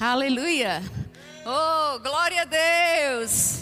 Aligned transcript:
Aleluia. 0.00 0.82
Oh, 1.44 1.98
glória 2.00 2.42
a 2.42 2.44
Deus. 2.44 3.60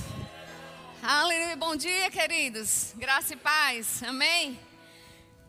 Aleluia. 1.03 1.57
Bom 1.57 1.77
dia, 1.77 2.11
queridos. 2.11 2.93
Graça 2.97 3.35
e 3.35 3.37
paz. 3.37 4.03
Amém. 4.03 4.59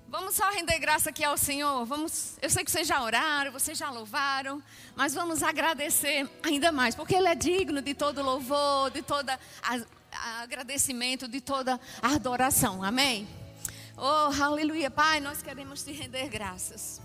Vamos 0.09 0.35
só 0.35 0.49
render 0.49 0.77
graça 0.79 1.11
aqui 1.11 1.23
ao 1.23 1.37
Senhor. 1.37 1.85
Vamos, 1.85 2.37
eu 2.41 2.49
sei 2.49 2.65
que 2.65 2.71
vocês 2.71 2.87
já 2.87 3.01
oraram, 3.01 3.51
vocês 3.51 3.77
já 3.77 3.89
louvaram, 3.89 4.61
mas 4.95 5.13
vamos 5.13 5.41
agradecer 5.41 6.29
ainda 6.43 6.71
mais, 6.71 6.95
porque 6.95 7.15
ele 7.15 7.29
é 7.29 7.35
digno 7.35 7.81
de 7.81 7.93
todo 7.93 8.21
louvor, 8.21 8.91
de 8.91 9.01
a 9.63 10.41
agradecimento, 10.41 11.29
de 11.29 11.39
toda 11.39 11.79
adoração. 12.01 12.83
Amém. 12.83 13.25
Oh, 13.95 14.43
aleluia. 14.43 14.91
Pai, 14.91 15.21
nós 15.21 15.41
queremos 15.41 15.83
te 15.83 15.93
render 15.93 16.27
graças. 16.27 16.99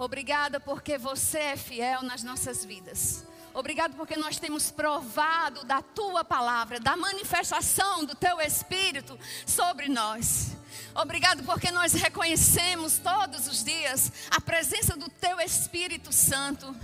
Obrigada 0.00 0.58
porque 0.58 0.96
você 0.96 1.38
é 1.38 1.56
fiel 1.58 2.02
nas 2.02 2.22
nossas 2.22 2.64
vidas. 2.64 3.22
Obrigado 3.52 3.94
porque 3.96 4.16
nós 4.16 4.38
temos 4.38 4.70
provado 4.70 5.62
da 5.66 5.82
tua 5.82 6.24
palavra, 6.24 6.80
da 6.80 6.96
manifestação 6.96 8.06
do 8.06 8.14
teu 8.14 8.40
espírito 8.40 9.18
sobre 9.44 9.88
nós. 9.88 10.56
Obrigado 10.94 11.42
porque 11.44 11.70
nós 11.70 11.92
reconhecemos 11.92 12.96
todos 12.96 13.46
os 13.46 13.62
dias 13.62 14.10
a 14.30 14.40
presença 14.40 14.96
do 14.96 15.10
teu 15.10 15.38
Espírito 15.38 16.10
Santo. 16.10 16.74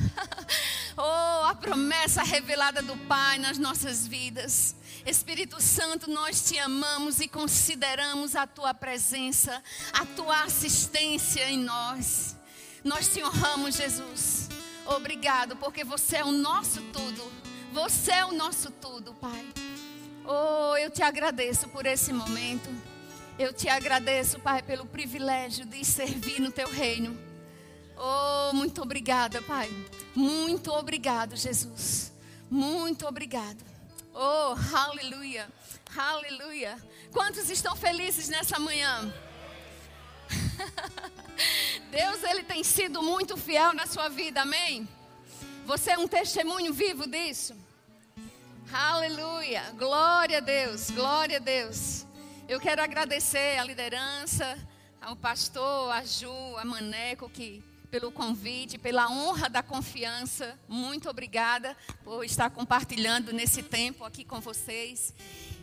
oh, 0.94 1.46
a 1.46 1.54
promessa 1.54 2.22
revelada 2.22 2.82
do 2.82 2.98
Pai 3.06 3.38
nas 3.38 3.56
nossas 3.56 4.06
vidas. 4.06 4.76
Espírito 5.06 5.58
Santo, 5.62 6.10
nós 6.10 6.46
te 6.46 6.58
amamos 6.58 7.18
e 7.20 7.28
consideramos 7.28 8.36
a 8.36 8.46
tua 8.46 8.74
presença, 8.74 9.62
a 9.94 10.04
tua 10.04 10.42
assistência 10.42 11.48
em 11.48 11.56
nós. 11.56 12.36
Nós 12.84 13.08
te 13.08 13.22
honramos, 13.22 13.76
Jesus. 13.76 14.48
Obrigado, 14.86 15.56
porque 15.56 15.82
você 15.82 16.16
é 16.16 16.24
o 16.24 16.32
nosso 16.32 16.80
tudo. 16.92 17.32
Você 17.72 18.12
é 18.12 18.24
o 18.24 18.32
nosso 18.32 18.70
tudo, 18.70 19.12
Pai. 19.14 19.44
Oh, 20.24 20.76
eu 20.76 20.90
te 20.90 21.02
agradeço 21.02 21.68
por 21.68 21.86
esse 21.86 22.12
momento. 22.12 22.68
Eu 23.38 23.52
te 23.52 23.68
agradeço, 23.68 24.38
Pai, 24.38 24.62
pelo 24.62 24.86
privilégio 24.86 25.66
de 25.66 25.84
servir 25.84 26.40
no 26.40 26.50
teu 26.50 26.68
reino. 26.70 27.18
Oh, 27.96 28.52
muito 28.54 28.80
obrigada, 28.82 29.42
Pai. 29.42 29.70
Muito 30.14 30.72
obrigado, 30.72 31.36
Jesus. 31.36 32.12
Muito 32.50 33.06
obrigado. 33.06 33.62
Oh, 34.14 34.54
aleluia. 34.74 35.48
Aleluia. 35.96 36.76
Quantos 37.12 37.50
estão 37.50 37.74
felizes 37.74 38.28
nessa 38.28 38.58
manhã? 38.58 39.12
Deus, 41.90 42.22
Ele 42.24 42.42
tem 42.42 42.62
sido 42.64 43.02
muito 43.02 43.36
fiel 43.36 43.72
na 43.74 43.86
sua 43.86 44.08
vida, 44.08 44.42
amém? 44.42 44.88
Você 45.64 45.92
é 45.92 45.98
um 45.98 46.08
testemunho 46.08 46.72
vivo 46.72 47.06
disso? 47.06 47.56
Aleluia, 48.72 49.62
glória 49.78 50.38
a 50.38 50.40
Deus, 50.40 50.90
glória 50.90 51.36
a 51.36 51.40
Deus. 51.40 52.06
Eu 52.48 52.60
quero 52.60 52.82
agradecer 52.82 53.58
a 53.58 53.64
liderança, 53.64 54.56
ao 55.00 55.16
pastor, 55.16 55.92
a 55.92 56.04
Ju, 56.04 56.56
a 56.58 56.64
Maneco, 56.64 57.28
que 57.28 57.62
pelo 57.90 58.10
convite, 58.10 58.78
pela 58.78 59.08
honra 59.08 59.48
da 59.48 59.62
confiança. 59.62 60.58
Muito 60.68 61.08
obrigada 61.08 61.76
por 62.04 62.24
estar 62.24 62.50
compartilhando 62.50 63.32
nesse 63.32 63.62
tempo 63.62 64.04
aqui 64.04 64.24
com 64.24 64.40
vocês 64.40 65.14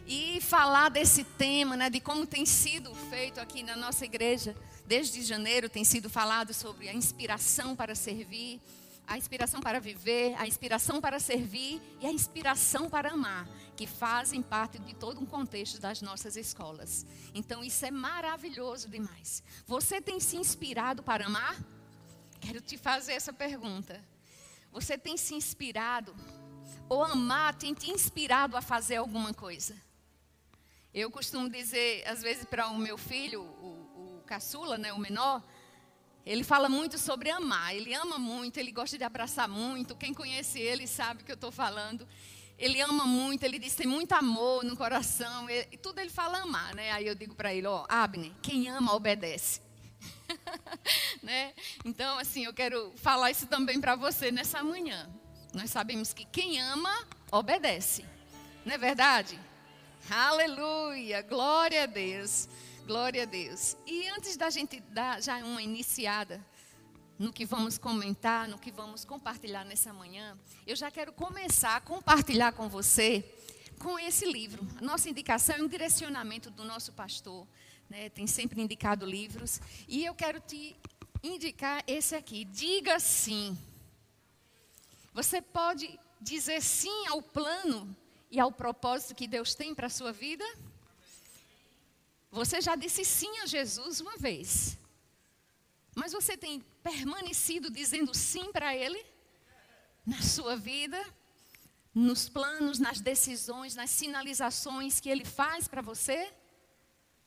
e 0.07 0.39
falar 0.41 0.89
desse 0.89 1.23
tema, 1.23 1.77
né, 1.77 1.89
de 1.89 1.99
como 1.99 2.25
tem 2.25 2.45
sido 2.45 2.93
feito 3.09 3.39
aqui 3.39 3.63
na 3.63 3.75
nossa 3.75 4.05
igreja. 4.05 4.55
Desde 4.85 5.21
janeiro 5.21 5.69
tem 5.69 5.83
sido 5.83 6.09
falado 6.09 6.53
sobre 6.53 6.89
a 6.89 6.93
inspiração 6.93 7.75
para 7.75 7.95
servir, 7.95 8.61
a 9.07 9.17
inspiração 9.17 9.61
para 9.61 9.79
viver, 9.79 10.35
a 10.37 10.47
inspiração 10.47 11.01
para 11.01 11.19
servir 11.19 11.81
e 12.01 12.05
a 12.05 12.11
inspiração 12.11 12.89
para 12.89 13.11
amar, 13.11 13.47
que 13.75 13.85
fazem 13.85 14.41
parte 14.41 14.79
de 14.79 14.93
todo 14.95 15.19
um 15.19 15.25
contexto 15.25 15.79
das 15.79 16.01
nossas 16.01 16.35
escolas. 16.35 17.05
Então 17.33 17.63
isso 17.63 17.85
é 17.85 17.91
maravilhoso 17.91 18.89
demais. 18.89 19.43
Você 19.65 20.01
tem 20.01 20.19
se 20.19 20.37
inspirado 20.37 21.03
para 21.03 21.25
amar? 21.25 21.57
Quero 22.39 22.61
te 22.61 22.77
fazer 22.77 23.13
essa 23.13 23.31
pergunta. 23.31 24.03
Você 24.71 24.97
tem 24.97 25.17
se 25.17 25.33
inspirado 25.33 26.15
ou 26.89 27.03
amar 27.03 27.55
tem 27.55 27.73
te 27.73 27.89
inspirado 27.89 28.57
a 28.57 28.61
fazer 28.61 28.97
alguma 28.97 29.33
coisa? 29.33 29.75
Eu 30.93 31.09
costumo 31.09 31.49
dizer, 31.49 32.07
às 32.07 32.21
vezes, 32.21 32.45
para 32.45 32.67
o 32.67 32.77
meu 32.77 32.99
filho, 32.99 33.41
o, 33.41 33.82
caçula, 34.33 34.79
né, 34.79 34.91
o 34.91 34.97
menor, 34.97 35.43
ele 36.25 36.43
fala 36.43 36.67
muito 36.67 36.97
sobre 36.97 37.29
amar. 37.29 37.75
Ele 37.75 37.93
ama 37.93 38.17
muito, 38.17 38.57
ele 38.57 38.71
gosta 38.71 38.97
de 38.97 39.03
abraçar 39.03 39.47
muito. 39.47 39.95
Quem 39.95 40.13
conhece 40.13 40.59
ele 40.59 40.87
sabe 40.87 41.21
o 41.21 41.25
que 41.25 41.31
eu 41.31 41.35
estou 41.35 41.51
falando. 41.51 42.07
Ele 42.57 42.81
ama 42.81 43.05
muito, 43.05 43.43
ele 43.43 43.59
diz 43.59 43.75
tem 43.75 43.85
muito 43.85 44.13
amor 44.13 44.63
no 44.63 44.75
coração. 44.75 45.47
e 45.49 45.77
tudo 45.77 45.99
ele 45.99 46.09
fala 46.09 46.39
amar, 46.39 46.73
né? 46.73 46.91
Aí 46.91 47.05
eu 47.05 47.13
digo 47.13 47.35
para 47.35 47.53
ele, 47.53 47.67
ó, 47.67 47.85
Abner, 47.87 48.31
quem 48.41 48.69
ama 48.69 48.95
obedece. 48.95 49.61
né? 51.21 51.53
Então, 51.85 52.17
assim, 52.17 52.45
eu 52.45 52.53
quero 52.53 52.91
falar 52.95 53.29
isso 53.29 53.45
também 53.45 53.79
para 53.79 53.95
você 53.95 54.31
nessa 54.31 54.63
manhã. 54.63 55.09
Nós 55.53 55.69
sabemos 55.69 56.11
que 56.13 56.25
quem 56.25 56.59
ama 56.59 57.07
obedece. 57.31 58.03
Não 58.65 58.73
é 58.73 58.77
verdade? 58.77 59.39
Aleluia, 60.09 61.21
glória 61.21 61.83
a 61.83 61.85
Deus, 61.85 62.49
glória 62.85 63.23
a 63.23 63.25
Deus. 63.25 63.77
E 63.87 64.07
antes 64.09 64.35
da 64.35 64.49
gente 64.49 64.79
dar 64.79 65.21
já 65.21 65.37
uma 65.37 65.61
iniciada 65.61 66.45
no 67.17 67.31
que 67.31 67.45
vamos 67.45 67.77
comentar, 67.77 68.47
no 68.47 68.57
que 68.57 68.71
vamos 68.71 69.05
compartilhar 69.05 69.63
nessa 69.63 69.93
manhã, 69.93 70.37
eu 70.67 70.75
já 70.75 70.91
quero 70.91 71.13
começar 71.13 71.77
a 71.77 71.81
compartilhar 71.81 72.51
com 72.51 72.67
você 72.67 73.23
com 73.79 73.97
esse 73.97 74.25
livro. 74.25 74.67
A 74.77 74.81
nossa 74.81 75.09
indicação 75.09 75.55
é 75.55 75.61
um 75.61 75.67
direcionamento 75.67 76.49
do 76.51 76.63
nosso 76.65 76.91
pastor, 76.91 77.47
né? 77.89 78.09
tem 78.09 78.27
sempre 78.27 78.61
indicado 78.61 79.05
livros, 79.05 79.61
e 79.87 80.05
eu 80.05 80.13
quero 80.13 80.39
te 80.39 80.75
indicar 81.21 81.83
esse 81.87 82.15
aqui. 82.15 82.43
Diga 82.45 82.99
sim. 82.99 83.57
Você 85.13 85.41
pode 85.41 85.99
dizer 86.19 86.61
sim 86.61 87.07
ao 87.07 87.21
plano 87.21 87.95
e 88.29 88.39
ao 88.39 88.51
propósito 88.51 89.15
que 89.15 89.27
Deus 89.27 89.55
tem 89.55 89.73
para 89.73 89.87
a 89.87 89.89
sua 89.89 90.11
vida? 90.11 90.43
Você 92.33 92.59
já 92.61 92.75
disse 92.75 93.05
sim 93.05 93.37
a 93.41 93.45
Jesus 93.45 94.01
uma 94.01 94.17
vez, 94.17 94.75
mas 95.95 96.13
você 96.13 96.35
tem 96.35 96.61
permanecido 96.81 97.69
dizendo 97.69 98.11
sim 98.11 98.51
para 98.51 98.75
Ele? 98.75 98.99
Na 100.03 100.19
sua 100.19 100.55
vida? 100.55 100.99
Nos 101.93 102.27
planos, 102.27 102.79
nas 102.79 102.99
decisões, 102.99 103.75
nas 103.75 103.91
sinalizações 103.91 104.99
que 104.99 105.09
Ele 105.09 105.23
faz 105.23 105.67
para 105.67 105.83
você? 105.83 106.33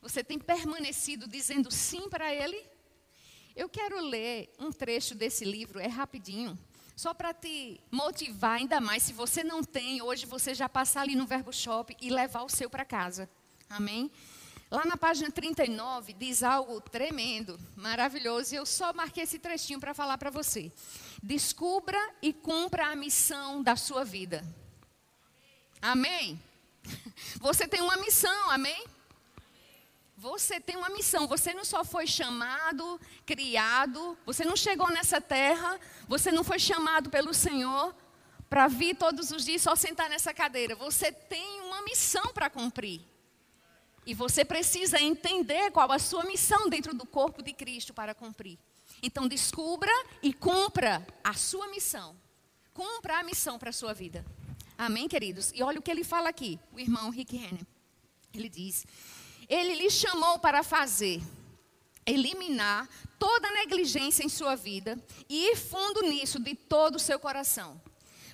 Você 0.02 0.24
tem 0.24 0.40
permanecido 0.40 1.28
dizendo 1.28 1.70
sim 1.70 2.08
para 2.08 2.34
Ele? 2.34 2.60
Eu 3.54 3.68
quero 3.68 4.00
ler 4.00 4.52
um 4.58 4.72
trecho 4.72 5.14
desse 5.14 5.44
livro, 5.44 5.78
é 5.78 5.86
rapidinho. 5.86 6.58
Só 6.96 7.14
para 7.14 7.32
te 7.32 7.80
motivar 7.92 8.56
ainda 8.56 8.80
mais, 8.80 9.04
se 9.04 9.12
você 9.12 9.44
não 9.44 9.62
tem, 9.62 10.02
hoje 10.02 10.26
você 10.26 10.52
já 10.52 10.68
passar 10.68 11.02
ali 11.02 11.14
no 11.14 11.26
Verbo 11.26 11.52
Shop 11.52 11.96
e 12.00 12.10
levar 12.10 12.42
o 12.42 12.48
seu 12.48 12.68
para 12.68 12.84
casa. 12.84 13.30
Amém? 13.70 14.10
Lá 14.68 14.84
na 14.84 14.96
página 14.96 15.30
39 15.30 16.12
diz 16.12 16.42
algo 16.42 16.80
tremendo, 16.80 17.58
maravilhoso, 17.76 18.52
e 18.52 18.56
eu 18.56 18.66
só 18.66 18.92
marquei 18.92 19.22
esse 19.22 19.38
trechinho 19.38 19.78
para 19.78 19.94
falar 19.94 20.18
para 20.18 20.30
você. 20.30 20.72
Descubra 21.22 21.98
e 22.20 22.32
cumpra 22.32 22.86
a 22.88 22.96
missão 22.96 23.62
da 23.62 23.76
sua 23.76 24.04
vida. 24.04 24.44
Amém? 25.80 26.40
Você 27.40 27.68
tem 27.68 27.80
uma 27.80 27.96
missão, 27.96 28.50
amém? 28.50 28.86
Você 30.16 30.58
tem 30.58 30.76
uma 30.76 30.88
missão, 30.88 31.26
você 31.26 31.52
não 31.52 31.64
só 31.64 31.84
foi 31.84 32.06
chamado, 32.06 32.98
criado, 33.26 34.16
você 34.24 34.46
não 34.46 34.56
chegou 34.56 34.90
nessa 34.90 35.20
terra, 35.20 35.78
você 36.08 36.32
não 36.32 36.42
foi 36.42 36.58
chamado 36.58 37.10
pelo 37.10 37.34
Senhor 37.34 37.94
para 38.48 38.66
vir 38.66 38.96
todos 38.96 39.30
os 39.30 39.44
dias 39.44 39.60
só 39.60 39.76
sentar 39.76 40.08
nessa 40.08 40.32
cadeira. 40.32 40.74
Você 40.74 41.12
tem 41.12 41.60
uma 41.60 41.82
missão 41.82 42.32
para 42.32 42.48
cumprir. 42.48 43.02
E 44.06 44.14
você 44.14 44.44
precisa 44.44 45.00
entender 45.00 45.70
qual 45.72 45.90
a 45.90 45.98
sua 45.98 46.24
missão 46.24 46.68
dentro 46.68 46.94
do 46.94 47.04
corpo 47.04 47.42
de 47.42 47.52
Cristo 47.52 47.92
para 47.92 48.14
cumprir. 48.14 48.56
Então 49.02 49.26
descubra 49.26 49.90
e 50.22 50.32
cumpra 50.32 51.06
a 51.22 51.34
sua 51.34 51.68
missão. 51.68 52.16
Cumpra 52.72 53.18
a 53.18 53.24
missão 53.24 53.58
para 53.58 53.70
a 53.70 53.72
sua 53.72 53.92
vida. 53.92 54.24
Amém, 54.78 55.08
queridos? 55.08 55.52
E 55.54 55.62
olha 55.62 55.80
o 55.80 55.82
que 55.82 55.90
ele 55.90 56.04
fala 56.04 56.28
aqui, 56.28 56.58
o 56.72 56.78
irmão 56.78 57.10
Rick 57.10 57.36
Renner. 57.36 57.66
Ele 58.32 58.48
diz: 58.48 58.86
ele 59.48 59.74
lhe 59.74 59.90
chamou 59.90 60.38
para 60.38 60.62
fazer, 60.62 61.22
eliminar 62.04 62.88
toda 63.18 63.50
negligência 63.52 64.24
em 64.24 64.28
sua 64.28 64.54
vida 64.54 65.02
e 65.28 65.52
ir 65.52 65.56
fundo 65.56 66.02
nisso 66.02 66.38
de 66.38 66.54
todo 66.54 66.96
o 66.96 67.00
seu 67.00 67.18
coração. 67.18 67.80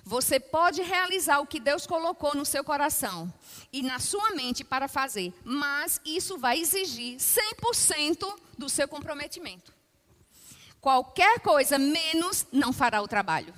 Você 0.05 0.39
pode 0.39 0.81
realizar 0.81 1.39
o 1.39 1.47
que 1.47 1.59
Deus 1.59 1.87
colocou 1.87 2.35
no 2.35 2.45
seu 2.45 2.63
coração 2.63 3.33
e 3.71 3.81
na 3.81 3.99
sua 3.99 4.31
mente 4.31 4.63
para 4.63 4.87
fazer, 4.87 5.33
mas 5.45 6.01
isso 6.03 6.37
vai 6.37 6.59
exigir 6.59 7.17
100% 7.17 8.39
do 8.57 8.67
seu 8.67 8.87
comprometimento. 8.87 9.73
Qualquer 10.81 11.39
coisa 11.39 11.79
menos 11.79 12.45
não 12.51 12.73
fará 12.73 13.01
o 13.01 13.07
trabalho. 13.07 13.53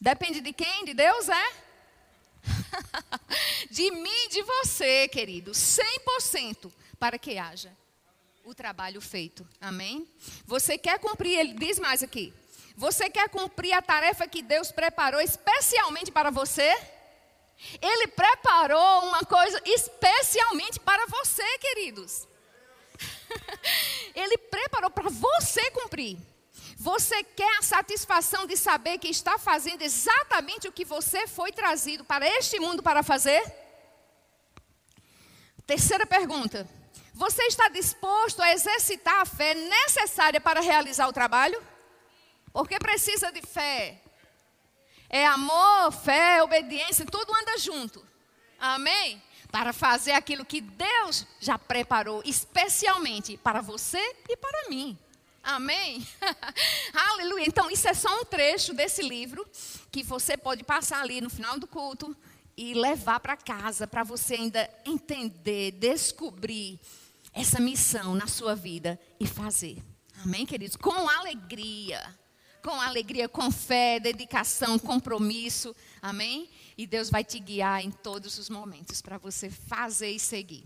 Depende 0.00 0.40
de 0.40 0.52
quem? 0.52 0.84
De 0.84 0.94
Deus, 0.94 1.28
é? 1.28 1.52
de 3.70 3.90
mim, 3.92 4.28
de 4.28 4.42
você, 4.42 5.06
querido, 5.06 5.52
100% 5.52 6.72
para 6.98 7.16
que 7.18 7.38
haja 7.38 7.72
o 8.44 8.54
trabalho 8.54 9.00
feito. 9.00 9.46
Amém? 9.60 10.08
Você 10.46 10.76
quer 10.76 10.98
cumprir, 10.98 11.38
ele 11.38 11.54
diz 11.54 11.78
mais 11.78 12.02
aqui. 12.02 12.34
Você 12.80 13.10
quer 13.10 13.28
cumprir 13.28 13.74
a 13.74 13.82
tarefa 13.82 14.26
que 14.26 14.40
Deus 14.40 14.72
preparou 14.72 15.20
especialmente 15.20 16.10
para 16.10 16.30
você? 16.30 16.74
Ele 17.78 18.06
preparou 18.06 19.04
uma 19.08 19.20
coisa 19.20 19.60
especialmente 19.66 20.80
para 20.80 21.04
você, 21.08 21.58
queridos. 21.58 22.26
Ele 24.16 24.38
preparou 24.38 24.90
para 24.90 25.10
você 25.10 25.70
cumprir. 25.72 26.16
Você 26.78 27.22
quer 27.22 27.58
a 27.58 27.62
satisfação 27.62 28.46
de 28.46 28.56
saber 28.56 28.96
que 28.96 29.08
está 29.08 29.36
fazendo 29.36 29.82
exatamente 29.82 30.66
o 30.66 30.72
que 30.72 30.86
você 30.86 31.26
foi 31.26 31.52
trazido 31.52 32.02
para 32.02 32.26
este 32.26 32.58
mundo 32.58 32.82
para 32.82 33.02
fazer? 33.02 33.42
Terceira 35.66 36.06
pergunta. 36.06 36.66
Você 37.12 37.42
está 37.42 37.68
disposto 37.68 38.40
a 38.40 38.50
exercitar 38.50 39.20
a 39.20 39.26
fé 39.26 39.52
necessária 39.52 40.40
para 40.40 40.62
realizar 40.62 41.08
o 41.08 41.12
trabalho? 41.12 41.62
Porque 42.52 42.78
precisa 42.78 43.30
de 43.30 43.42
fé. 43.42 44.00
É 45.08 45.26
amor, 45.26 45.92
fé, 45.92 46.42
obediência, 46.42 47.04
tudo 47.04 47.34
anda 47.34 47.58
junto. 47.58 48.04
Amém? 48.58 49.22
Para 49.50 49.72
fazer 49.72 50.12
aquilo 50.12 50.44
que 50.44 50.60
Deus 50.60 51.26
já 51.40 51.58
preparou 51.58 52.22
especialmente 52.24 53.36
para 53.36 53.60
você 53.60 53.98
e 54.28 54.36
para 54.36 54.68
mim. 54.68 54.96
Amém? 55.42 56.06
Aleluia. 56.92 57.44
Então, 57.46 57.70
isso 57.70 57.88
é 57.88 57.94
só 57.94 58.20
um 58.20 58.24
trecho 58.24 58.74
desse 58.74 59.02
livro 59.02 59.46
que 59.90 60.02
você 60.02 60.36
pode 60.36 60.62
passar 60.62 61.00
ali 61.00 61.20
no 61.20 61.30
final 61.30 61.58
do 61.58 61.66
culto 61.66 62.16
e 62.56 62.74
levar 62.74 63.20
para 63.20 63.36
casa 63.36 63.86
para 63.86 64.04
você 64.04 64.34
ainda 64.34 64.68
entender, 64.84 65.72
descobrir 65.72 66.78
essa 67.32 67.58
missão 67.58 68.14
na 68.14 68.26
sua 68.26 68.54
vida 68.54 69.00
e 69.18 69.26
fazer. 69.26 69.82
Amém, 70.22 70.44
queridos? 70.44 70.76
Com 70.76 71.08
alegria. 71.08 72.14
Com 72.62 72.80
alegria, 72.80 73.28
com 73.28 73.50
fé, 73.50 73.98
dedicação, 73.98 74.78
compromisso. 74.78 75.74
Amém? 76.02 76.48
E 76.76 76.86
Deus 76.86 77.08
vai 77.10 77.24
te 77.24 77.38
guiar 77.38 77.84
em 77.84 77.90
todos 77.90 78.38
os 78.38 78.50
momentos 78.50 79.00
para 79.00 79.16
você 79.16 79.50
fazer 79.50 80.10
e 80.10 80.18
seguir. 80.18 80.64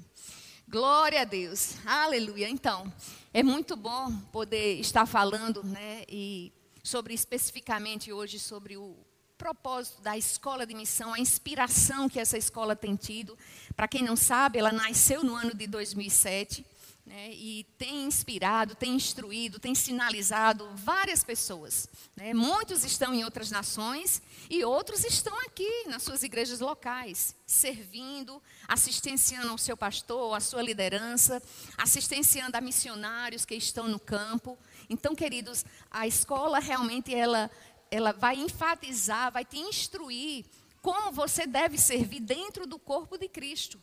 Glória 0.68 1.20
a 1.20 1.24
Deus. 1.24 1.76
Aleluia. 1.86 2.48
Então, 2.48 2.92
é 3.32 3.42
muito 3.42 3.76
bom 3.76 4.12
poder 4.32 4.80
estar 4.80 5.06
falando, 5.06 5.62
né, 5.62 6.04
e 6.08 6.52
sobre 6.82 7.14
especificamente 7.14 8.12
hoje 8.12 8.38
sobre 8.38 8.76
o 8.76 8.96
propósito 9.38 10.00
da 10.02 10.16
escola 10.16 10.66
de 10.66 10.74
missão, 10.74 11.12
a 11.12 11.18
inspiração 11.20 12.08
que 12.08 12.18
essa 12.18 12.38
escola 12.38 12.74
tem 12.74 12.96
tido. 12.96 13.38
Para 13.76 13.86
quem 13.86 14.02
não 14.02 14.16
sabe, 14.16 14.58
ela 14.58 14.72
nasceu 14.72 15.22
no 15.22 15.34
ano 15.34 15.54
de 15.54 15.66
2007 15.66 16.64
né, 17.06 17.30
e 17.32 17.64
tem 17.76 18.04
inspirado, 18.04 18.74
tem 18.74 18.94
instruído, 18.94 19.58
tem 19.58 19.74
sinalizado 19.74 20.68
várias 20.74 21.22
pessoas. 21.22 21.86
Né? 22.16 22.32
Muitos 22.32 22.82
estão 22.82 23.12
em 23.12 23.22
outras 23.24 23.50
nações 23.50 24.22
e 24.48 24.64
outros 24.64 25.04
estão 25.04 25.38
aqui 25.40 25.84
nas 25.86 26.02
suas 26.02 26.22
igrejas 26.22 26.60
locais, 26.60 27.36
servindo, 27.46 28.42
assistenciando 28.66 29.48
ao 29.48 29.58
seu 29.58 29.76
pastor, 29.76 30.34
à 30.34 30.40
sua 30.40 30.62
liderança, 30.62 31.42
assistenciando 31.76 32.56
a 32.56 32.60
missionários 32.60 33.44
que 33.44 33.54
estão 33.54 33.86
no 33.86 34.00
campo. 34.00 34.56
Então, 34.88 35.14
queridos, 35.14 35.62
a 35.90 36.06
escola 36.06 36.58
realmente 36.58 37.14
ela, 37.14 37.50
ela 37.90 38.12
vai 38.12 38.36
enfatizar, 38.36 39.30
vai 39.30 39.44
te 39.44 39.58
instruir 39.58 40.46
como 40.80 41.12
você 41.12 41.46
deve 41.46 41.76
servir 41.76 42.20
dentro 42.20 42.66
do 42.66 42.78
corpo 42.78 43.18
de 43.18 43.28
Cristo. 43.28 43.78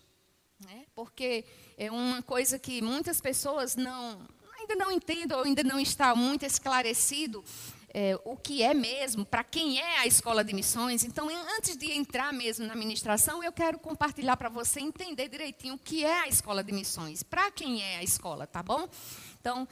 Né? 0.66 0.86
Porque 0.94 1.46
é 1.82 1.90
uma 1.90 2.22
coisa 2.22 2.60
que 2.60 2.80
muitas 2.80 3.20
pessoas 3.20 3.76
não, 3.76 4.22
ainda 4.60 4.76
não 4.76 4.92
entendem 4.92 5.36
ou 5.36 5.44
ainda 5.44 5.64
não 5.64 5.80
está 5.80 6.14
muito 6.14 6.46
esclarecido 6.46 7.44
é, 7.92 8.16
o 8.24 8.38
que 8.38 8.62
é 8.62 8.72
mesmo, 8.72 9.26
para 9.26 9.44
quem 9.44 9.80
é 9.80 9.98
a 9.98 10.06
escola 10.06 10.44
de 10.44 10.54
missões. 10.54 11.04
Então, 11.04 11.28
antes 11.58 11.76
de 11.76 11.92
entrar 11.92 12.32
mesmo 12.32 12.68
na 12.68 12.76
ministração, 12.76 13.44
eu 13.44 13.52
quero 13.52 13.80
compartilhar 13.80 14.38
para 14.38 14.48
você 14.48 14.80
entender 14.80 15.28
direitinho 15.28 15.74
o 15.74 15.80
que 15.80 16.06
é 16.06 16.20
a 16.20 16.28
escola 16.28 16.64
de 16.64 16.72
missões, 16.72 17.24
para 17.24 17.50
quem 17.50 17.82
é 17.82 17.98
a 17.98 18.04
escola, 18.04 18.46
tá 18.46 18.62
bom? 18.62 18.88
Então, 19.40 19.68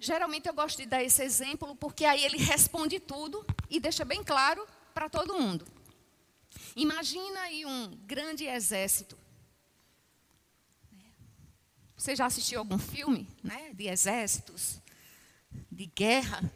geralmente 0.00 0.48
eu 0.48 0.54
gosto 0.54 0.78
de 0.78 0.86
dar 0.86 1.04
esse 1.04 1.22
exemplo 1.22 1.76
porque 1.76 2.04
aí 2.04 2.24
ele 2.24 2.38
responde 2.38 2.98
tudo 2.98 3.46
e 3.70 3.78
deixa 3.78 4.04
bem 4.04 4.24
claro 4.24 4.66
para 4.92 5.08
todo 5.08 5.38
mundo. 5.38 5.64
Imagina 6.74 7.42
aí 7.42 7.64
um 7.64 7.96
grande 8.04 8.46
exército 8.46 9.21
você 12.02 12.16
já 12.16 12.26
assistiu 12.26 12.58
algum 12.58 12.80
filme, 12.80 13.28
né, 13.44 13.70
de 13.74 13.86
exércitos, 13.86 14.80
de 15.70 15.86
guerra? 15.86 16.52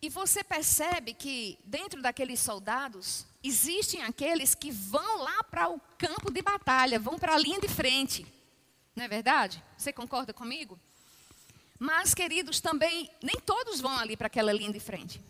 E 0.00 0.08
você 0.08 0.44
percebe 0.44 1.12
que 1.12 1.58
dentro 1.64 2.00
daqueles 2.00 2.38
soldados 2.38 3.26
existem 3.42 4.04
aqueles 4.04 4.54
que 4.54 4.70
vão 4.70 5.18
lá 5.24 5.42
para 5.42 5.68
o 5.68 5.80
campo 5.98 6.30
de 6.30 6.40
batalha, 6.40 7.00
vão 7.00 7.18
para 7.18 7.34
a 7.34 7.38
linha 7.38 7.60
de 7.60 7.66
frente. 7.66 8.24
Não 8.94 9.02
é 9.02 9.08
verdade? 9.08 9.60
Você 9.76 9.92
concorda 9.92 10.32
comigo? 10.32 10.78
Mas, 11.76 12.14
queridos, 12.14 12.60
também 12.60 13.10
nem 13.20 13.40
todos 13.40 13.80
vão 13.80 13.98
ali 13.98 14.16
para 14.16 14.28
aquela 14.28 14.52
linha 14.52 14.72
de 14.72 14.78
frente. 14.78 15.20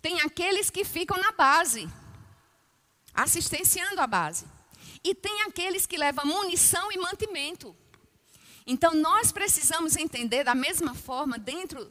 Tem 0.00 0.20
aqueles 0.20 0.70
que 0.70 0.84
ficam 0.84 1.18
na 1.18 1.32
base, 1.32 1.88
assistenciando 3.12 4.00
a 4.00 4.06
base. 4.06 4.46
E 5.02 5.12
tem 5.12 5.42
aqueles 5.42 5.86
que 5.86 5.98
levam 5.98 6.24
munição 6.24 6.92
e 6.92 6.98
mantimento. 6.98 7.76
Então, 8.70 8.94
nós 8.94 9.32
precisamos 9.32 9.96
entender 9.96 10.44
da 10.44 10.54
mesma 10.54 10.94
forma, 10.94 11.36
dentro 11.36 11.90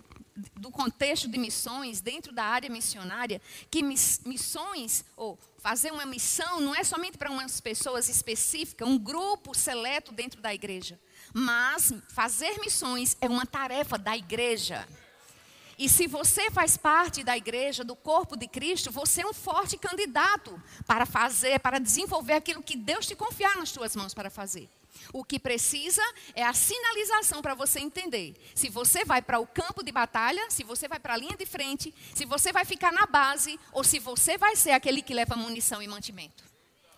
do 0.55 0.71
contexto 0.71 1.27
de 1.27 1.37
missões, 1.37 1.99
dentro 1.99 2.31
da 2.31 2.45
área 2.45 2.69
missionária, 2.69 3.41
que 3.69 3.83
missões, 3.83 5.03
ou 5.17 5.37
fazer 5.57 5.91
uma 5.91 6.05
missão, 6.05 6.61
não 6.61 6.73
é 6.73 6.81
somente 6.85 7.17
para 7.17 7.29
umas 7.29 7.59
pessoas 7.59 8.07
específicas, 8.07 8.87
um 8.87 8.97
grupo 8.97 9.53
seleto 9.53 10.13
dentro 10.13 10.39
da 10.39 10.53
igreja. 10.53 10.97
Mas 11.33 11.93
fazer 12.07 12.57
missões 12.61 13.17
é 13.19 13.27
uma 13.27 13.45
tarefa 13.45 13.97
da 13.97 14.15
igreja. 14.15 14.87
E 15.77 15.89
se 15.89 16.07
você 16.07 16.49
faz 16.49 16.77
parte 16.77 17.25
da 17.25 17.35
igreja, 17.35 17.83
do 17.83 17.93
corpo 17.93 18.37
de 18.37 18.47
Cristo, 18.47 18.89
você 18.89 19.21
é 19.21 19.27
um 19.27 19.33
forte 19.33 19.77
candidato 19.77 20.57
para 20.87 21.05
fazer, 21.05 21.59
para 21.59 21.77
desenvolver 21.77 22.35
aquilo 22.35 22.63
que 22.63 22.77
Deus 22.77 23.05
te 23.05 23.17
confiar 23.17 23.57
nas 23.57 23.67
suas 23.67 23.97
mãos 23.97 24.13
para 24.13 24.29
fazer. 24.29 24.69
O 25.13 25.23
que 25.23 25.39
precisa 25.39 26.01
é 26.35 26.43
a 26.43 26.53
sinalização 26.53 27.41
para 27.41 27.55
você 27.55 27.79
entender. 27.79 28.35
Se 28.53 28.69
você 28.69 29.03
vai 29.03 29.21
para 29.21 29.39
o 29.39 29.47
campo 29.47 29.83
de 29.83 29.91
batalha, 29.91 30.49
se 30.49 30.63
você 30.63 30.87
vai 30.87 30.99
para 30.99 31.13
a 31.13 31.17
linha 31.17 31.35
de 31.37 31.45
frente, 31.45 31.93
se 32.13 32.25
você 32.25 32.51
vai 32.51 32.65
ficar 32.65 32.91
na 32.91 33.05
base 33.05 33.59
ou 33.71 33.83
se 33.83 33.99
você 33.99 34.37
vai 34.37 34.55
ser 34.55 34.71
aquele 34.71 35.01
que 35.01 35.13
leva 35.13 35.35
munição 35.35 35.81
e 35.81 35.87
mantimento. 35.87 36.43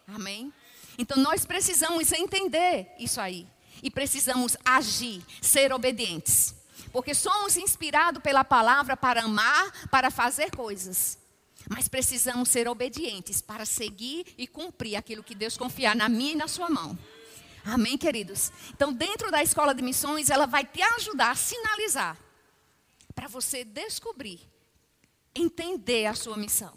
Amém? 0.08 0.54
Então 0.98 1.18
nós 1.18 1.46
precisamos 1.46 2.12
entender 2.12 2.92
isso 3.00 3.20
aí. 3.20 3.48
E 3.82 3.90
precisamos 3.90 4.56
agir, 4.64 5.24
ser 5.42 5.74
obedientes. 5.74 6.54
Porque 6.92 7.14
somos 7.14 7.58
inspirados 7.58 8.22
pela 8.22 8.44
palavra 8.44 8.98
para 8.98 9.24
amar, 9.24 9.88
para 9.90 10.12
fazer 10.12 10.52
coisas. 10.52 11.18
Mas 11.70 11.88
precisamos 11.88 12.50
ser 12.50 12.68
obedientes 12.68 13.42
para 13.42 13.66
seguir 13.66 14.26
e 14.38 14.46
cumprir 14.46 14.96
aquilo 14.96 15.24
que 15.24 15.34
Deus 15.34 15.58
confiar 15.58 15.96
na 15.96 16.10
minha 16.10 16.34
e 16.34 16.36
na 16.36 16.48
sua 16.48 16.70
mão. 16.70 16.98
Amém, 17.64 17.98
queridos? 17.98 18.52
Então, 18.72 18.92
dentro 18.92 19.30
da 19.30 19.44
escola 19.44 19.74
de 19.74 19.82
missões, 19.82 20.30
ela 20.30 20.48
vai 20.48 20.66
te 20.66 20.82
ajudar 20.82 21.32
a 21.32 21.36
sinalizar 21.36 22.18
para 23.14 23.28
você 23.28 23.64
descobrir, 23.64 24.40
entender 25.36 26.08
a 26.08 26.14
sua 26.14 26.38
missão. 26.38 26.74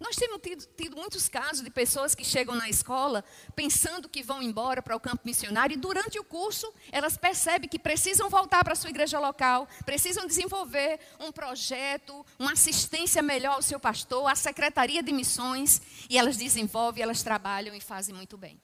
Nós 0.00 0.14
temos 0.14 0.40
tido, 0.40 0.64
tido, 0.76 0.96
muitos 0.96 1.28
casos 1.28 1.62
de 1.62 1.70
pessoas 1.70 2.14
que 2.14 2.24
chegam 2.24 2.54
na 2.54 2.68
escola 2.68 3.24
pensando 3.56 4.08
que 4.08 4.22
vão 4.22 4.40
embora 4.40 4.80
para 4.80 4.94
o 4.94 5.00
campo 5.00 5.22
missionário 5.24 5.74
e 5.74 5.76
durante 5.76 6.18
o 6.20 6.24
curso 6.24 6.72
elas 6.92 7.16
percebem 7.16 7.68
que 7.68 7.80
precisam 7.80 8.30
voltar 8.30 8.62
para 8.62 8.74
a 8.74 8.76
sua 8.76 8.90
igreja 8.90 9.18
local, 9.18 9.68
precisam 9.84 10.24
desenvolver 10.24 11.00
um 11.18 11.32
projeto, 11.32 12.24
uma 12.38 12.52
assistência 12.52 13.20
melhor 13.22 13.54
ao 13.54 13.62
seu 13.62 13.80
pastor, 13.80 14.30
à 14.30 14.36
secretaria 14.36 15.02
de 15.02 15.12
missões 15.12 15.82
e 16.08 16.16
elas 16.16 16.36
desenvolvem, 16.36 17.02
elas 17.02 17.24
trabalham 17.24 17.74
e 17.74 17.80
fazem 17.80 18.14
muito 18.14 18.38
bem. 18.38 18.60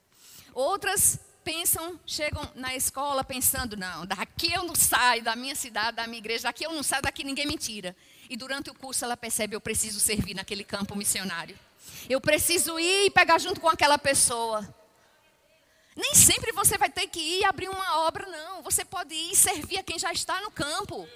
Outras 0.55 1.19
pensam, 1.45 2.01
chegam 2.07 2.51
na 2.55 2.75
escola 2.75 3.23
pensando, 3.23 3.77
não, 3.77 4.07
daqui 4.07 4.53
eu 4.53 4.65
não 4.65 4.75
saio 4.75 5.23
da 5.23 5.37
minha 5.37 5.55
cidade, 5.55 5.97
da 5.97 6.07
minha 6.07 6.19
igreja, 6.19 6.45
daqui 6.45 6.65
eu 6.65 6.73
não 6.73 6.83
saio, 6.83 7.03
daqui 7.03 7.23
ninguém 7.23 7.47
me 7.47 7.59
tira. 7.59 7.95
E 8.31 8.37
durante 8.37 8.71
o 8.71 8.75
curso 8.75 9.05
ela 9.05 9.17
percebe, 9.17 9.55
eu 9.55 9.61
preciso 9.61 10.01
servir 10.01 10.35
naquele 10.35 10.65
campo 10.65 10.97
missionário. 10.97 11.59
Eu 12.09 12.21
preciso 12.21 12.79
ir 12.79 13.07
e 13.07 13.11
pegar 13.11 13.39
junto 13.39 13.61
com 13.61 13.69
aquela 13.69 13.99
pessoa. 13.99 14.67
Nem 15.95 16.15
sempre 16.15 16.51
você 16.53 16.77
vai 16.79 16.89
ter 16.91 17.07
que 17.07 17.21
ir 17.21 17.45
abrir 17.45 17.69
uma 17.69 18.01
obra, 18.01 18.27
não. 18.27 18.63
Você 18.63 18.85
pode 18.85 19.15
ir 19.15 19.37
servir 19.37 19.79
a 19.79 19.83
quem 19.83 19.99
já 19.99 20.13
está 20.13 20.41
no 20.41 20.51
campo. 20.51 21.07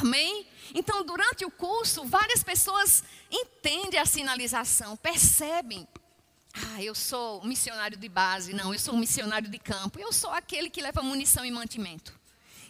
Amém? 0.00 0.46
Então, 0.74 1.04
durante 1.04 1.44
o 1.44 1.50
curso, 1.50 2.04
várias 2.04 2.42
pessoas 2.42 3.02
entendem 3.30 4.00
a 4.00 4.06
sinalização, 4.06 4.96
percebem. 4.96 5.86
Ah, 6.54 6.82
eu 6.82 6.94
sou 6.94 7.42
missionário 7.44 7.96
de 7.96 8.08
base. 8.08 8.52
Não, 8.52 8.72
eu 8.72 8.78
sou 8.78 8.94
um 8.94 8.98
missionário 8.98 9.48
de 9.48 9.58
campo. 9.58 9.98
Eu 9.98 10.12
sou 10.12 10.30
aquele 10.30 10.68
que 10.68 10.82
leva 10.82 11.02
munição 11.02 11.44
e 11.44 11.50
mantimento. 11.50 12.18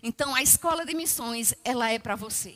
Então, 0.02 0.34
a 0.34 0.42
escola 0.42 0.84
de 0.84 0.94
missões, 0.94 1.54
ela 1.64 1.90
é 1.90 1.98
para 1.98 2.14
você. 2.14 2.54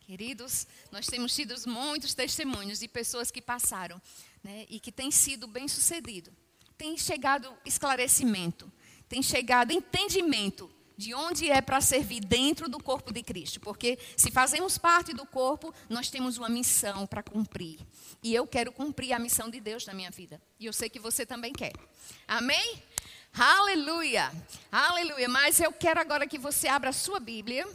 Queridos, 0.00 0.66
nós 0.90 1.06
temos 1.06 1.34
tido 1.34 1.54
muitos 1.66 2.14
testemunhos 2.14 2.78
de 2.78 2.88
pessoas 2.88 3.30
que 3.30 3.40
passaram 3.40 4.00
né, 4.42 4.66
e 4.68 4.80
que 4.80 4.92
têm 4.92 5.10
sido 5.10 5.46
bem-sucedido. 5.46 6.32
Tem 6.76 6.96
chegado 6.98 7.52
esclarecimento, 7.64 8.70
tem 9.08 9.22
chegado 9.22 9.72
entendimento 9.72 10.70
de 10.96 11.14
onde 11.14 11.50
é 11.50 11.60
para 11.60 11.80
servir 11.80 12.20
dentro 12.20 12.68
do 12.68 12.82
corpo 12.82 13.12
de 13.12 13.22
Cristo. 13.22 13.60
Porque 13.60 13.98
se 14.16 14.30
fazemos 14.30 14.78
parte 14.78 15.12
do 15.12 15.26
corpo, 15.26 15.74
nós 15.88 16.10
temos 16.10 16.38
uma 16.38 16.48
missão 16.48 17.06
para 17.06 17.22
cumprir. 17.22 17.80
E 18.22 18.34
eu 18.34 18.46
quero 18.46 18.72
cumprir 18.72 19.12
a 19.12 19.18
missão 19.18 19.50
de 19.50 19.60
Deus 19.60 19.86
na 19.86 19.94
minha 19.94 20.10
vida. 20.10 20.40
E 20.58 20.66
eu 20.66 20.72
sei 20.72 20.88
que 20.88 20.98
você 20.98 21.26
também 21.26 21.52
quer. 21.52 21.72
Amém? 22.26 22.82
Aleluia! 23.34 24.30
Aleluia! 24.70 25.28
Mas 25.28 25.58
eu 25.58 25.72
quero 25.72 25.98
agora 26.00 26.26
que 26.26 26.38
você 26.38 26.68
abra 26.68 26.90
a 26.90 26.92
sua 26.92 27.18
Bíblia 27.18 27.66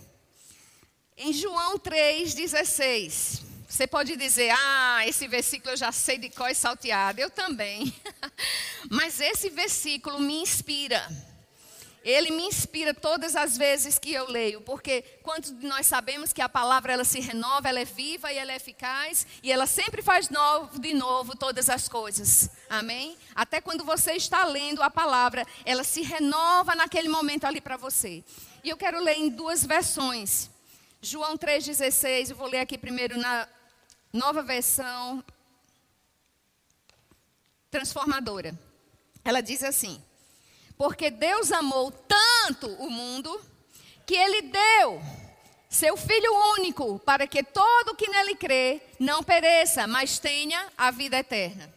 em 1.18 1.34
João 1.34 1.80
3,16. 1.80 3.42
Você 3.68 3.86
pode 3.86 4.16
dizer, 4.16 4.54
ah, 4.58 5.06
esse 5.06 5.28
versículo 5.28 5.74
eu 5.74 5.78
já 5.78 5.92
sei 5.92 6.18
de 6.18 6.30
qual 6.30 6.54
salteado. 6.56 7.20
Eu 7.20 7.30
também. 7.30 7.94
Mas 8.90 9.20
esse 9.20 9.50
versículo 9.50 10.20
me 10.22 10.42
inspira. 10.42 11.06
Ele 12.08 12.32
me 12.32 12.44
inspira 12.44 12.94
todas 12.94 13.36
as 13.36 13.58
vezes 13.58 14.00
que 14.00 14.14
eu 14.14 14.32
leio, 14.32 14.62
porque 14.62 15.02
quantos 15.22 15.52
de 15.52 15.68
nós 15.68 15.86
sabemos 15.86 16.32
que 16.32 16.42
a 16.42 16.48
palavra 16.48 16.94
ela 16.94 17.04
se 17.04 17.20
renova, 17.20 17.68
ela 17.68 17.82
é 17.82 17.84
viva 17.84 18.32
e 18.32 18.38
ela 18.38 18.54
é 18.54 18.56
eficaz 18.56 19.28
e 19.44 19.52
ela 19.52 19.68
sempre 19.68 20.02
faz 20.02 20.30
novo 20.30 20.80
de 20.80 20.94
novo 20.94 21.36
todas 21.36 21.70
as 21.70 21.90
coisas. 21.90 22.50
Amém? 22.70 23.18
Até 23.36 23.60
quando 23.60 23.84
você 23.84 24.14
está 24.14 24.46
lendo 24.46 24.82
a 24.82 24.90
palavra, 24.90 25.46
ela 25.66 25.84
se 25.84 26.02
renova 26.02 26.74
naquele 26.76 27.10
momento 27.10 27.44
ali 27.44 27.60
para 27.60 27.76
você. 27.76 28.24
E 28.64 28.70
eu 28.70 28.78
quero 28.78 29.04
ler 29.04 29.18
em 29.18 29.28
duas 29.28 29.66
versões. 29.66 30.50
João 31.02 31.38
3,16, 31.38 32.30
eu 32.30 32.38
vou 32.38 32.48
ler 32.48 32.60
aqui 32.60 32.78
primeiro 32.78 33.18
na 33.18 33.50
nova 34.14 34.42
versão 34.42 35.22
transformadora. 37.70 38.58
Ela 39.26 39.42
diz 39.42 39.62
assim: 39.62 40.02
porque 40.78 41.10
Deus 41.10 41.52
amou 41.52 41.92
tanto 41.92 42.68
o 42.76 42.90
mundo 42.90 43.42
que 44.06 44.16
ele 44.16 44.44
deu 44.44 45.02
seu 45.70 45.98
Filho 45.98 46.32
único 46.58 47.00
para 47.00 47.28
que 47.28 47.44
todo 47.44 47.96
que 47.96 48.08
nele 48.08 48.36
crê 48.36 48.82
não 49.00 49.24
pereça, 49.24 49.86
mas 49.86 50.20
tenha 50.20 50.72
a 50.78 50.92
vida 50.92 51.18
eterna. 51.18 51.74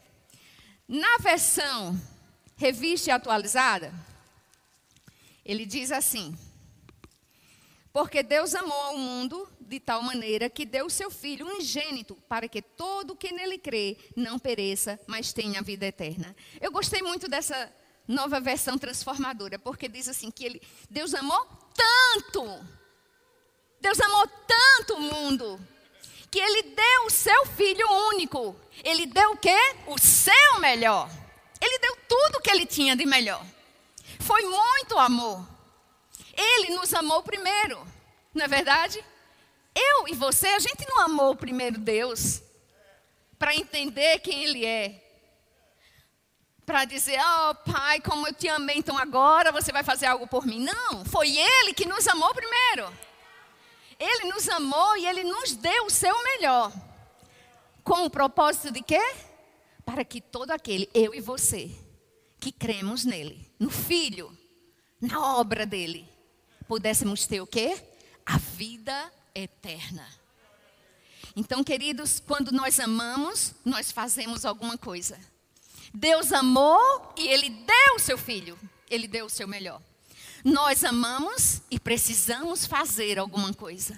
Na 0.87 1.19
versão 1.19 2.01
revista 2.57 3.11
e 3.11 3.13
atualizada, 3.13 3.93
ele 5.45 5.65
diz 5.65 5.91
assim: 5.91 6.37
Porque 7.93 8.23
Deus 8.23 8.55
amou 8.55 8.81
ao 8.83 8.99
mundo 8.99 9.49
de 9.61 9.81
tal 9.81 10.03
maneira 10.03 10.51
que 10.51 10.67
deu 10.67 10.91
seu 10.91 11.11
Filho 11.11 11.47
unigênito 11.47 12.17
para 12.29 12.49
que 12.49 12.61
todo 12.61 13.17
que 13.17 13.33
nele 13.33 13.57
crê 13.57 13.97
não 14.15 14.39
pereça, 14.39 15.01
mas 15.07 15.33
tenha 15.33 15.61
a 15.61 15.63
vida 15.63 15.87
eterna. 15.87 16.35
Eu 16.61 16.71
gostei 16.71 17.03
muito 17.03 17.29
dessa 17.29 17.73
nova 18.11 18.41
versão 18.41 18.77
transformadora, 18.77 19.59
porque 19.59 19.89
diz 19.89 20.09
assim 20.09 20.31
que 20.31 20.45
ele, 20.45 20.63
Deus 20.91 21.15
amou 21.15 21.47
tanto, 21.75 22.67
Deus 23.81 24.01
amou 24.01 24.27
tanto 24.47 24.95
o 24.95 25.01
mundo, 25.01 25.61
que 26.31 26.39
ele 26.39 26.63
deu 26.63 27.07
o 27.07 27.11
seu 27.11 27.47
filho 27.47 27.87
único. 28.09 28.55
Ele 28.85 29.07
deu 29.07 29.33
o 29.33 29.37
quê? 29.37 29.57
O 29.87 29.99
seu 29.99 30.61
melhor. 30.61 31.11
Ele 31.61 31.79
deu 31.79 31.97
tudo 32.09 32.41
que 32.41 32.51
ele 32.51 32.67
tinha 32.67 32.95
de 32.95 33.05
melhor. 33.05 33.45
Foi 34.21 34.43
muito 34.43 34.99
amor. 34.99 35.47
Ele 36.33 36.75
nos 36.75 36.95
amou 36.95 37.23
primeiro, 37.23 37.85
não 38.33 38.45
é 38.45 38.49
verdade? 38.49 39.05
Eu 39.75 40.09
e 40.09 40.15
você, 40.15 40.49
a 40.49 40.59
gente 40.59 40.87
não 40.89 41.01
amou 41.01 41.35
primeiro 41.35 41.79
Deus 41.79 42.43
para 43.39 43.55
entender 43.55 44.19
quem 44.21 44.45
Ele 44.45 44.65
é 44.65 45.10
para 46.71 46.85
dizer, 46.85 47.19
oh 47.21 47.55
pai, 47.73 48.01
como 48.01 48.29
eu 48.29 48.33
te 48.33 48.49
amei, 48.49 48.77
então 48.77 48.97
agora 48.97 49.51
você 49.51 49.73
vai 49.73 49.83
fazer 49.83 50.07
algo 50.07 50.29
por 50.29 50.47
mim. 50.47 50.61
Não, 50.61 51.05
foi 51.05 51.37
Ele 51.37 51.75
que 51.75 51.85
nos 51.85 52.07
amou 52.07 52.33
primeiro. 52.33 52.97
Ele 53.99 54.33
nos 54.33 54.49
amou 54.49 54.97
e 54.97 55.05
Ele 55.05 55.25
nos 55.25 55.57
deu 55.57 55.87
o 55.87 55.91
seu 55.91 56.23
melhor. 56.23 56.73
Com 57.83 58.05
o 58.05 58.11
propósito 58.11 58.71
de 58.71 58.83
quê? 58.83 59.03
Para 59.85 60.05
que 60.05 60.21
todo 60.21 60.53
aquele, 60.53 60.89
eu 60.95 61.13
e 61.13 61.21
você, 61.21 61.77
que 62.39 62.53
cremos 62.53 63.05
nele, 63.05 63.53
no 63.59 63.69
Filho, 63.69 64.39
na 65.01 65.39
obra 65.39 65.67
dele, 65.67 66.09
pudéssemos 66.69 67.27
ter 67.27 67.41
o 67.41 67.49
quê? 67.49 67.83
A 68.25 68.39
vida 68.39 69.13
eterna. 69.35 70.07
Então, 71.35 71.65
queridos, 71.65 72.21
quando 72.21 72.53
nós 72.53 72.79
amamos, 72.79 73.57
nós 73.65 73.91
fazemos 73.91 74.45
alguma 74.45 74.79
coisa. 74.79 75.19
Deus 75.93 76.33
amou 76.33 77.13
e 77.17 77.27
Ele 77.29 77.51
deu 77.51 77.95
o 77.97 77.99
seu 77.99 78.17
filho. 78.17 78.59
Ele 78.89 79.07
deu 79.07 79.27
o 79.27 79.31
seu 79.31 79.47
melhor. 79.47 79.81
Nós 80.45 80.85
amamos 80.85 81.61
e 81.71 81.79
precisamos 81.79 82.67
fazer 82.67 83.19
alguma 83.19 83.53
coisa. 83.53 83.97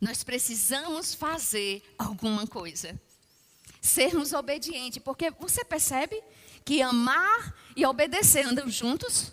Nós 0.00 0.24
precisamos 0.24 1.14
fazer 1.14 1.82
alguma 1.98 2.46
coisa. 2.46 3.00
Sermos 3.80 4.32
obedientes, 4.32 5.02
porque 5.02 5.30
você 5.30 5.64
percebe 5.64 6.22
que 6.64 6.82
amar 6.82 7.54
e 7.76 7.84
obedecer 7.84 8.46
andam 8.46 8.68
juntos? 8.68 9.32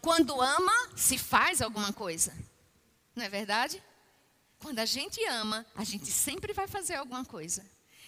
Quando 0.00 0.40
ama, 0.40 0.72
se 0.96 1.18
faz 1.18 1.60
alguma 1.60 1.92
coisa. 1.92 2.32
Não 3.14 3.24
é 3.24 3.28
verdade? 3.28 3.82
Quando 4.60 4.78
a 4.78 4.86
gente 4.86 5.24
ama, 5.26 5.66
a 5.74 5.84
gente 5.84 6.06
sempre 6.06 6.52
vai 6.52 6.66
fazer 6.66 6.94
alguma 6.94 7.24
coisa. 7.24 7.64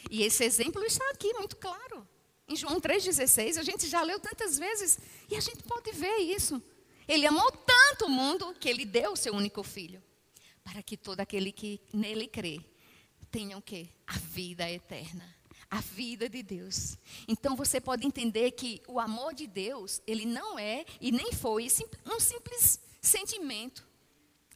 E 0.09 0.23
esse 0.23 0.45
exemplo 0.45 0.83
está 0.85 1.05
aqui 1.11 1.33
muito 1.35 1.57
claro. 1.57 2.07
Em 2.51 2.57
João 2.57 2.81
3,16, 2.81 3.59
a 3.59 3.63
gente 3.63 3.89
já 3.89 4.03
leu 4.03 4.19
tantas 4.19 4.59
vezes 4.59 4.99
e 5.31 5.37
a 5.37 5.41
gente 5.41 5.63
pode 5.63 5.93
ver 5.93 6.17
isso. 6.19 6.61
Ele 7.07 7.27
amou 7.27 7.51
tanto 7.53 8.07
o 8.07 8.09
mundo 8.09 8.55
que 8.59 8.69
ele 8.69 8.85
deu 8.85 9.13
o 9.13 9.17
seu 9.17 9.35
único 9.35 9.63
filho, 9.63 10.03
para 10.65 10.83
que 10.83 10.97
todo 10.97 11.21
aquele 11.21 11.53
que 11.53 11.81
nele 11.93 12.27
crê 12.27 12.61
tenha 13.31 13.57
o 13.57 13.63
quê? 13.63 13.89
A 14.07 14.19
vida 14.19 14.69
eterna. 14.69 15.37
A 15.71 15.81
vida 15.81 16.29
de 16.29 16.43
Deus. 16.43 16.99
Então 17.29 17.55
você 17.55 17.81
pode 17.81 18.05
entender 18.05 18.51
que 18.51 18.83
o 18.89 18.99
amor 18.99 19.33
de 19.33 19.47
Deus, 19.47 20.03
ele 20.05 20.27
não 20.27 20.59
é 20.59 20.85
e 21.01 21.13
nem 21.13 21.33
foi 21.33 21.69
um 22.05 22.19
simples 22.19 22.81
sentimento. 23.01 23.87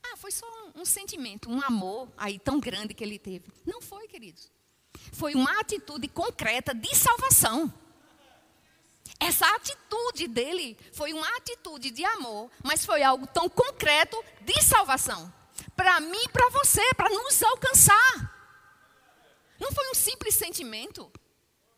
Ah, 0.03 0.17
foi 0.17 0.33
só 0.33 0.47
um, 0.75 0.81
um 0.81 0.85
sentimento, 0.85 1.49
um 1.49 1.63
amor 1.63 2.13
aí 2.17 2.41
tão 2.41 2.59
grande 2.59 2.93
que 2.93 3.05
ele 3.05 3.21
teve. 3.21 3.47
Não 3.65 3.81
foi, 3.81 4.09
queridos 4.09 4.54
foi 5.13 5.35
uma 5.35 5.61
atitude 5.61 6.09
concreta 6.09 6.75
de 6.75 6.95
salvação. 6.95 7.73
Essa 9.21 9.47
atitude 9.55 10.29
dele 10.29 10.77
foi 10.93 11.13
uma 11.13 11.29
atitude 11.37 11.91
de 11.91 12.05
amor, 12.05 12.51
mas 12.63 12.85
foi 12.85 13.03
algo 13.03 13.27
tão 13.27 13.49
concreto 13.49 14.23
de 14.43 14.61
salvação. 14.63 15.33
Para 15.77 16.01
mim 16.01 16.25
e 16.25 16.29
para 16.29 16.51
você, 16.51 16.83
para 16.95 17.09
nos 17.09 17.43
alcançar. 17.43 18.35
Não 19.59 19.73
foi 19.73 19.91
um 19.91 19.95
simples 19.95 20.35
sentimento. 20.35 21.11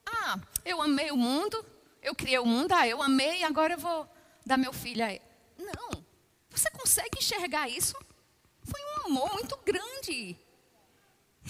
Ah, 0.04 0.38
eu 0.64 0.80
amei 0.80 1.10
o 1.10 1.16
mundo, 1.16 1.64
eu 2.02 2.14
criei 2.14 2.38
o 2.38 2.46
mundo, 2.46 2.72
ah, 2.72 2.86
eu 2.88 3.02
amei, 3.02 3.44
agora 3.44 3.74
eu 3.74 3.78
vou 3.78 4.08
dar 4.44 4.56
meu 4.56 4.72
filho 4.72 5.04
a 5.04 5.12
ele. 5.12 5.22
Não. 5.58 6.04
Você 6.50 6.70
consegue 6.70 7.18
enxergar 7.18 7.68
isso? 7.68 7.94
Foi 8.64 8.80
um 8.80 9.06
amor 9.06 9.34
muito 9.34 9.56
grande. 9.58 10.36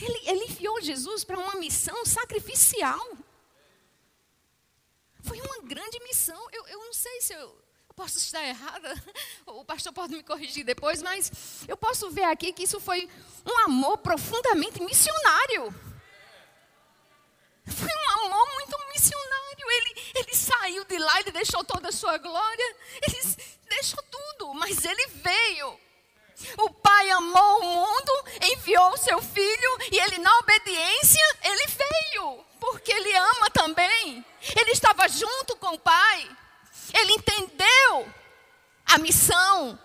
Ele, 0.00 0.28
ele 0.28 0.44
enviou 0.44 0.80
Jesus 0.80 1.24
para 1.24 1.38
uma 1.38 1.54
missão 1.54 2.04
sacrificial. 2.04 3.00
Foi 5.22 5.40
uma 5.40 5.62
grande 5.62 5.98
missão. 6.00 6.38
Eu, 6.52 6.66
eu 6.68 6.78
não 6.78 6.92
sei 6.92 7.20
se 7.20 7.32
eu, 7.32 7.40
eu 7.88 7.94
posso 7.94 8.18
estar 8.18 8.44
errada, 8.44 8.94
o 9.46 9.64
pastor 9.64 9.92
pode 9.92 10.14
me 10.14 10.22
corrigir 10.22 10.64
depois, 10.64 11.02
mas 11.02 11.64
eu 11.66 11.76
posso 11.76 12.10
ver 12.10 12.24
aqui 12.24 12.52
que 12.52 12.64
isso 12.64 12.78
foi 12.78 13.08
um 13.44 13.58
amor 13.64 13.98
profundamente 13.98 14.82
missionário. 14.82 15.74
Foi 17.66 17.88
um 17.88 18.26
amor 18.26 18.54
muito 18.54 18.78
missionário. 18.92 19.70
Ele, 19.70 20.12
ele 20.14 20.34
saiu 20.34 20.84
de 20.84 20.98
lá, 20.98 21.20
ele 21.20 21.32
deixou 21.32 21.64
toda 21.64 21.88
a 21.88 21.92
sua 21.92 22.18
glória, 22.18 22.76
ele 23.02 23.36
deixou 23.68 24.02
tudo, 24.04 24.54
mas 24.54 24.84
ele 24.84 25.06
veio 25.08 25.85
o 26.58 26.70
Pai 26.70 27.10
amou 27.10 27.60
o 27.60 27.64
mundo, 27.64 28.24
enviou 28.42 28.90
o 28.90 28.96
seu 28.96 29.20
filho 29.22 29.78
e 29.90 29.98
ele, 29.98 30.18
na 30.18 30.38
obediência, 30.38 31.38
ele 31.42 31.66
veio, 31.66 32.44
porque 32.60 32.92
ele 32.92 33.16
ama 33.16 33.50
também. 33.50 34.24
Ele 34.56 34.70
estava 34.70 35.08
junto 35.08 35.56
com 35.56 35.74
o 35.74 35.78
Pai, 35.78 36.36
ele 36.94 37.12
entendeu 37.14 38.12
a 38.84 38.98
missão 38.98 39.78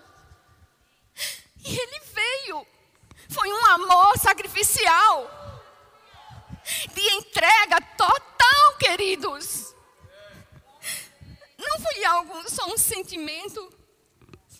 e 1.63 1.77
ele 1.77 1.99
veio. 2.13 2.67
Foi 3.29 3.51
um 3.51 3.65
amor 3.67 4.17
sacrificial. 4.17 5.39
De 6.93 7.01
entrega 7.15 7.81
total, 7.97 8.77
queridos. 8.77 9.73
Não 11.57 11.79
foi 11.79 12.03
algo, 12.05 12.49
só 12.49 12.65
um 12.67 12.77
sentimento. 12.77 13.73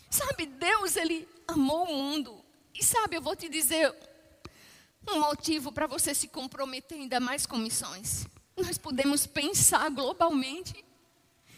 Sabe, 0.09 0.45
Deus, 0.45 0.95
Ele 0.95 1.27
amou 1.51 1.85
o 1.85 1.93
mundo. 1.93 2.43
E 2.73 2.83
sabe, 2.83 3.17
eu 3.17 3.21
vou 3.21 3.35
te 3.35 3.49
dizer 3.49 3.93
um 5.09 5.19
motivo 5.19 5.71
para 5.71 5.87
você 5.87 6.13
se 6.13 6.27
comprometer 6.27 6.97
ainda 6.97 7.19
mais 7.19 7.45
com 7.45 7.57
missões. 7.57 8.27
Nós 8.55 8.77
podemos 8.77 9.25
pensar 9.25 9.89
globalmente. 9.89 10.83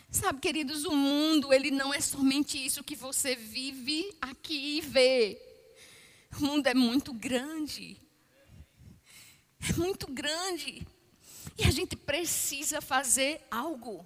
Sabe, 0.09 0.39
queridos, 0.39 0.85
o 0.85 0.95
mundo, 0.95 1.51
ele 1.51 1.71
não 1.71 1.93
é 1.93 1.99
somente 1.99 2.63
isso 2.63 2.83
que 2.83 2.95
você 2.95 3.35
vive 3.35 4.15
aqui 4.21 4.77
e 4.77 4.81
vê. 4.81 5.41
O 6.39 6.45
mundo 6.45 6.67
é 6.67 6.73
muito 6.73 7.13
grande. 7.13 7.97
É 9.69 9.73
muito 9.73 10.07
grande. 10.11 10.85
E 11.57 11.63
a 11.63 11.71
gente 11.71 11.95
precisa 11.95 12.81
fazer 12.81 13.41
algo. 13.49 14.05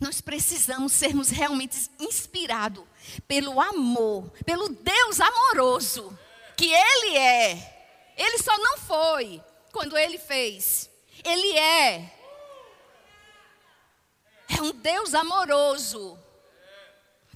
Nós 0.00 0.20
precisamos 0.20 0.92
sermos 0.92 1.28
realmente 1.28 1.90
inspirados 1.98 2.84
pelo 3.26 3.60
amor, 3.60 4.30
pelo 4.44 4.68
Deus 4.68 5.20
amoroso 5.20 6.16
que 6.56 6.72
Ele 6.72 7.16
é. 7.16 8.12
Ele 8.16 8.38
só 8.38 8.56
não 8.58 8.78
foi 8.78 9.42
quando 9.72 9.96
Ele 9.96 10.18
fez. 10.18 10.88
Ele 11.24 11.56
é. 11.56 12.14
É 14.48 14.62
um 14.62 14.72
Deus 14.72 15.14
amoroso. 15.14 16.18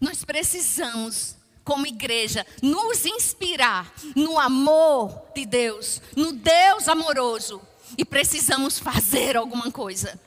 Nós 0.00 0.24
precisamos, 0.24 1.36
como 1.64 1.86
igreja, 1.86 2.46
nos 2.60 3.06
inspirar 3.06 3.92
no 4.16 4.38
amor 4.38 5.30
de 5.34 5.46
Deus, 5.46 6.00
no 6.16 6.32
Deus 6.32 6.88
amoroso. 6.88 7.60
E 7.96 8.04
precisamos 8.04 8.78
fazer 8.78 9.36
alguma 9.36 9.70
coisa 9.70 10.18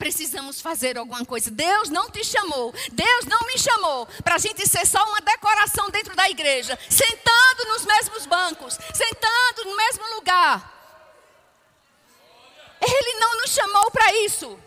precisamos 0.00 0.62
fazer 0.62 0.96
alguma 0.96 1.26
coisa. 1.26 1.50
Deus 1.50 1.90
não 1.90 2.10
te 2.10 2.24
chamou, 2.24 2.74
Deus 2.90 3.26
não 3.26 3.46
me 3.46 3.58
chamou 3.58 4.06
para 4.24 4.36
a 4.36 4.38
gente 4.38 4.66
ser 4.66 4.86
só 4.86 5.04
uma 5.04 5.20
decoração 5.20 5.90
dentro 5.90 6.16
da 6.16 6.28
igreja, 6.28 6.76
sentando 6.88 7.66
nos 7.68 7.84
mesmos 7.84 8.24
bancos, 8.24 8.78
sentando 8.94 9.66
no 9.66 9.76
mesmo 9.76 10.14
lugar. 10.14 10.78
Ele 12.80 13.20
não 13.20 13.42
nos 13.42 13.50
chamou 13.50 13.90
para 13.90 14.16
isso. 14.24 14.58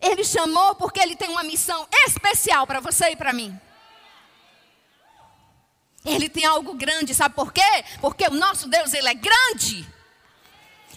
Ele 0.00 0.24
chamou 0.24 0.74
porque 0.76 1.00
ele 1.00 1.14
tem 1.14 1.28
uma 1.28 1.42
missão 1.42 1.86
especial 2.06 2.66
para 2.66 2.80
você 2.80 3.10
e 3.10 3.16
para 3.16 3.34
mim. 3.34 3.60
Ele 6.02 6.30
tem 6.30 6.46
algo 6.46 6.72
grande, 6.74 7.14
sabe 7.14 7.34
por 7.34 7.52
quê? 7.52 7.84
Porque 8.00 8.26
o 8.26 8.30
nosso 8.30 8.68
Deus, 8.68 8.94
ele 8.94 9.08
é 9.08 9.14
grande. 9.14 9.86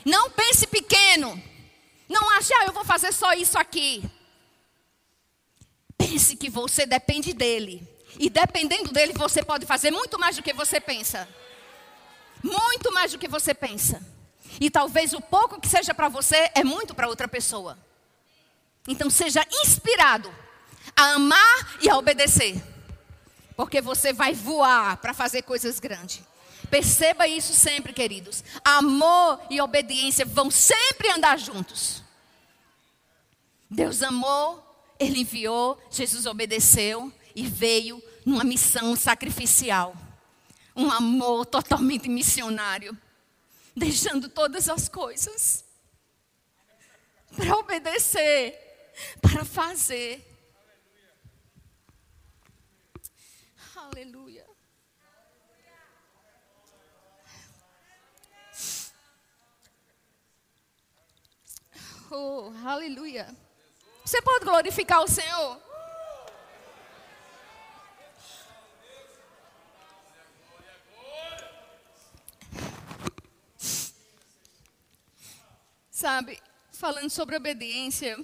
Não 0.05 0.29
pense 0.29 0.65
pequeno. 0.65 1.41
Não 2.07 2.29
ache, 2.37 2.53
ah, 2.53 2.65
eu 2.65 2.73
vou 2.73 2.85
fazer 2.85 3.11
só 3.11 3.33
isso 3.33 3.57
aqui. 3.57 4.03
Pense 5.97 6.35
que 6.35 6.49
você 6.49 6.85
depende 6.85 7.33
dele. 7.33 7.87
E 8.19 8.29
dependendo 8.29 8.91
dele, 8.91 9.13
você 9.13 9.43
pode 9.43 9.65
fazer 9.65 9.91
muito 9.91 10.17
mais 10.17 10.35
do 10.35 10.43
que 10.43 10.53
você 10.53 10.79
pensa. 10.79 11.27
Muito 12.41 12.93
mais 12.93 13.11
do 13.11 13.17
que 13.17 13.27
você 13.27 13.53
pensa. 13.53 14.01
E 14.59 14.69
talvez 14.69 15.13
o 15.13 15.21
pouco 15.21 15.59
que 15.59 15.67
seja 15.67 15.93
para 15.93 16.09
você 16.09 16.49
é 16.55 16.63
muito 16.63 16.95
para 16.95 17.07
outra 17.07 17.27
pessoa. 17.27 17.77
Então 18.87 19.09
seja 19.09 19.45
inspirado 19.63 20.33
a 20.95 21.13
amar 21.13 21.77
e 21.81 21.89
a 21.89 21.97
obedecer. 21.97 22.63
Porque 23.55 23.81
você 23.81 24.13
vai 24.13 24.33
voar 24.33 24.97
para 24.97 25.13
fazer 25.13 25.41
coisas 25.41 25.79
grandes. 25.79 26.21
Perceba 26.69 27.27
isso 27.27 27.53
sempre, 27.53 27.93
queridos. 27.93 28.43
Amor 28.63 29.39
e 29.49 29.61
obediência 29.61 30.25
vão 30.25 30.51
sempre 30.51 31.09
andar 31.09 31.37
juntos. 31.39 32.03
Deus 33.69 34.01
amou, 34.03 34.63
Ele 34.99 35.19
enviou, 35.19 35.81
Jesus 35.89 36.25
obedeceu 36.25 37.11
e 37.35 37.45
veio 37.45 38.01
numa 38.25 38.43
missão 38.43 38.95
sacrificial. 38.95 39.95
Um 40.75 40.91
amor 40.91 41.45
totalmente 41.45 42.07
missionário, 42.09 42.97
deixando 43.75 44.29
todas 44.29 44.69
as 44.69 44.87
coisas 44.87 45.65
para 47.35 47.55
obedecer, 47.55 48.57
para 49.21 49.45
fazer. 49.45 50.25
Aleluia. 53.75 54.36
Oh, 62.09 62.53
aleluia. 62.63 63.27
Você 64.05 64.21
pode 64.21 64.45
glorificar 64.45 65.01
o 65.03 65.07
Senhor? 65.07 65.61
Sabe, 75.91 76.39
falando 76.71 77.09
sobre 77.09 77.35
obediência, 77.35 78.17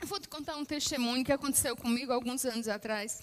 eu 0.00 0.06
vou 0.06 0.20
te 0.20 0.28
contar 0.28 0.54
um 0.56 0.64
testemunho 0.64 1.24
que 1.24 1.32
aconteceu 1.32 1.76
comigo 1.76 2.12
alguns 2.12 2.44
anos 2.44 2.68
atrás. 2.68 3.22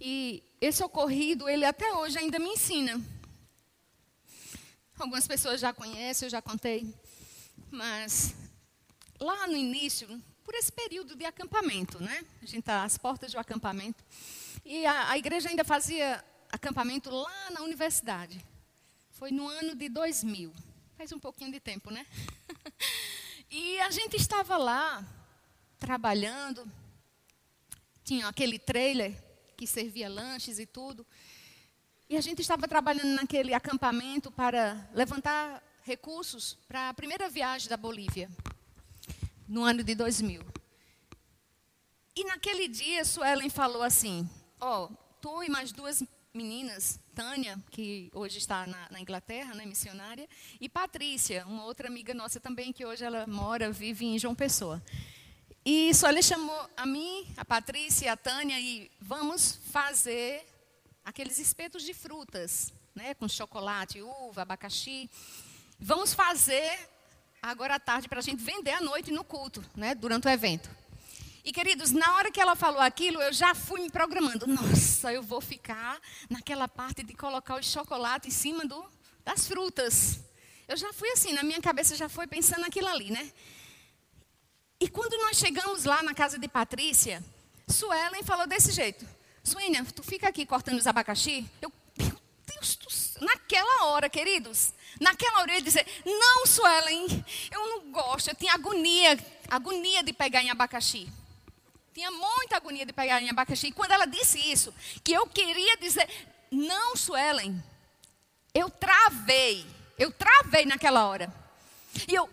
E 0.00 0.44
esse 0.60 0.84
ocorrido, 0.84 1.48
ele 1.48 1.64
até 1.64 1.92
hoje 1.94 2.18
ainda 2.18 2.38
me 2.38 2.50
ensina. 2.50 3.00
Algumas 4.96 5.26
pessoas 5.26 5.60
já 5.60 5.72
conhecem, 5.72 6.26
eu 6.26 6.30
já 6.30 6.40
contei. 6.40 6.94
Mas 7.68 8.43
lá 9.24 9.46
no 9.46 9.56
início, 9.56 10.22
por 10.44 10.54
esse 10.54 10.70
período 10.70 11.16
de 11.16 11.24
acampamento, 11.24 12.00
né? 12.02 12.24
A 12.42 12.46
gente 12.46 12.60
está 12.60 12.84
às 12.84 12.98
portas 12.98 13.32
do 13.32 13.38
acampamento. 13.38 14.04
E 14.64 14.84
a, 14.86 15.10
a 15.10 15.18
igreja 15.18 15.48
ainda 15.48 15.64
fazia 15.64 16.22
acampamento 16.52 17.10
lá 17.10 17.50
na 17.50 17.62
universidade. 17.62 18.44
Foi 19.12 19.30
no 19.30 19.48
ano 19.48 19.74
de 19.74 19.88
2000. 19.88 20.52
Faz 20.96 21.12
um 21.12 21.18
pouquinho 21.18 21.50
de 21.50 21.58
tempo, 21.58 21.90
né? 21.90 22.06
e 23.50 23.80
a 23.80 23.90
gente 23.90 24.16
estava 24.16 24.56
lá, 24.56 25.04
trabalhando. 25.78 26.70
Tinha 28.04 28.28
aquele 28.28 28.58
trailer 28.58 29.16
que 29.56 29.66
servia 29.66 30.08
lanches 30.08 30.58
e 30.58 30.66
tudo. 30.66 31.06
E 32.08 32.16
a 32.16 32.20
gente 32.20 32.42
estava 32.42 32.68
trabalhando 32.68 33.14
naquele 33.14 33.54
acampamento 33.54 34.30
para 34.30 34.88
levantar 34.92 35.62
recursos 35.82 36.56
para 36.68 36.90
a 36.90 36.94
primeira 36.94 37.28
viagem 37.28 37.68
da 37.68 37.76
Bolívia, 37.76 38.30
no 39.48 39.64
ano 39.64 39.82
de 39.82 39.94
2000. 39.94 40.42
E 42.16 42.24
naquele 42.24 42.68
dia, 42.68 43.04
Suelen 43.04 43.50
falou 43.50 43.82
assim: 43.82 44.28
Ó, 44.60 44.84
oh, 44.84 44.96
tu 45.20 45.42
e 45.42 45.48
mais 45.48 45.72
duas 45.72 46.02
meninas, 46.32 46.98
Tânia, 47.14 47.58
que 47.70 48.10
hoje 48.12 48.38
está 48.38 48.66
na, 48.66 48.88
na, 48.90 49.00
Inglaterra, 49.00 49.54
né, 49.54 49.64
missionária, 49.64 50.28
e 50.60 50.68
Patrícia, 50.68 51.46
uma 51.46 51.64
outra 51.64 51.86
amiga 51.86 52.12
nossa 52.12 52.40
também, 52.40 52.72
que 52.72 52.84
hoje 52.84 53.04
ela 53.04 53.26
mora, 53.26 53.70
vive 53.70 54.04
em 54.04 54.18
João 54.18 54.34
Pessoa. 54.34 54.82
E 55.64 55.94
Suelen 55.94 56.22
chamou 56.22 56.68
a 56.76 56.84
mim, 56.84 57.26
a 57.36 57.44
Patrícia 57.44 58.12
a 58.12 58.16
Tânia 58.16 58.60
e 58.60 58.90
vamos 59.00 59.60
fazer 59.70 60.44
aqueles 61.04 61.38
espetos 61.38 61.84
de 61.84 61.94
frutas, 61.94 62.72
né, 62.94 63.14
com 63.14 63.28
chocolate, 63.28 64.02
uva, 64.02 64.42
abacaxi. 64.42 65.08
Vamos 65.78 66.14
fazer 66.14 66.90
agora 67.50 67.74
à 67.74 67.80
tarde 67.80 68.08
para 68.08 68.18
a 68.18 68.22
gente 68.22 68.42
vender 68.42 68.72
à 68.72 68.80
noite 68.80 69.10
no 69.10 69.22
culto, 69.22 69.64
né, 69.76 69.94
durante 69.94 70.26
o 70.26 70.30
evento. 70.30 70.70
E 71.44 71.52
queridos, 71.52 71.90
na 71.90 72.14
hora 72.14 72.30
que 72.30 72.40
ela 72.40 72.56
falou 72.56 72.80
aquilo, 72.80 73.20
eu 73.20 73.32
já 73.32 73.54
fui 73.54 73.80
me 73.80 73.90
programando. 73.90 74.46
Nossa, 74.46 75.12
eu 75.12 75.22
vou 75.22 75.42
ficar 75.42 76.00
naquela 76.30 76.66
parte 76.66 77.02
de 77.02 77.14
colocar 77.14 77.56
o 77.56 77.62
chocolate 77.62 78.28
em 78.28 78.30
cima 78.30 78.64
do, 78.64 78.82
das 79.22 79.46
frutas. 79.46 80.20
Eu 80.66 80.76
já 80.76 80.90
fui 80.94 81.10
assim, 81.10 81.34
na 81.34 81.42
minha 81.42 81.60
cabeça 81.60 81.94
já 81.94 82.08
foi 82.08 82.26
pensando 82.26 82.62
naquilo 82.62 82.88
ali, 82.88 83.10
né? 83.10 83.30
E 84.80 84.88
quando 84.88 85.12
nós 85.18 85.36
chegamos 85.36 85.84
lá 85.84 86.02
na 86.02 86.14
casa 86.14 86.38
de 86.38 86.48
Patrícia, 86.48 87.22
Suelen 87.68 88.22
falou 88.22 88.46
desse 88.46 88.72
jeito: 88.72 89.06
Suênia, 89.42 89.84
tu 89.94 90.02
fica 90.02 90.28
aqui 90.28 90.46
cortando 90.46 90.78
os 90.78 90.86
abacaxi? 90.86 91.46
Eu, 91.60 91.70
naquela 93.20 93.86
hora, 93.86 94.08
queridos, 94.08 94.72
Naquela 95.00 95.40
hora 95.40 95.52
ele 95.52 95.62
dizer, 95.62 95.86
não, 96.04 96.46
Suelen, 96.46 97.24
eu 97.50 97.68
não 97.68 97.90
gosto, 97.90 98.28
eu 98.28 98.34
tinha 98.34 98.54
agonia, 98.54 99.18
agonia 99.48 100.02
de 100.02 100.12
pegar 100.12 100.42
em 100.42 100.50
abacaxi. 100.50 101.10
Tinha 101.92 102.10
muita 102.10 102.56
agonia 102.56 102.86
de 102.86 102.92
pegar 102.92 103.20
em 103.20 103.28
abacaxi. 103.28 103.68
E 103.68 103.72
quando 103.72 103.92
ela 103.92 104.06
disse 104.06 104.38
isso, 104.38 104.72
que 105.02 105.12
eu 105.12 105.26
queria 105.26 105.76
dizer, 105.78 106.08
não, 106.50 106.96
Suelen, 106.96 107.62
eu 108.52 108.70
travei, 108.70 109.66
eu 109.98 110.12
travei 110.12 110.64
naquela 110.64 111.06
hora. 111.06 111.32
E 112.08 112.14
eu, 112.14 112.28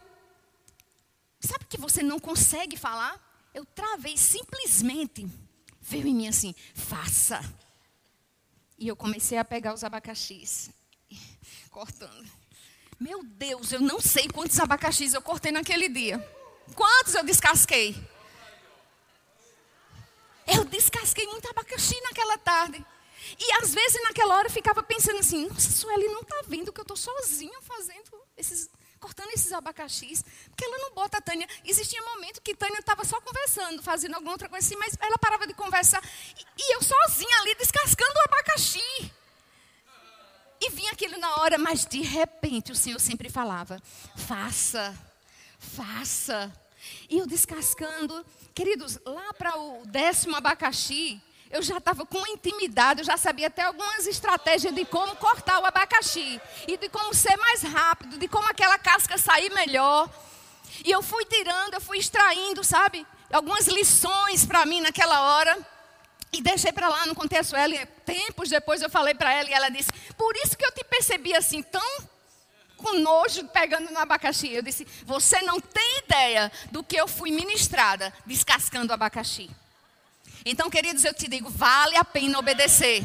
sabe 1.39 1.65
que 1.65 1.77
você 1.77 2.03
não 2.03 2.19
consegue 2.19 2.77
falar? 2.77 3.19
Eu 3.53 3.65
travei 3.65 4.17
simplesmente, 4.17 5.27
veio 5.79 6.07
em 6.07 6.15
mim 6.15 6.27
assim, 6.27 6.53
faça. 6.75 7.41
E 8.81 8.87
eu 8.87 8.95
comecei 8.95 9.37
a 9.37 9.45
pegar 9.45 9.75
os 9.75 9.83
abacaxis, 9.83 10.71
cortando. 11.69 12.27
Meu 12.99 13.23
Deus, 13.23 13.71
eu 13.71 13.79
não 13.79 14.01
sei 14.01 14.27
quantos 14.27 14.59
abacaxis 14.59 15.13
eu 15.13 15.21
cortei 15.21 15.51
naquele 15.51 15.87
dia. 15.87 16.17
Quantos 16.73 17.13
eu 17.13 17.23
descasquei? 17.23 17.95
Eu 20.47 20.65
descasquei 20.65 21.27
muito 21.27 21.47
abacaxi 21.47 21.93
naquela 22.01 22.39
tarde. 22.39 22.83
E 23.37 23.51
às 23.61 23.71
vezes 23.71 24.01
naquela 24.01 24.35
hora 24.35 24.47
eu 24.47 24.51
ficava 24.51 24.81
pensando 24.81 25.19
assim, 25.19 25.47
nossa, 25.47 25.69
Sueli 25.69 26.07
não 26.07 26.21
está 26.21 26.41
vendo 26.47 26.73
que 26.73 26.79
eu 26.79 26.83
estou 26.83 26.97
sozinha 26.97 27.61
fazendo 27.61 28.19
esses, 28.35 28.67
cortando 29.01 29.31
esses 29.31 29.51
abacaxis. 29.51 30.23
Porque 30.49 30.63
ela 30.63 30.77
não 30.77 30.93
bota 30.93 31.17
a 31.17 31.21
Tânia. 31.21 31.47
Existia 31.65 32.01
um 32.01 32.13
momento 32.15 32.41
que 32.41 32.55
Tânia 32.55 32.79
estava 32.79 33.03
só 33.03 33.19
conversando, 33.19 33.83
fazendo 33.83 34.13
alguma 34.13 34.31
outra 34.31 34.47
coisa 34.47 34.65
assim, 34.65 34.77
mas 34.77 34.95
ela 35.01 35.17
parava 35.17 35.45
de 35.45 35.53
conversar. 35.53 36.01
E, 36.37 36.45
e 36.61 36.75
eu 36.75 36.81
sozinha 36.81 37.37
ali 37.39 37.55
descascando 37.55 38.13
o 38.15 38.23
abacaxi. 38.33 39.11
E 40.61 40.69
vinha 40.69 40.91
aquilo 40.91 41.17
na 41.17 41.37
hora, 41.37 41.57
mas 41.57 41.85
de 41.85 42.01
repente 42.01 42.71
o 42.71 42.75
Senhor 42.75 42.99
sempre 42.99 43.29
falava: 43.29 43.81
faça, 44.15 44.95
faça. 45.57 46.53
E 47.09 47.17
eu 47.17 47.25
descascando. 47.25 48.23
Queridos, 48.53 48.99
lá 49.03 49.33
para 49.33 49.57
o 49.57 49.85
décimo 49.87 50.35
abacaxi, 50.35 51.21
eu 51.51 51.61
já 51.61 51.77
estava 51.77 52.05
com 52.05 52.25
intimidade, 52.27 53.01
eu 53.01 53.05
já 53.05 53.17
sabia 53.17 53.47
até 53.47 53.63
algumas 53.63 54.07
estratégias 54.07 54.73
de 54.73 54.85
como 54.85 55.15
cortar 55.17 55.59
o 55.59 55.65
abacaxi 55.65 56.39
e 56.67 56.77
de 56.77 56.87
como 56.87 57.13
ser 57.13 57.35
mais 57.37 57.61
rápido, 57.61 58.17
de 58.17 58.27
como 58.27 58.47
aquela 58.47 58.77
casca 58.77 59.17
sair 59.17 59.51
melhor. 59.53 60.09
E 60.85 60.89
eu 60.89 61.01
fui 61.01 61.25
tirando, 61.25 61.73
eu 61.73 61.81
fui 61.81 61.97
extraindo, 61.97 62.63
sabe? 62.63 63.05
Algumas 63.31 63.67
lições 63.67 64.45
para 64.45 64.65
mim 64.65 64.79
naquela 64.79 65.21
hora. 65.21 65.57
E 66.33 66.41
deixei 66.41 66.71
para 66.71 66.87
lá, 66.87 67.05
não 67.05 67.13
contei 67.13 67.39
a 67.39 67.43
Sueli. 67.43 67.85
Tempos 68.05 68.49
depois 68.49 68.81
eu 68.81 68.89
falei 68.89 69.13
para 69.13 69.33
ela 69.33 69.49
e 69.49 69.53
ela 69.53 69.69
disse: 69.69 69.91
Por 70.17 70.33
isso 70.37 70.57
que 70.57 70.65
eu 70.65 70.71
te 70.71 70.83
percebi 70.85 71.35
assim, 71.35 71.61
tão 71.61 71.81
com 72.77 72.97
nojo 72.99 73.45
pegando 73.49 73.91
no 73.91 73.99
abacaxi. 73.99 74.53
Eu 74.53 74.61
disse: 74.61 74.87
Você 75.05 75.41
não 75.41 75.59
tem 75.59 75.99
ideia 75.99 76.49
do 76.71 76.81
que 76.81 76.95
eu 76.95 77.07
fui 77.07 77.31
ministrada 77.31 78.13
descascando 78.25 78.91
o 78.91 78.93
abacaxi. 78.93 79.49
Então, 80.45 80.69
queridos, 80.69 81.03
eu 81.05 81.13
te 81.13 81.27
digo, 81.27 81.49
vale 81.49 81.95
a 81.95 82.03
pena 82.03 82.39
obedecer. 82.39 83.03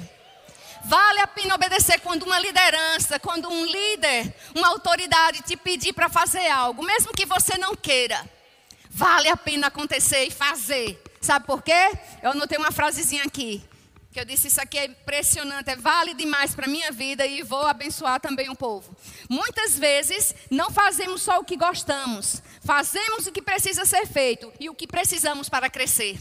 Vale 0.85 1.21
a 1.21 1.27
pena 1.27 1.55
obedecer 1.55 2.01
quando 2.01 2.23
uma 2.23 2.39
liderança, 2.39 3.19
quando 3.19 3.49
um 3.49 3.65
líder, 3.65 4.35
uma 4.55 4.69
autoridade 4.69 5.43
te 5.43 5.57
pedir 5.57 5.93
para 5.93 6.09
fazer 6.09 6.49
algo, 6.49 6.83
mesmo 6.83 7.13
que 7.13 7.27
você 7.27 7.59
não 7.59 7.75
queira. 7.75 8.25
Vale 8.89 9.29
a 9.29 9.37
pena 9.37 9.67
acontecer 9.67 10.25
e 10.25 10.31
fazer. 10.31 11.03
Sabe 11.21 11.45
por 11.45 11.63
quê? 11.63 11.91
Eu 12.23 12.31
anotei 12.31 12.57
uma 12.57 12.71
frasezinha 12.71 13.25
aqui. 13.25 13.63
Que 14.13 14.21
eu 14.21 14.25
disse, 14.25 14.47
isso 14.47 14.61
aqui 14.63 14.79
é 14.79 14.87
impressionante, 14.87 15.69
é 15.69 15.77
vale 15.77 16.15
demais 16.15 16.55
para 16.55 16.65
a 16.65 16.69
minha 16.69 16.91
vida 16.91 17.27
e 17.27 17.43
vou 17.43 17.67
abençoar 17.67 18.19
também 18.19 18.49
o 18.49 18.57
povo. 18.57 18.97
Muitas 19.29 19.79
vezes 19.79 20.35
não 20.51 20.71
fazemos 20.71 21.21
só 21.21 21.39
o 21.39 21.45
que 21.45 21.57
gostamos, 21.57 22.41
fazemos 22.65 23.27
o 23.27 23.33
que 23.33 23.43
precisa 23.43 23.85
ser 23.85 24.07
feito 24.07 24.51
e 24.59 24.71
o 24.71 24.75
que 24.75 24.87
precisamos 24.87 25.51
para 25.51 25.69
crescer. 25.69 26.19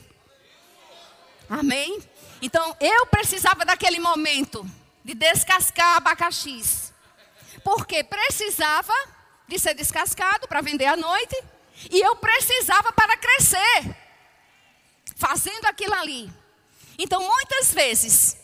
Amém? 1.49 2.01
Então 2.41 2.75
eu 2.79 3.05
precisava 3.07 3.65
daquele 3.65 3.99
momento 3.99 4.65
de 5.03 5.13
descascar 5.13 5.97
abacaxis. 5.97 6.93
Porque 7.63 8.03
precisava 8.03 8.93
de 9.47 9.59
ser 9.59 9.73
descascado 9.73 10.47
para 10.47 10.61
vender 10.61 10.85
à 10.85 10.95
noite. 10.95 11.35
E 11.91 11.99
eu 11.99 12.15
precisava 12.15 12.91
para 12.91 13.17
crescer. 13.17 13.95
Fazendo 15.15 15.65
aquilo 15.65 15.93
ali. 15.93 16.31
Então 16.97 17.21
muitas 17.21 17.73
vezes, 17.73 18.37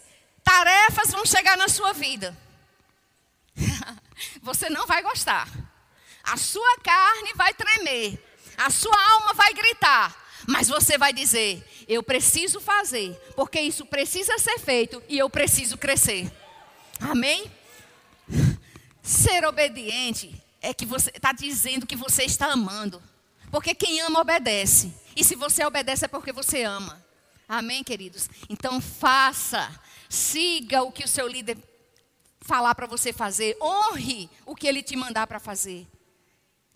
tarefas 0.44 1.12
vão 1.12 1.26
chegar 1.26 1.58
na 1.58 1.68
sua 1.68 1.94
vida. 1.94 2.38
Você 4.42 4.70
não 4.70 4.86
vai 4.86 5.02
gostar. 5.02 5.48
A 6.24 6.38
sua 6.38 6.78
carne 6.84 7.34
vai 7.36 7.54
tremer. 7.54 8.24
A 8.58 8.70
sua 8.70 9.12
alma 9.14 9.34
vai 9.34 9.54
gritar. 9.54 10.20
Mas 10.47 10.67
você 10.67 10.97
vai 10.97 11.13
dizer: 11.13 11.63
eu 11.88 12.01
preciso 12.04 12.60
fazer, 12.60 13.13
porque 13.36 13.60
isso 13.60 13.86
precisa 13.86 14.38
ser 14.38 14.60
feito 14.60 15.01
e 15.08 15.17
eu 15.17 15.30
preciso 15.30 15.77
crescer. 15.77 16.32
Amém? 16.99 17.51
Ser 19.01 19.45
obediente 19.45 20.34
é 20.62 20.73
que 20.73 20.86
você 20.86 21.10
está 21.10 21.32
dizendo 21.32 21.88
que 21.88 21.95
você 21.95 22.23
está 22.23 22.47
amando. 22.51 23.01
Porque 23.49 23.75
quem 23.75 23.99
ama 24.01 24.21
obedece. 24.21 24.93
E 25.15 25.23
se 25.23 25.36
você 25.36 25.65
obedece 25.65 26.06
é 26.06 26.08
porque 26.08 26.32
você 26.32 26.63
ama. 26.63 27.04
Amém, 27.47 27.84
queridos? 27.84 28.30
Então 28.49 28.80
faça, 28.80 29.69
siga 30.08 30.84
o 30.84 30.91
que 30.91 31.04
o 31.04 31.08
seu 31.08 31.27
líder 31.27 31.58
falar 32.39 32.73
para 32.75 32.88
você 32.88 33.12
fazer, 33.12 33.58
honre 33.62 34.30
o 34.45 34.56
que 34.56 34.67
ele 34.67 34.82
te 34.82 34.95
mandar 34.95 35.27
para 35.27 35.39
fazer. 35.39 35.86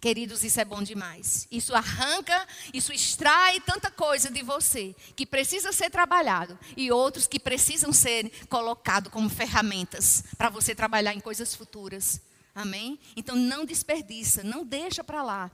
Queridos, 0.06 0.44
isso 0.44 0.62
é 0.62 0.64
bom 0.64 0.84
demais. 0.84 1.48
Isso 1.50 1.74
arranca, 1.74 2.48
isso 2.72 2.94
extrai 2.94 3.60
tanta 3.60 3.90
coisa 3.90 4.30
de 4.30 4.44
você 4.44 4.96
que 5.16 5.26
precisa 5.26 5.72
ser 5.72 5.90
trabalhado 5.90 6.60
e 6.78 6.92
outros 6.92 7.26
que 7.26 7.40
precisam 7.40 7.92
ser 7.92 8.30
colocados 8.48 9.12
como 9.12 9.28
ferramentas 9.28 10.24
para 10.38 10.48
você 10.52 10.76
trabalhar 10.76 11.16
em 11.16 11.20
coisas 11.20 11.56
futuras. 11.56 12.22
Amém? 12.54 13.00
Então 13.16 13.36
não 13.36 13.66
desperdiça, 13.66 14.44
não 14.44 14.64
deixa 14.64 15.04
para 15.04 15.24
lá 15.24 15.50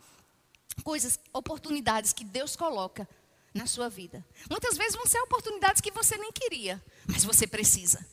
coisas, 0.83 1.17
oportunidades 1.31 2.11
que 2.11 2.25
Deus 2.25 2.53
coloca 2.53 3.07
na 3.53 3.65
sua 3.65 3.87
vida. 3.87 4.21
Muitas 4.49 4.75
vezes 4.75 4.97
vão 4.97 5.05
ser 5.05 5.21
oportunidades 5.21 5.79
que 5.79 5.91
você 5.91 6.17
nem 6.17 6.33
queria, 6.33 6.83
mas 7.07 7.23
você 7.23 7.47
precisa. 7.47 8.05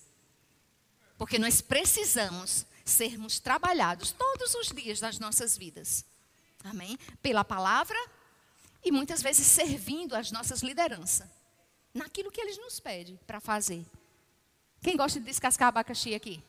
Porque 1.16 1.37
nós 1.37 1.61
precisamos 1.61 2.64
sermos 2.85 3.40
trabalhados 3.40 4.12
todos 4.12 4.55
os 4.55 4.68
dias 4.68 5.01
das 5.01 5.18
nossas 5.18 5.59
vidas. 5.59 6.07
Amém? 6.64 6.99
Pela 7.23 7.44
palavra 7.44 7.97
e 8.85 8.90
muitas 8.90 9.23
vezes 9.23 9.47
servindo 9.47 10.14
as 10.14 10.31
nossas 10.31 10.62
lideranças. 10.62 11.29
Naquilo 11.94 12.31
que 12.31 12.40
eles 12.40 12.59
nos 12.59 12.79
pedem 12.79 13.18
para 13.27 13.40
fazer. 13.40 13.85
Quem 14.83 14.97
gosta 14.97 15.18
de 15.18 15.27
descascar 15.27 15.68
abacaxi 15.68 16.14
aqui? 16.14 16.42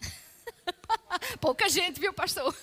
Pouca 1.40 1.68
gente, 1.68 2.00
viu, 2.00 2.12
pastor? 2.12 2.54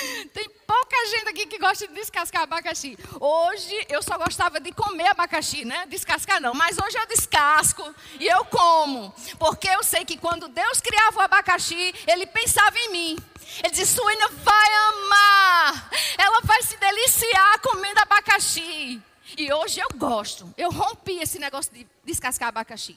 Tem 0.32 0.48
pouca 0.66 0.96
gente 1.10 1.28
aqui 1.28 1.46
que 1.46 1.58
gosta 1.58 1.86
de 1.86 1.94
descascar 1.94 2.42
abacaxi. 2.42 2.98
Hoje 3.20 3.86
eu 3.88 4.02
só 4.02 4.18
gostava 4.18 4.60
de 4.60 4.72
comer 4.72 5.08
abacaxi, 5.08 5.64
né? 5.64 5.86
Descascar 5.86 6.40
não, 6.40 6.54
mas 6.54 6.76
hoje 6.78 6.98
eu 6.98 7.06
descasco 7.06 7.94
e 8.18 8.26
eu 8.26 8.44
como. 8.46 9.14
Porque 9.38 9.68
eu 9.68 9.82
sei 9.82 10.04
que 10.04 10.16
quando 10.16 10.48
Deus 10.48 10.80
criava 10.80 11.18
o 11.18 11.22
abacaxi, 11.22 11.94
ele 12.06 12.26
pensava 12.26 12.78
em 12.78 12.90
mim. 12.90 13.18
Ele 13.62 13.70
disse: 13.70 13.94
Suína 13.94 14.28
vai 14.28 14.74
amar, 14.88 15.90
ela 16.18 16.40
vai 16.42 16.62
se 16.62 16.76
deliciar 16.76 17.60
comendo 17.60 18.00
abacaxi. 18.00 19.00
E 19.36 19.52
hoje 19.52 19.80
eu 19.80 19.88
gosto. 19.96 20.52
Eu 20.56 20.70
rompi 20.70 21.18
esse 21.18 21.38
negócio 21.38 21.72
de 21.72 21.86
descascar 22.04 22.48
abacaxi. 22.48 22.96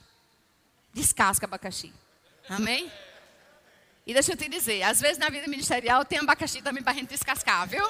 Descasca 0.93 1.45
abacaxi. 1.45 1.93
Amém? 2.49 2.91
E 4.09 4.13
deixa 4.13 4.31
eu 4.31 4.35
te 4.35 4.49
dizer, 4.49 4.81
às 4.81 4.99
vezes 4.99 5.19
na 5.19 5.29
vida 5.29 5.47
ministerial 5.47 6.03
tem 6.03 6.17
abacaxi 6.17 6.63
também 6.63 6.81
para 6.81 6.93
a 6.93 6.95
gente 6.95 7.09
descascar, 7.09 7.67
viu? 7.67 7.87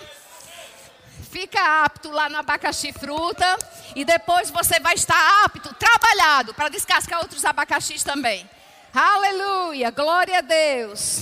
Fica 1.32 1.86
apto 1.86 2.12
lá 2.12 2.28
no 2.28 2.36
abacaxi 2.36 2.92
fruta 2.92 3.58
e 3.96 4.04
depois 4.04 4.50
você 4.52 4.82
vai 4.82 4.96
estar 4.96 5.46
apto, 5.46 5.74
trabalhado 5.76 6.54
para 6.54 6.68
descascar 6.68 7.22
outros 7.22 7.46
abacaxis 7.46 8.04
também. 8.04 8.46
Aleluia, 8.94 9.92
glória 9.92 10.40
a 10.40 10.42
Deus. 10.42 11.22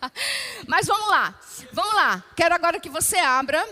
mas 0.66 0.86
vamos 0.86 1.10
lá, 1.10 1.38
vamos 1.70 1.94
lá. 1.94 2.24
Quero 2.34 2.54
agora 2.54 2.80
que 2.80 2.88
você 2.88 3.18
abra. 3.18 3.62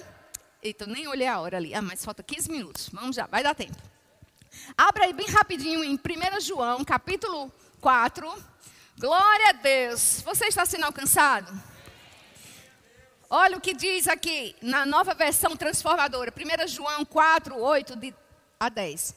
Eita, 0.62 0.84
nem 0.86 1.08
olhei 1.08 1.26
a 1.26 1.40
hora 1.40 1.56
ali. 1.56 1.74
Ah, 1.74 1.80
mas 1.80 2.04
falta 2.04 2.22
15 2.22 2.50
minutos. 2.50 2.90
Vamos 2.92 3.16
já, 3.16 3.24
vai 3.26 3.42
dar 3.42 3.54
tempo. 3.54 3.78
Abra 4.76 5.06
aí 5.06 5.14
bem 5.14 5.30
rapidinho 5.30 5.82
em 5.82 5.94
1 5.94 6.40
João, 6.42 6.84
capítulo 6.84 7.50
4. 7.80 8.50
Glória 9.00 9.48
a 9.48 9.52
Deus. 9.52 10.20
Você 10.26 10.44
está 10.44 10.66
sendo 10.66 10.84
alcançado? 10.84 11.50
Olha 13.30 13.56
o 13.56 13.60
que 13.60 13.72
diz 13.72 14.06
aqui 14.06 14.54
na 14.60 14.84
nova 14.84 15.14
versão 15.14 15.56
transformadora. 15.56 16.30
1 16.30 16.68
João 16.68 17.02
4, 17.06 17.58
8 17.58 17.98
a 18.60 18.68
10. 18.68 19.16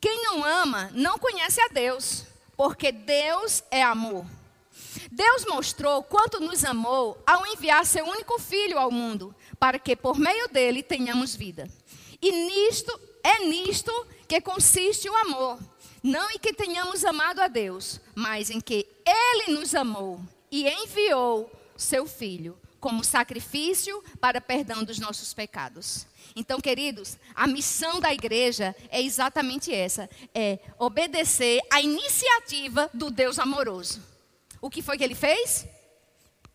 Quem 0.00 0.22
não 0.22 0.44
ama 0.44 0.92
não 0.94 1.18
conhece 1.18 1.60
a 1.60 1.66
Deus, 1.66 2.24
porque 2.56 2.92
Deus 2.92 3.64
é 3.68 3.82
amor. 3.82 4.24
Deus 5.10 5.44
mostrou 5.44 6.04
quanto 6.04 6.38
nos 6.38 6.64
amou 6.64 7.20
ao 7.26 7.44
enviar 7.48 7.84
seu 7.84 8.06
único 8.06 8.38
filho 8.38 8.78
ao 8.78 8.92
mundo, 8.92 9.34
para 9.58 9.76
que 9.76 9.96
por 9.96 10.20
meio 10.20 10.46
dele 10.50 10.84
tenhamos 10.84 11.34
vida. 11.34 11.68
E 12.22 12.30
nisto 12.30 13.00
é 13.24 13.44
nisto 13.44 13.90
que 14.28 14.40
consiste 14.40 15.10
o 15.10 15.16
amor. 15.16 15.58
Não 16.06 16.30
em 16.30 16.38
que 16.38 16.52
tenhamos 16.52 17.04
amado 17.04 17.40
a 17.40 17.48
Deus, 17.48 18.00
mas 18.14 18.48
em 18.48 18.60
que 18.60 18.86
Ele 19.04 19.58
nos 19.58 19.74
amou 19.74 20.20
e 20.52 20.68
enviou 20.68 21.50
seu 21.76 22.06
Filho 22.06 22.56
como 22.78 23.02
sacrifício 23.02 24.00
para 24.20 24.40
perdão 24.40 24.84
dos 24.84 25.00
nossos 25.00 25.34
pecados. 25.34 26.06
Então, 26.36 26.60
queridos, 26.60 27.18
a 27.34 27.48
missão 27.48 27.98
da 27.98 28.14
igreja 28.14 28.72
é 28.88 29.02
exatamente 29.02 29.74
essa: 29.74 30.08
é 30.32 30.60
obedecer 30.78 31.60
à 31.72 31.80
iniciativa 31.80 32.88
do 32.94 33.10
Deus 33.10 33.40
amoroso. 33.40 34.00
O 34.60 34.70
que 34.70 34.82
foi 34.82 34.96
que 34.96 35.02
ele 35.02 35.16
fez? 35.16 35.66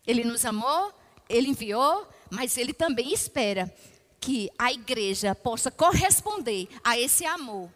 Ele 0.06 0.24
nos 0.24 0.46
amou, 0.46 0.94
ele 1.28 1.48
enviou, 1.48 2.08
mas 2.30 2.56
ele 2.56 2.72
também 2.72 3.12
espera 3.12 3.70
que 4.18 4.48
a 4.58 4.72
igreja 4.72 5.34
possa 5.34 5.70
corresponder 5.70 6.68
a 6.82 6.98
esse 6.98 7.26
amor 7.26 7.68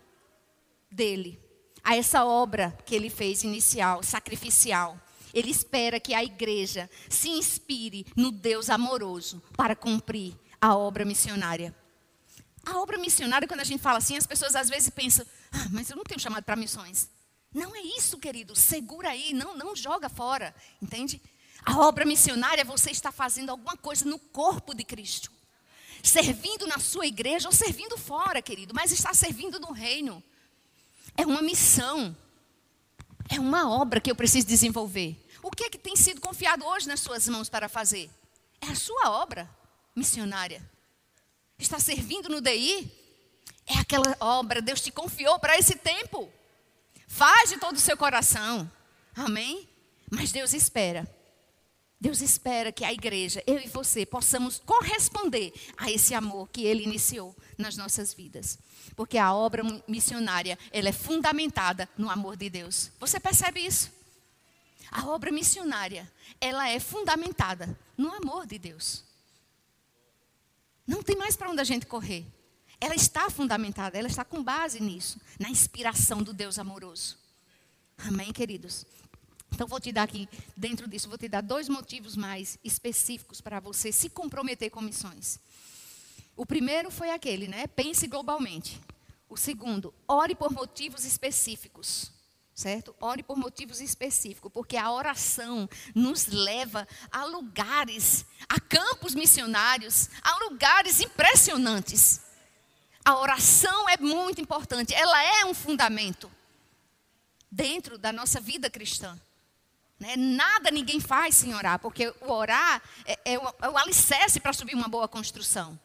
dele, 0.90 1.38
a 1.86 1.94
essa 1.94 2.24
obra 2.24 2.76
que 2.84 2.96
ele 2.96 3.08
fez 3.08 3.44
inicial, 3.44 4.02
sacrificial. 4.02 5.00
Ele 5.32 5.52
espera 5.52 6.00
que 6.00 6.14
a 6.14 6.24
igreja 6.24 6.90
se 7.08 7.28
inspire 7.28 8.04
no 8.16 8.32
Deus 8.32 8.68
amoroso 8.68 9.40
para 9.56 9.76
cumprir 9.76 10.34
a 10.60 10.76
obra 10.76 11.04
missionária. 11.04 11.72
A 12.64 12.78
obra 12.78 12.98
missionária, 12.98 13.46
quando 13.46 13.60
a 13.60 13.64
gente 13.64 13.80
fala 13.80 13.98
assim, 13.98 14.16
as 14.16 14.26
pessoas 14.26 14.56
às 14.56 14.68
vezes 14.68 14.90
pensam: 14.90 15.24
ah, 15.52 15.68
mas 15.70 15.88
eu 15.88 15.96
não 15.96 16.02
tenho 16.02 16.18
chamado 16.18 16.42
para 16.42 16.56
missões. 16.56 17.08
Não 17.54 17.76
é 17.76 17.80
isso, 17.80 18.18
querido. 18.18 18.56
Segura 18.56 19.10
aí, 19.10 19.32
não, 19.32 19.56
não 19.56 19.76
joga 19.76 20.08
fora, 20.08 20.52
entende? 20.82 21.22
A 21.64 21.78
obra 21.78 22.04
missionária, 22.04 22.64
você 22.64 22.90
está 22.90 23.12
fazendo 23.12 23.50
alguma 23.50 23.76
coisa 23.76 24.04
no 24.04 24.18
corpo 24.18 24.74
de 24.74 24.82
Cristo. 24.82 25.30
Servindo 26.02 26.66
na 26.66 26.80
sua 26.80 27.06
igreja 27.06 27.48
ou 27.48 27.54
servindo 27.54 27.96
fora, 27.96 28.42
querido, 28.42 28.74
mas 28.74 28.90
está 28.90 29.14
servindo 29.14 29.60
no 29.60 29.70
reino. 29.70 30.20
É 31.16 31.26
uma 31.26 31.42
missão. 31.42 32.16
É 33.28 33.40
uma 33.40 33.70
obra 33.70 34.00
que 34.00 34.10
eu 34.10 34.16
preciso 34.16 34.46
desenvolver. 34.46 35.16
O 35.42 35.50
que 35.50 35.64
é 35.64 35.70
que 35.70 35.78
tem 35.78 35.96
sido 35.96 36.20
confiado 36.20 36.64
hoje 36.64 36.86
nas 36.86 37.00
suas 37.00 37.28
mãos 37.28 37.48
para 37.48 37.68
fazer? 37.68 38.10
É 38.60 38.66
a 38.66 38.74
sua 38.74 39.10
obra 39.10 39.48
missionária. 39.94 40.62
Está 41.58 41.78
servindo 41.78 42.28
no 42.28 42.40
DI? 42.40 42.90
É 43.66 43.78
aquela 43.78 44.16
obra, 44.20 44.60
Deus 44.60 44.80
te 44.80 44.92
confiou 44.92 45.38
para 45.38 45.58
esse 45.58 45.74
tempo. 45.76 46.30
Faz 47.08 47.50
de 47.50 47.58
todo 47.58 47.76
o 47.76 47.80
seu 47.80 47.96
coração. 47.96 48.70
Amém? 49.14 49.68
Mas 50.10 50.30
Deus 50.32 50.52
espera. 50.52 51.08
Deus 51.98 52.20
espera 52.20 52.70
que 52.70 52.84
a 52.84 52.92
igreja, 52.92 53.42
eu 53.46 53.58
e 53.58 53.68
você, 53.68 54.04
possamos 54.04 54.58
corresponder 54.58 55.52
a 55.76 55.90
esse 55.90 56.14
amor 56.14 56.48
que 56.50 56.64
Ele 56.64 56.82
iniciou 56.82 57.34
nas 57.56 57.76
nossas 57.76 58.12
vidas. 58.12 58.58
Porque 58.94 59.16
a 59.16 59.34
obra 59.34 59.62
missionária, 59.88 60.58
ela 60.70 60.90
é 60.90 60.92
fundamentada 60.92 61.88
no 61.96 62.10
amor 62.10 62.36
de 62.36 62.50
Deus. 62.50 62.90
Você 63.00 63.18
percebe 63.18 63.60
isso? 63.60 63.90
A 64.90 65.06
obra 65.08 65.32
missionária, 65.32 66.10
ela 66.40 66.68
é 66.68 66.78
fundamentada 66.78 67.78
no 67.96 68.12
amor 68.12 68.46
de 68.46 68.58
Deus. 68.58 69.02
Não 70.86 71.02
tem 71.02 71.16
mais 71.16 71.34
para 71.34 71.50
onde 71.50 71.60
a 71.60 71.64
gente 71.64 71.86
correr. 71.86 72.24
Ela 72.80 72.94
está 72.94 73.30
fundamentada, 73.30 73.98
ela 73.98 74.06
está 74.06 74.24
com 74.24 74.42
base 74.44 74.80
nisso, 74.80 75.18
na 75.40 75.48
inspiração 75.48 76.22
do 76.22 76.32
Deus 76.32 76.58
amoroso. 76.58 77.18
Amém, 77.98 78.32
queridos? 78.32 78.86
Então, 79.56 79.66
vou 79.66 79.80
te 79.80 79.90
dar 79.90 80.02
aqui, 80.02 80.28
dentro 80.54 80.86
disso, 80.86 81.08
vou 81.08 81.16
te 81.16 81.28
dar 81.28 81.40
dois 81.40 81.66
motivos 81.66 82.14
mais 82.14 82.58
específicos 82.62 83.40
para 83.40 83.58
você 83.58 83.90
se 83.90 84.10
comprometer 84.10 84.68
com 84.68 84.82
missões. 84.82 85.40
O 86.36 86.44
primeiro 86.44 86.90
foi 86.90 87.08
aquele, 87.08 87.48
né? 87.48 87.66
Pense 87.66 88.06
globalmente. 88.06 88.78
O 89.30 89.34
segundo, 89.34 89.94
ore 90.06 90.34
por 90.34 90.52
motivos 90.52 91.06
específicos 91.06 92.12
certo? 92.54 92.96
Ore 92.98 93.22
por 93.22 93.36
motivos 93.36 93.82
específicos, 93.82 94.50
porque 94.50 94.78
a 94.78 94.90
oração 94.90 95.68
nos 95.94 96.26
leva 96.26 96.88
a 97.12 97.24
lugares, 97.26 98.24
a 98.48 98.58
campos 98.58 99.14
missionários, 99.14 100.08
a 100.22 100.38
lugares 100.38 101.00
impressionantes. 101.00 102.22
A 103.04 103.18
oração 103.18 103.86
é 103.90 103.98
muito 103.98 104.40
importante, 104.40 104.94
ela 104.94 105.22
é 105.22 105.44
um 105.44 105.52
fundamento 105.52 106.32
dentro 107.50 107.98
da 107.98 108.10
nossa 108.10 108.40
vida 108.40 108.70
cristã. 108.70 109.20
Né? 109.98 110.16
Nada 110.16 110.70
ninguém 110.70 111.00
faz 111.00 111.36
sem 111.36 111.54
orar, 111.54 111.78
porque 111.78 112.12
o 112.20 112.30
orar 112.30 112.82
é, 113.04 113.18
é, 113.24 113.38
o, 113.38 113.54
é 113.62 113.68
o 113.68 113.78
alicerce 113.78 114.40
para 114.40 114.52
subir 114.52 114.74
uma 114.74 114.88
boa 114.88 115.08
construção. 115.08 115.78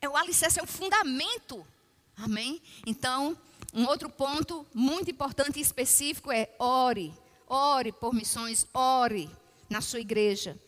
É 0.00 0.08
o 0.08 0.16
alicerce, 0.16 0.60
é 0.60 0.62
o 0.62 0.66
fundamento. 0.66 1.66
Amém? 2.16 2.60
Então, 2.86 3.36
um 3.72 3.86
outro 3.86 4.08
ponto 4.10 4.66
muito 4.74 5.10
importante 5.10 5.58
e 5.58 5.62
específico 5.62 6.30
é 6.30 6.50
ore. 6.58 7.14
Ore 7.46 7.92
por 7.92 8.12
missões, 8.14 8.66
ore 8.74 9.30
na 9.68 9.80
sua 9.80 10.00
igreja. 10.00 10.58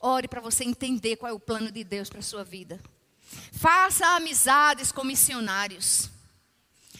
Ore 0.00 0.28
para 0.28 0.40
você 0.40 0.64
entender 0.64 1.16
qual 1.16 1.30
é 1.30 1.34
o 1.34 1.40
plano 1.40 1.72
de 1.72 1.82
Deus 1.82 2.08
para 2.08 2.20
a 2.20 2.22
sua 2.22 2.44
vida. 2.44 2.80
Faça 3.52 4.06
amizades 4.16 4.92
com 4.92 5.04
missionários. 5.04 6.10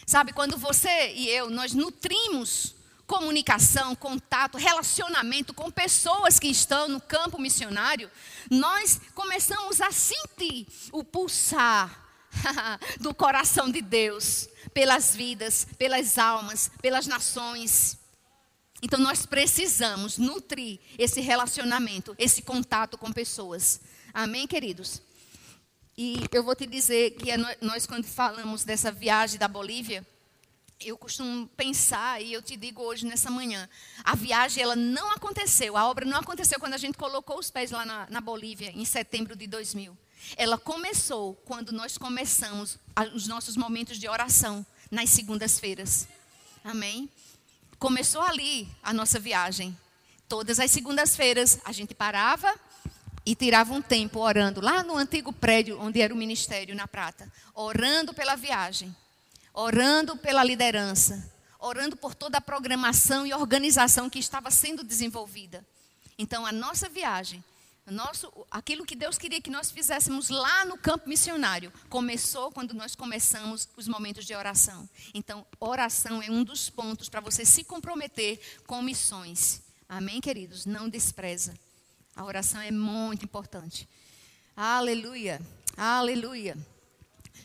Sabe, 0.06 0.32
quando 0.32 0.56
você 0.56 1.12
e 1.12 1.28
eu, 1.28 1.50
nós 1.50 1.74
nutrimos 1.74 2.74
comunicação, 3.08 3.96
contato, 3.96 4.58
relacionamento 4.58 5.54
com 5.54 5.70
pessoas 5.70 6.38
que 6.38 6.46
estão 6.46 6.86
no 6.88 7.00
campo 7.00 7.40
missionário, 7.40 8.10
nós 8.50 9.00
começamos 9.14 9.80
a 9.80 9.90
sentir 9.90 10.68
o 10.92 11.02
pulsar 11.02 12.06
do 13.00 13.14
coração 13.14 13.70
de 13.70 13.80
Deus 13.80 14.46
pelas 14.74 15.16
vidas, 15.16 15.66
pelas 15.78 16.18
almas, 16.18 16.70
pelas 16.82 17.06
nações. 17.06 17.98
Então 18.82 19.00
nós 19.00 19.24
precisamos 19.24 20.18
nutrir 20.18 20.78
esse 20.98 21.22
relacionamento, 21.22 22.14
esse 22.18 22.42
contato 22.42 22.98
com 22.98 23.10
pessoas. 23.10 23.80
Amém, 24.12 24.46
queridos? 24.46 25.00
E 25.96 26.20
eu 26.30 26.44
vou 26.44 26.54
te 26.54 26.66
dizer 26.66 27.12
que 27.12 27.30
nós, 27.62 27.86
quando 27.86 28.04
falamos 28.04 28.64
dessa 28.64 28.92
viagem 28.92 29.38
da 29.38 29.48
Bolívia, 29.48 30.06
eu 30.80 30.96
costumo 30.96 31.48
pensar, 31.48 32.22
e 32.22 32.32
eu 32.32 32.40
te 32.40 32.56
digo 32.56 32.82
hoje 32.82 33.04
nessa 33.04 33.30
manhã, 33.30 33.68
a 34.04 34.14
viagem 34.14 34.62
ela 34.62 34.76
não 34.76 35.10
aconteceu, 35.10 35.76
a 35.76 35.88
obra 35.88 36.04
não 36.04 36.18
aconteceu 36.18 36.60
quando 36.60 36.74
a 36.74 36.78
gente 36.78 36.96
colocou 36.96 37.38
os 37.38 37.50
pés 37.50 37.70
lá 37.70 37.84
na, 37.84 38.06
na 38.08 38.20
Bolívia, 38.20 38.70
em 38.70 38.84
setembro 38.84 39.34
de 39.34 39.46
2000. 39.46 39.96
Ela 40.36 40.58
começou 40.58 41.34
quando 41.44 41.72
nós 41.72 41.98
começamos 41.98 42.78
os 43.14 43.26
nossos 43.26 43.56
momentos 43.56 43.98
de 43.98 44.08
oração 44.08 44.64
nas 44.90 45.10
segundas-feiras. 45.10 46.06
Amém? 46.62 47.08
Começou 47.78 48.22
ali 48.22 48.68
a 48.82 48.92
nossa 48.92 49.18
viagem. 49.18 49.76
Todas 50.28 50.60
as 50.60 50.70
segundas-feiras 50.70 51.60
a 51.64 51.72
gente 51.72 51.94
parava 51.94 52.52
e 53.24 53.34
tirava 53.34 53.72
um 53.72 53.82
tempo 53.82 54.20
orando 54.20 54.60
lá 54.60 54.82
no 54.82 54.96
antigo 54.96 55.32
prédio 55.32 55.80
onde 55.80 56.00
era 56.00 56.12
o 56.12 56.16
ministério 56.16 56.74
na 56.74 56.88
Prata, 56.88 57.30
orando 57.54 58.14
pela 58.14 58.36
viagem, 58.36 58.94
orando 59.58 60.16
pela 60.16 60.44
liderança, 60.44 61.28
orando 61.58 61.96
por 61.96 62.14
toda 62.14 62.38
a 62.38 62.40
programação 62.40 63.26
e 63.26 63.34
organização 63.34 64.08
que 64.08 64.20
estava 64.20 64.52
sendo 64.52 64.84
desenvolvida. 64.84 65.66
Então 66.16 66.46
a 66.46 66.52
nossa 66.52 66.88
viagem 66.88 67.42
nosso, 67.90 68.30
aquilo 68.50 68.84
que 68.84 68.94
Deus 68.94 69.16
queria 69.16 69.40
que 69.40 69.50
nós 69.50 69.70
fizéssemos 69.70 70.28
lá 70.28 70.64
no 70.64 70.76
campo 70.76 71.08
missionário 71.08 71.72
começou 71.88 72.52
quando 72.52 72.74
nós 72.74 72.94
começamos 72.94 73.68
os 73.76 73.88
momentos 73.88 74.26
de 74.26 74.34
oração. 74.34 74.88
Então, 75.14 75.44
oração 75.58 76.22
é 76.22 76.30
um 76.30 76.44
dos 76.44 76.68
pontos 76.68 77.08
para 77.08 77.20
você 77.20 77.46
se 77.46 77.64
comprometer 77.64 78.38
com 78.66 78.82
missões. 78.82 79.62
Amém, 79.88 80.20
queridos? 80.20 80.66
Não 80.66 80.86
despreza. 80.86 81.54
A 82.14 82.24
oração 82.24 82.60
é 82.60 82.70
muito 82.70 83.24
importante. 83.24 83.88
Aleluia. 84.54 85.40
Aleluia. 85.76 86.56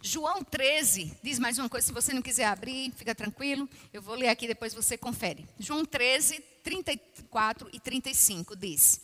João 0.01 0.43
13 0.43 1.17
diz 1.23 1.39
mais 1.39 1.57
uma 1.57 1.69
coisa, 1.69 1.87
se 1.87 1.93
você 1.93 2.13
não 2.13 2.21
quiser 2.21 2.45
abrir, 2.45 2.91
fica 2.95 3.15
tranquilo, 3.15 3.69
eu 3.93 4.01
vou 4.01 4.15
ler 4.15 4.29
aqui 4.29 4.47
depois 4.47 4.73
você 4.73 4.97
confere. 4.97 5.47
João 5.59 5.85
13, 5.85 6.43
34 6.63 7.69
e 7.71 7.79
35 7.79 8.55
diz: 8.55 8.99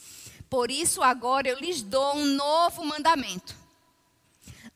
por 0.49 0.71
isso 0.71 1.03
agora 1.03 1.47
eu 1.47 1.59
lhes 1.59 1.81
dou 1.81 2.15
um 2.15 2.25
novo 2.25 2.83
mandamento. 2.83 3.55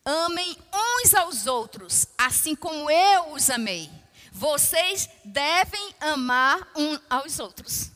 Amem 0.04 0.56
uns 0.72 1.14
aos 1.14 1.46
outros, 1.46 2.06
assim 2.16 2.54
como 2.54 2.90
eu 2.90 3.32
os 3.32 3.50
amei. 3.50 3.90
Vocês 4.30 5.08
devem 5.24 5.94
amar 6.00 6.70
uns 6.76 7.00
aos 7.10 7.38
outros. 7.38 7.90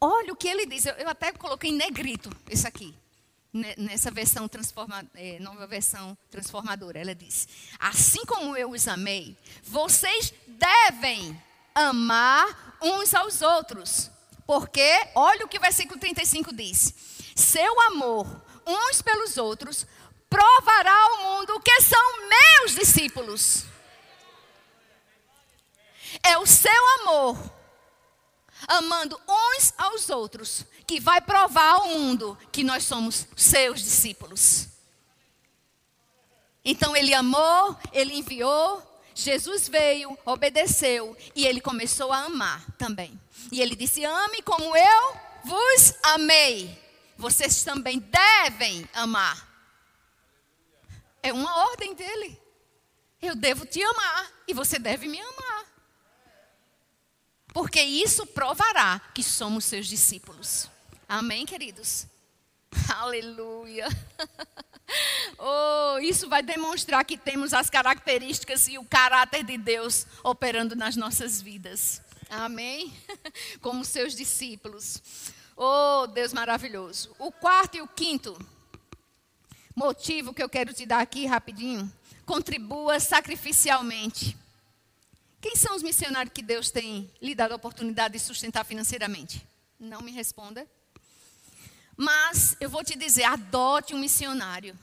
Olha 0.00 0.32
o 0.32 0.36
que 0.36 0.48
ele 0.48 0.66
diz. 0.66 0.86
Eu, 0.86 1.08
até 1.08 1.32
coloquei 1.32 1.70
em 1.70 1.76
negrito 1.76 2.30
isso 2.50 2.66
aqui. 2.66 2.94
Nessa 3.78 4.10
versão 4.10 4.46
transforma, 4.46 5.04
é, 5.14 5.38
nova 5.40 5.66
versão 5.66 6.16
transformadora. 6.30 6.98
Ela 6.98 7.14
diz: 7.14 7.48
Assim 7.78 8.24
como 8.26 8.56
eu 8.56 8.70
os 8.70 8.86
amei, 8.86 9.36
vocês 9.62 10.32
devem 10.46 11.40
amar 11.74 12.78
uns 12.82 13.14
aos 13.14 13.42
outros. 13.42 14.10
Porque, 14.46 15.08
olha 15.14 15.44
o 15.44 15.48
que 15.48 15.58
o 15.58 15.60
versículo 15.60 15.98
35 15.98 16.54
diz: 16.54 16.94
Seu 17.34 17.80
amor 17.82 18.26
uns 18.66 19.00
pelos 19.00 19.36
outros 19.36 19.86
provará 20.28 20.94
ao 20.94 21.22
mundo 21.24 21.60
que 21.60 21.80
são 21.80 22.28
meus 22.28 22.74
discípulos. 22.74 23.64
É 26.22 26.36
o 26.38 26.46
seu 26.46 26.88
amor 27.00 27.55
amando 28.66 29.20
uns 29.28 29.74
aos 29.76 30.10
outros, 30.10 30.64
que 30.86 31.00
vai 31.00 31.20
provar 31.20 31.74
ao 31.74 31.88
mundo 31.88 32.38
que 32.52 32.62
nós 32.62 32.84
somos 32.84 33.26
seus 33.36 33.82
discípulos. 33.82 34.68
Então 36.64 36.96
ele 36.96 37.14
amou, 37.14 37.78
ele 37.92 38.14
enviou, 38.14 38.82
Jesus 39.14 39.68
veio, 39.68 40.18
obedeceu 40.24 41.16
e 41.34 41.46
ele 41.46 41.60
começou 41.60 42.12
a 42.12 42.24
amar 42.24 42.64
também. 42.76 43.18
E 43.52 43.60
ele 43.60 43.76
disse: 43.76 44.04
Ame 44.04 44.42
como 44.42 44.76
eu 44.76 45.16
vos 45.44 45.94
amei. 46.02 46.78
Vocês 47.16 47.62
também 47.64 47.98
devem 47.98 48.86
amar. 48.92 49.46
É 51.22 51.32
uma 51.32 51.68
ordem 51.70 51.94
dele. 51.94 52.38
Eu 53.22 53.34
devo 53.34 53.64
te 53.64 53.82
amar 53.82 54.30
e 54.46 54.52
você 54.52 54.78
deve 54.78 55.08
me 55.08 55.20
amar. 55.20 55.64
Porque 57.56 57.80
isso 57.80 58.26
provará 58.26 59.00
que 59.14 59.22
somos 59.22 59.64
seus 59.64 59.86
discípulos. 59.86 60.68
Amém, 61.08 61.46
queridos? 61.46 62.06
Aleluia. 62.94 63.88
Oh, 65.36 65.98
isso 65.98 66.28
vai 66.28 66.44
demonstrar 66.44 67.04
que 67.04 67.18
temos 67.18 67.52
as 67.52 67.68
características 67.68 68.68
e 68.68 68.78
o 68.78 68.84
caráter 68.84 69.42
de 69.42 69.58
Deus 69.58 70.06
operando 70.22 70.76
nas 70.76 70.94
nossas 70.94 71.42
vidas. 71.42 72.00
Amém? 72.30 72.92
Como 73.60 73.84
seus 73.84 74.14
discípulos. 74.14 75.02
Oh, 75.56 76.06
Deus 76.06 76.32
maravilhoso. 76.32 77.16
O 77.18 77.32
quarto 77.32 77.76
e 77.76 77.82
o 77.82 77.88
quinto 77.88 78.38
motivo 79.74 80.32
que 80.32 80.42
eu 80.42 80.48
quero 80.48 80.72
te 80.72 80.86
dar 80.86 81.00
aqui 81.00 81.26
rapidinho. 81.26 81.92
Contribua 82.24 83.00
sacrificialmente. 83.00 84.38
Quem 85.46 85.54
são 85.54 85.76
os 85.76 85.82
missionários 85.84 86.34
que 86.34 86.42
Deus 86.42 86.72
tem 86.72 87.08
lhe 87.22 87.32
dado 87.32 87.52
a 87.52 87.54
oportunidade 87.54 88.14
de 88.14 88.18
sustentar 88.18 88.64
financeiramente? 88.64 89.46
Não 89.78 90.02
me 90.02 90.10
responda. 90.10 90.66
Mas 91.96 92.56
eu 92.58 92.68
vou 92.68 92.82
te 92.82 92.98
dizer: 92.98 93.22
adote 93.22 93.94
um 93.94 93.98
missionário 94.00 94.76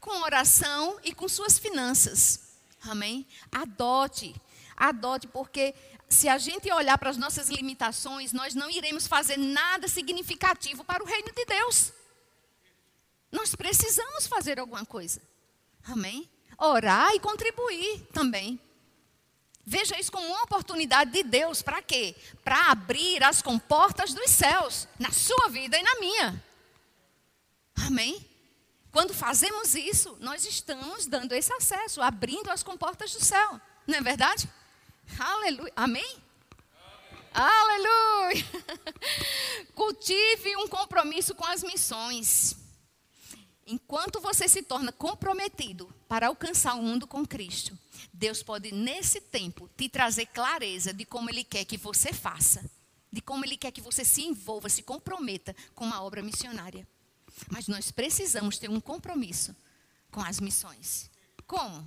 com 0.00 0.22
oração 0.22 0.98
e 1.04 1.14
com 1.14 1.28
suas 1.28 1.58
finanças. 1.58 2.54
Amém? 2.80 3.26
Adote. 3.52 4.34
Adote, 4.74 5.26
porque 5.26 5.74
se 6.08 6.30
a 6.30 6.38
gente 6.38 6.72
olhar 6.72 6.96
para 6.96 7.10
as 7.10 7.18
nossas 7.18 7.50
limitações, 7.50 8.32
nós 8.32 8.54
não 8.54 8.70
iremos 8.70 9.06
fazer 9.06 9.36
nada 9.36 9.86
significativo 9.86 10.82
para 10.82 11.04
o 11.04 11.06
reino 11.06 11.30
de 11.30 11.44
Deus. 11.44 11.92
Nós 13.30 13.54
precisamos 13.54 14.26
fazer 14.26 14.58
alguma 14.58 14.86
coisa. 14.86 15.20
Amém? 15.84 16.26
Orar 16.56 17.14
e 17.14 17.20
contribuir 17.20 18.00
também. 18.14 18.58
Veja 19.70 19.96
isso 20.00 20.10
como 20.10 20.26
uma 20.26 20.42
oportunidade 20.42 21.12
de 21.12 21.22
Deus. 21.22 21.62
Para 21.62 21.80
quê? 21.80 22.16
Para 22.42 22.72
abrir 22.72 23.22
as 23.22 23.40
comportas 23.40 24.12
dos 24.12 24.28
céus 24.28 24.88
na 24.98 25.12
sua 25.12 25.48
vida 25.48 25.78
e 25.78 25.82
na 25.84 25.94
minha. 26.00 26.44
Amém? 27.86 28.28
Quando 28.90 29.14
fazemos 29.14 29.76
isso, 29.76 30.16
nós 30.18 30.44
estamos 30.44 31.06
dando 31.06 31.32
esse 31.34 31.52
acesso, 31.52 32.02
abrindo 32.02 32.50
as 32.50 32.64
comportas 32.64 33.12
do 33.12 33.24
céu. 33.24 33.60
Não 33.86 33.96
é 33.96 34.00
verdade? 34.00 34.50
Aleluia. 35.16 35.72
Amém? 35.76 36.18
Aleluia! 37.32 38.44
Cultive 39.72 40.56
um 40.56 40.66
compromisso 40.66 41.32
com 41.32 41.46
as 41.46 41.62
missões. 41.62 42.56
Enquanto 43.64 44.20
você 44.20 44.48
se 44.48 44.64
torna 44.64 44.90
comprometido 44.90 45.94
para 46.08 46.26
alcançar 46.26 46.74
o 46.74 46.82
mundo 46.82 47.06
com 47.06 47.24
Cristo, 47.24 47.78
Deus 48.12 48.42
pode, 48.42 48.72
nesse 48.72 49.20
tempo, 49.20 49.68
te 49.76 49.88
trazer 49.88 50.26
clareza 50.26 50.92
de 50.92 51.04
como 51.04 51.30
Ele 51.30 51.44
quer 51.44 51.64
que 51.64 51.76
você 51.76 52.12
faça, 52.12 52.68
de 53.12 53.20
como 53.20 53.44
Ele 53.44 53.56
quer 53.56 53.70
que 53.72 53.80
você 53.80 54.04
se 54.04 54.22
envolva, 54.22 54.68
se 54.68 54.82
comprometa 54.82 55.54
com 55.74 55.84
uma 55.84 56.02
obra 56.02 56.22
missionária. 56.22 56.86
Mas 57.50 57.68
nós 57.68 57.90
precisamos 57.90 58.58
ter 58.58 58.68
um 58.68 58.80
compromisso 58.80 59.54
com 60.10 60.20
as 60.20 60.40
missões. 60.40 61.10
Como? 61.46 61.84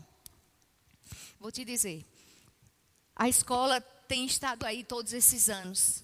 Vou 1.39 1.51
te 1.51 1.63
dizer. 1.63 2.05
A 3.15 3.29
escola 3.29 3.81
tem 4.07 4.25
estado 4.25 4.65
aí 4.65 4.83
todos 4.83 5.13
esses 5.13 5.49
anos, 5.49 6.03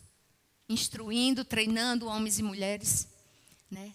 instruindo, 0.67 1.43
treinando 1.43 2.07
homens 2.07 2.39
e 2.39 2.43
mulheres, 2.43 3.07
né? 3.69 3.93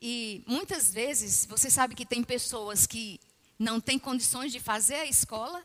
E 0.00 0.42
muitas 0.46 0.92
vezes, 0.92 1.46
você 1.46 1.70
sabe 1.70 1.94
que 1.94 2.04
tem 2.04 2.24
pessoas 2.24 2.86
que 2.86 3.20
não 3.62 3.80
têm 3.80 3.98
condições 3.98 4.52
de 4.52 4.60
fazer 4.60 4.96
a 4.96 5.06
escola 5.06 5.64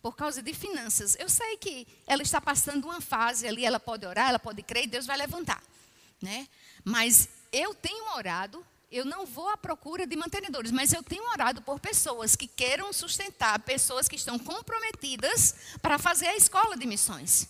por 0.00 0.16
causa 0.16 0.42
de 0.42 0.54
finanças. 0.54 1.16
Eu 1.18 1.28
sei 1.28 1.56
que 1.58 1.86
ela 2.06 2.22
está 2.22 2.40
passando 2.40 2.84
uma 2.86 3.00
fase 3.00 3.46
ali, 3.46 3.64
ela 3.64 3.78
pode 3.78 4.06
orar, 4.06 4.30
ela 4.30 4.38
pode 4.38 4.62
crer 4.62 4.84
e 4.84 4.86
Deus 4.86 5.06
vai 5.06 5.16
levantar, 5.16 5.62
né? 6.20 6.48
Mas 6.84 7.28
eu 7.52 7.74
tenho 7.74 8.14
orado, 8.14 8.64
eu 8.90 9.04
não 9.04 9.26
vou 9.26 9.48
à 9.48 9.56
procura 9.56 10.06
de 10.06 10.16
mantenedores, 10.16 10.70
mas 10.70 10.92
eu 10.92 11.02
tenho 11.02 11.28
orado 11.30 11.60
por 11.60 11.78
pessoas 11.78 12.34
que 12.34 12.46
queiram 12.46 12.92
sustentar, 12.92 13.58
pessoas 13.60 14.08
que 14.08 14.16
estão 14.16 14.38
comprometidas 14.38 15.54
para 15.82 15.98
fazer 15.98 16.28
a 16.28 16.36
escola 16.36 16.76
de 16.76 16.86
missões. 16.86 17.48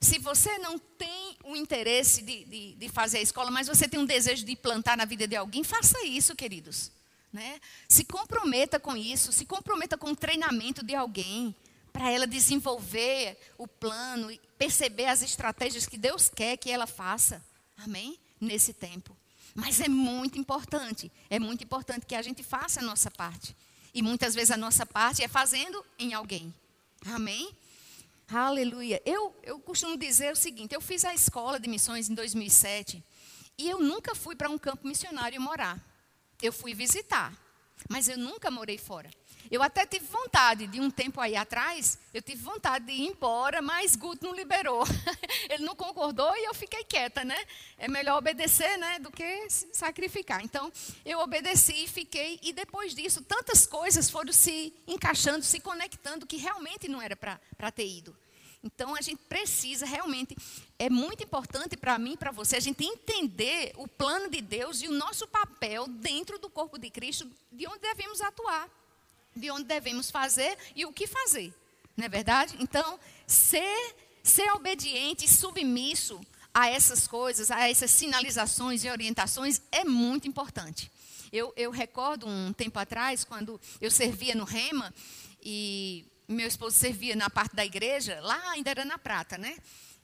Se 0.00 0.18
você 0.18 0.58
não 0.58 0.78
tem 0.78 1.36
o 1.44 1.54
interesse 1.54 2.22
de, 2.22 2.44
de, 2.44 2.74
de, 2.74 2.88
fazer 2.88 3.18
a 3.18 3.22
escola, 3.22 3.50
mas 3.50 3.68
você 3.68 3.86
tem 3.86 4.00
um 4.00 4.06
desejo 4.06 4.46
de 4.46 4.56
plantar 4.56 4.96
na 4.96 5.04
vida 5.04 5.28
de 5.28 5.36
alguém, 5.36 5.62
faça 5.62 6.02
isso, 6.06 6.34
queridos. 6.34 6.90
Né? 7.32 7.60
Se 7.88 8.04
comprometa 8.04 8.80
com 8.80 8.96
isso, 8.96 9.32
se 9.32 9.46
comprometa 9.46 9.96
com 9.96 10.10
o 10.10 10.16
treinamento 10.16 10.84
de 10.84 10.94
alguém, 10.94 11.54
para 11.92 12.10
ela 12.10 12.26
desenvolver 12.26 13.38
o 13.58 13.66
plano, 13.66 14.36
perceber 14.56 15.06
as 15.06 15.22
estratégias 15.22 15.86
que 15.86 15.98
Deus 15.98 16.28
quer 16.28 16.56
que 16.56 16.70
ela 16.70 16.86
faça. 16.86 17.44
Amém? 17.76 18.18
Nesse 18.40 18.72
tempo. 18.72 19.16
Mas 19.54 19.80
é 19.80 19.88
muito 19.88 20.38
importante, 20.38 21.10
é 21.28 21.38
muito 21.38 21.64
importante 21.64 22.06
que 22.06 22.14
a 22.14 22.22
gente 22.22 22.42
faça 22.42 22.80
a 22.80 22.82
nossa 22.82 23.10
parte. 23.10 23.56
E 23.92 24.02
muitas 24.02 24.34
vezes 24.34 24.52
a 24.52 24.56
nossa 24.56 24.86
parte 24.86 25.22
é 25.22 25.28
fazendo 25.28 25.84
em 25.98 26.14
alguém. 26.14 26.54
Amém? 27.06 27.54
Aleluia. 28.28 29.02
Eu, 29.04 29.34
eu 29.42 29.58
costumo 29.58 29.96
dizer 29.96 30.32
o 30.32 30.36
seguinte: 30.36 30.74
eu 30.74 30.80
fiz 30.80 31.04
a 31.04 31.12
escola 31.12 31.58
de 31.58 31.68
missões 31.68 32.08
em 32.08 32.14
2007 32.14 33.02
e 33.58 33.68
eu 33.68 33.80
nunca 33.80 34.14
fui 34.14 34.36
para 34.36 34.48
um 34.48 34.56
campo 34.56 34.86
missionário 34.86 35.40
morar. 35.40 35.89
Eu 36.42 36.52
fui 36.52 36.74
visitar, 36.74 37.32
mas 37.88 38.08
eu 38.08 38.16
nunca 38.16 38.50
morei 38.50 38.78
fora. 38.78 39.10
Eu 39.50 39.62
até 39.64 39.84
tive 39.84 40.06
vontade, 40.06 40.68
de 40.68 40.80
um 40.80 40.88
tempo 40.88 41.20
aí 41.20 41.34
atrás, 41.34 41.98
eu 42.14 42.22
tive 42.22 42.40
vontade 42.40 42.86
de 42.86 42.92
ir 42.92 43.08
embora, 43.08 43.60
mas 43.60 43.96
Guto 43.96 44.24
não 44.24 44.32
liberou. 44.32 44.84
Ele 45.50 45.64
não 45.64 45.74
concordou 45.74 46.32
e 46.36 46.44
eu 46.44 46.54
fiquei 46.54 46.84
quieta, 46.84 47.24
né? 47.24 47.36
É 47.76 47.88
melhor 47.88 48.18
obedecer, 48.18 48.78
né, 48.78 49.00
do 49.00 49.10
que 49.10 49.48
sacrificar. 49.72 50.44
Então, 50.44 50.70
eu 51.04 51.18
obedeci 51.18 51.84
e 51.84 51.88
fiquei, 51.88 52.38
e 52.42 52.52
depois 52.52 52.94
disso, 52.94 53.22
tantas 53.22 53.66
coisas 53.66 54.08
foram 54.08 54.32
se 54.32 54.72
encaixando, 54.86 55.44
se 55.44 55.58
conectando, 55.58 56.26
que 56.26 56.36
realmente 56.36 56.86
não 56.86 57.02
era 57.02 57.16
para 57.16 57.72
ter 57.72 57.88
ido. 57.88 58.16
Então 58.62 58.94
a 58.94 59.00
gente 59.00 59.22
precisa 59.28 59.86
realmente, 59.86 60.36
é 60.78 60.90
muito 60.90 61.24
importante 61.24 61.76
para 61.76 61.98
mim 61.98 62.12
e 62.12 62.16
para 62.16 62.30
você, 62.30 62.56
a 62.56 62.60
gente 62.60 62.84
entender 62.84 63.72
o 63.76 63.88
plano 63.88 64.28
de 64.28 64.40
Deus 64.42 64.82
e 64.82 64.88
o 64.88 64.92
nosso 64.92 65.26
papel 65.26 65.86
dentro 65.88 66.38
do 66.38 66.50
corpo 66.50 66.78
de 66.78 66.90
Cristo, 66.90 67.26
de 67.50 67.66
onde 67.66 67.78
devemos 67.78 68.20
atuar 68.20 68.68
de 69.34 69.50
onde 69.50 69.64
devemos 69.64 70.10
fazer 70.10 70.56
e 70.74 70.84
o 70.84 70.92
que 70.92 71.06
fazer. 71.06 71.52
Não 71.96 72.04
é 72.04 72.08
verdade? 72.08 72.56
Então, 72.58 72.98
ser, 73.26 73.94
ser 74.22 74.50
obediente 74.52 75.24
e 75.24 75.28
submisso 75.28 76.20
a 76.52 76.68
essas 76.68 77.06
coisas, 77.06 77.50
a 77.50 77.68
essas 77.68 77.90
sinalizações 77.90 78.84
e 78.84 78.90
orientações 78.90 79.60
é 79.70 79.84
muito 79.84 80.26
importante. 80.26 80.90
Eu, 81.32 81.52
eu 81.56 81.70
recordo 81.70 82.26
um 82.26 82.52
tempo 82.52 82.78
atrás, 82.78 83.24
quando 83.24 83.60
eu 83.80 83.90
servia 83.90 84.34
no 84.34 84.44
Rema, 84.44 84.92
e 85.42 86.04
meu 86.32 86.46
esposo 86.46 86.76
servia 86.76 87.16
na 87.16 87.28
parte 87.28 87.54
da 87.54 87.64
igreja, 87.64 88.20
lá 88.20 88.50
ainda 88.50 88.70
era 88.70 88.84
na 88.84 88.98
Prata, 88.98 89.36
né? 89.36 89.56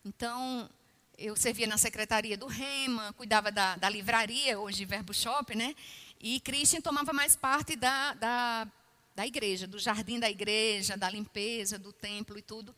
Então, 0.04 0.68
eu 1.16 1.36
servia 1.36 1.66
na 1.66 1.78
secretaria 1.78 2.36
do 2.36 2.46
Rema, 2.46 3.12
cuidava 3.14 3.50
da, 3.50 3.76
da 3.76 3.88
livraria, 3.88 4.58
hoje 4.58 4.84
Verbo 4.84 5.14
Shop, 5.14 5.54
né? 5.54 5.74
E 6.20 6.40
Christian 6.40 6.80
tomava 6.80 7.12
mais 7.12 7.36
parte 7.36 7.76
da, 7.76 8.14
da 8.14 8.68
da 9.16 9.26
igreja, 9.26 9.66
do 9.66 9.78
jardim 9.78 10.20
da 10.20 10.30
igreja, 10.30 10.94
da 10.94 11.08
limpeza, 11.08 11.78
do 11.78 11.90
templo 11.90 12.38
e 12.38 12.42
tudo. 12.42 12.74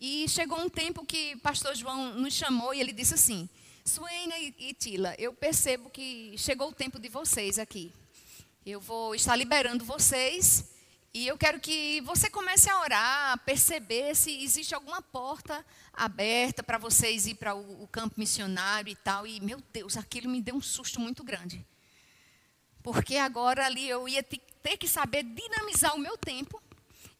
E 0.00 0.28
chegou 0.28 0.60
um 0.60 0.68
tempo 0.68 1.04
que 1.04 1.34
pastor 1.38 1.74
João 1.74 2.14
nos 2.14 2.34
chamou 2.34 2.72
e 2.72 2.80
ele 2.80 2.92
disse 2.92 3.14
assim: 3.14 3.48
Suena 3.84 4.38
e 4.38 4.72
Tila, 4.74 5.14
eu 5.18 5.32
percebo 5.32 5.90
que 5.90 6.34
chegou 6.38 6.68
o 6.68 6.72
tempo 6.72 7.00
de 7.00 7.08
vocês 7.08 7.58
aqui. 7.58 7.92
Eu 8.64 8.80
vou 8.80 9.12
estar 9.12 9.34
liberando 9.34 9.84
vocês 9.84 10.71
e 11.14 11.26
eu 11.26 11.36
quero 11.36 11.60
que 11.60 12.00
você 12.00 12.30
comece 12.30 12.70
a 12.70 12.80
orar, 12.80 13.38
perceber 13.40 14.14
se 14.14 14.42
existe 14.42 14.74
alguma 14.74 15.02
porta 15.02 15.64
aberta 15.92 16.62
para 16.62 16.78
vocês 16.78 17.26
ir 17.26 17.34
para 17.34 17.54
o, 17.54 17.82
o 17.82 17.88
campo 17.88 18.18
missionário 18.18 18.90
e 18.90 18.96
tal. 18.96 19.26
E, 19.26 19.38
meu 19.40 19.62
Deus, 19.72 19.98
aquilo 19.98 20.30
me 20.30 20.40
deu 20.40 20.54
um 20.54 20.60
susto 20.62 20.98
muito 20.98 21.22
grande. 21.22 21.66
Porque 22.82 23.16
agora 23.16 23.66
ali 23.66 23.86
eu 23.86 24.08
ia 24.08 24.22
ter 24.22 24.78
que 24.78 24.88
saber 24.88 25.22
dinamizar 25.22 25.94
o 25.94 25.98
meu 25.98 26.16
tempo 26.16 26.62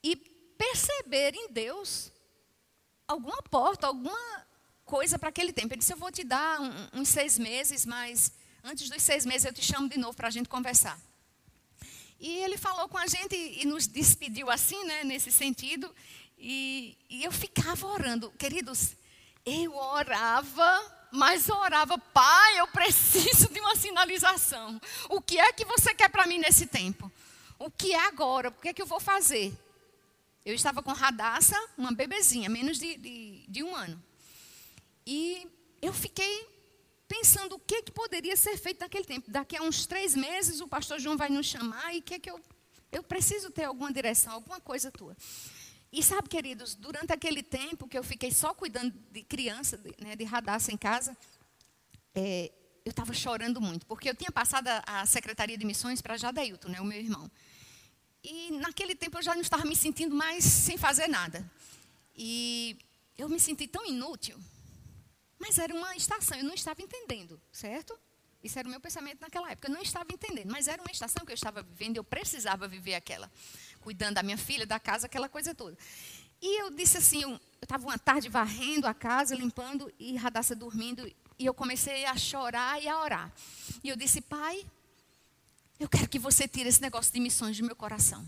e 0.02 0.16
perceber 0.16 1.34
em 1.34 1.52
Deus 1.52 2.10
alguma 3.06 3.42
porta, 3.42 3.86
alguma 3.86 4.46
coisa 4.86 5.18
para 5.18 5.28
aquele 5.28 5.52
tempo. 5.52 5.74
Ele 5.74 5.80
disse: 5.80 5.92
Eu 5.92 5.98
vou 5.98 6.10
te 6.10 6.24
dar 6.24 6.60
um, 6.62 7.00
uns 7.00 7.08
seis 7.08 7.38
meses, 7.38 7.84
mas 7.84 8.32
antes 8.64 8.88
dos 8.88 9.02
seis 9.02 9.26
meses 9.26 9.44
eu 9.44 9.52
te 9.52 9.62
chamo 9.62 9.86
de 9.86 9.98
novo 9.98 10.16
para 10.16 10.28
a 10.28 10.30
gente 10.30 10.48
conversar. 10.48 10.98
E 12.22 12.38
ele 12.38 12.56
falou 12.56 12.88
com 12.88 12.96
a 12.96 13.06
gente 13.08 13.34
e 13.34 13.66
nos 13.66 13.88
despediu 13.88 14.48
assim, 14.48 14.84
né, 14.84 15.02
nesse 15.02 15.32
sentido. 15.32 15.92
E, 16.38 16.96
e 17.10 17.24
eu 17.24 17.32
ficava 17.32 17.84
orando. 17.84 18.30
Queridos, 18.38 18.94
eu 19.44 19.74
orava, 19.74 21.08
mas 21.10 21.48
orava, 21.48 21.98
pai, 21.98 22.60
eu 22.60 22.68
preciso 22.68 23.52
de 23.52 23.58
uma 23.58 23.74
sinalização. 23.74 24.80
O 25.08 25.20
que 25.20 25.36
é 25.36 25.52
que 25.52 25.64
você 25.64 25.92
quer 25.96 26.08
para 26.08 26.24
mim 26.24 26.38
nesse 26.38 26.66
tempo? 26.66 27.10
O 27.58 27.68
que 27.68 27.92
é 27.92 28.06
agora? 28.06 28.50
O 28.50 28.52
que 28.52 28.68
é 28.68 28.72
que 28.72 28.82
eu 28.82 28.86
vou 28.86 29.00
fazer? 29.00 29.52
Eu 30.46 30.54
estava 30.54 30.80
com 30.80 30.92
Radassa, 30.92 31.56
uma 31.76 31.90
bebezinha, 31.90 32.48
menos 32.48 32.78
de, 32.78 32.96
de, 32.98 33.44
de 33.48 33.64
um 33.64 33.74
ano. 33.74 34.00
E 35.04 35.44
eu 35.80 35.92
fiquei 35.92 36.51
pensando 37.12 37.56
o 37.56 37.58
que, 37.58 37.82
que 37.82 37.92
poderia 37.92 38.34
ser 38.36 38.56
feito 38.56 38.80
naquele 38.80 39.04
tempo. 39.04 39.30
Daqui 39.30 39.54
a 39.54 39.62
uns 39.62 39.84
três 39.84 40.14
meses 40.14 40.62
o 40.62 40.66
pastor 40.66 40.98
João 40.98 41.14
vai 41.14 41.28
nos 41.28 41.44
chamar 41.44 41.94
e 41.94 42.00
que, 42.00 42.18
que 42.18 42.30
eu. 42.30 42.40
Eu 42.90 43.02
preciso 43.02 43.50
ter 43.50 43.64
alguma 43.64 43.92
direção, 43.92 44.32
alguma 44.32 44.60
coisa 44.60 44.90
tua. 44.90 45.16
E 45.90 46.02
sabe, 46.02 46.28
queridos, 46.28 46.74
durante 46.74 47.12
aquele 47.12 47.42
tempo 47.42 47.86
que 47.86 47.96
eu 47.96 48.02
fiquei 48.02 48.30
só 48.30 48.54
cuidando 48.54 48.94
de 49.10 49.22
criança, 49.22 49.76
de, 49.78 49.94
né, 49.98 50.16
de 50.16 50.26
em 50.70 50.76
casa, 50.76 51.16
é, 52.14 52.50
eu 52.84 52.90
estava 52.90 53.14
chorando 53.14 53.60
muito, 53.60 53.86
porque 53.86 54.08
eu 54.08 54.14
tinha 54.14 54.30
passado 54.30 54.68
a, 54.86 55.06
Secretaria 55.06 55.56
de 55.56 55.64
Missões 55.64 56.02
para 56.02 56.18
Jadeilton, 56.18 56.68
né, 56.68 56.80
o 56.80 56.84
meu 56.84 56.98
irmão. 56.98 57.30
E 58.22 58.50
naquele 58.52 58.94
tempo 58.94 59.18
eu 59.18 59.22
já 59.22 59.34
não 59.34 59.42
estava 59.42 59.64
me 59.64 59.76
sentindo 59.76 60.14
mais 60.14 60.44
sem 60.44 60.76
fazer 60.76 61.08
nada. 61.08 61.50
E 62.14 62.76
eu 63.16 63.28
me 63.28 63.40
senti 63.40 63.66
tão 63.66 63.86
inútil. 63.86 64.38
Mas 65.42 65.58
era 65.58 65.74
uma 65.74 65.96
estação, 65.96 66.38
eu 66.38 66.44
não 66.44 66.54
estava 66.54 66.80
entendendo, 66.80 67.38
certo? 67.50 67.98
Isso 68.44 68.56
era 68.60 68.68
o 68.68 68.70
meu 68.70 68.80
pensamento 68.80 69.20
naquela 69.20 69.50
época. 69.50 69.66
Eu 69.66 69.74
não 69.74 69.82
estava 69.82 70.06
entendendo, 70.12 70.52
mas 70.52 70.68
era 70.68 70.80
uma 70.80 70.90
estação 70.92 71.26
que 71.26 71.32
eu 71.32 71.34
estava 71.34 71.64
vivendo, 71.64 71.96
eu 71.96 72.04
precisava 72.04 72.68
viver 72.68 72.94
aquela, 72.94 73.28
cuidando 73.80 74.14
da 74.14 74.22
minha 74.22 74.38
filha, 74.38 74.64
da 74.64 74.78
casa, 74.78 75.06
aquela 75.06 75.28
coisa 75.28 75.52
toda. 75.52 75.76
E 76.40 76.60
eu 76.60 76.70
disse 76.70 76.96
assim, 76.96 77.22
eu 77.22 77.40
estava 77.60 77.84
uma 77.84 77.98
tarde 77.98 78.28
varrendo 78.28 78.86
a 78.86 78.94
casa, 78.94 79.34
limpando, 79.34 79.92
e 79.98 80.14
Radassa 80.14 80.54
dormindo, 80.54 81.12
e 81.36 81.44
eu 81.44 81.52
comecei 81.52 82.04
a 82.04 82.16
chorar 82.16 82.80
e 82.80 82.86
a 82.86 83.00
orar. 83.00 83.32
E 83.82 83.88
eu 83.88 83.96
disse, 83.96 84.20
pai, 84.20 84.64
eu 85.80 85.88
quero 85.88 86.08
que 86.08 86.20
você 86.20 86.46
tire 86.46 86.68
esse 86.68 86.80
negócio 86.80 87.12
de 87.12 87.18
missões 87.18 87.58
do 87.58 87.66
meu 87.66 87.74
coração 87.74 88.24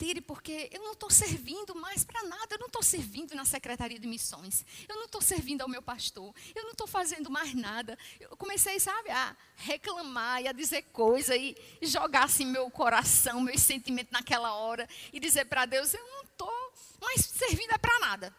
tire, 0.00 0.22
porque 0.22 0.70
eu 0.72 0.82
não 0.82 0.92
estou 0.92 1.10
servindo 1.10 1.74
mais 1.74 2.02
para 2.02 2.22
nada. 2.22 2.54
Eu 2.54 2.58
não 2.58 2.68
estou 2.68 2.82
servindo 2.82 3.34
na 3.34 3.44
Secretaria 3.44 3.98
de 3.98 4.08
Missões. 4.08 4.64
Eu 4.88 4.96
não 4.96 5.04
estou 5.04 5.20
servindo 5.20 5.60
ao 5.60 5.68
meu 5.68 5.82
pastor. 5.82 6.34
Eu 6.54 6.64
não 6.64 6.70
estou 6.70 6.86
fazendo 6.86 7.30
mais 7.30 7.54
nada. 7.54 7.98
Eu 8.18 8.34
comecei, 8.38 8.80
sabe, 8.80 9.10
a 9.10 9.36
reclamar 9.56 10.42
e 10.42 10.48
a 10.48 10.52
dizer 10.52 10.84
coisa 10.84 11.36
e 11.36 11.54
jogar 11.82 12.24
assim 12.24 12.46
meu 12.46 12.70
coração, 12.70 13.42
meus 13.42 13.60
sentimentos 13.60 14.10
naquela 14.10 14.54
hora 14.54 14.88
e 15.12 15.20
dizer 15.20 15.44
para 15.44 15.66
Deus: 15.66 15.92
eu 15.92 16.06
não 16.06 16.22
estou 16.22 16.72
mais 16.98 17.20
servindo 17.20 17.78
para 17.78 17.98
nada. 17.98 18.34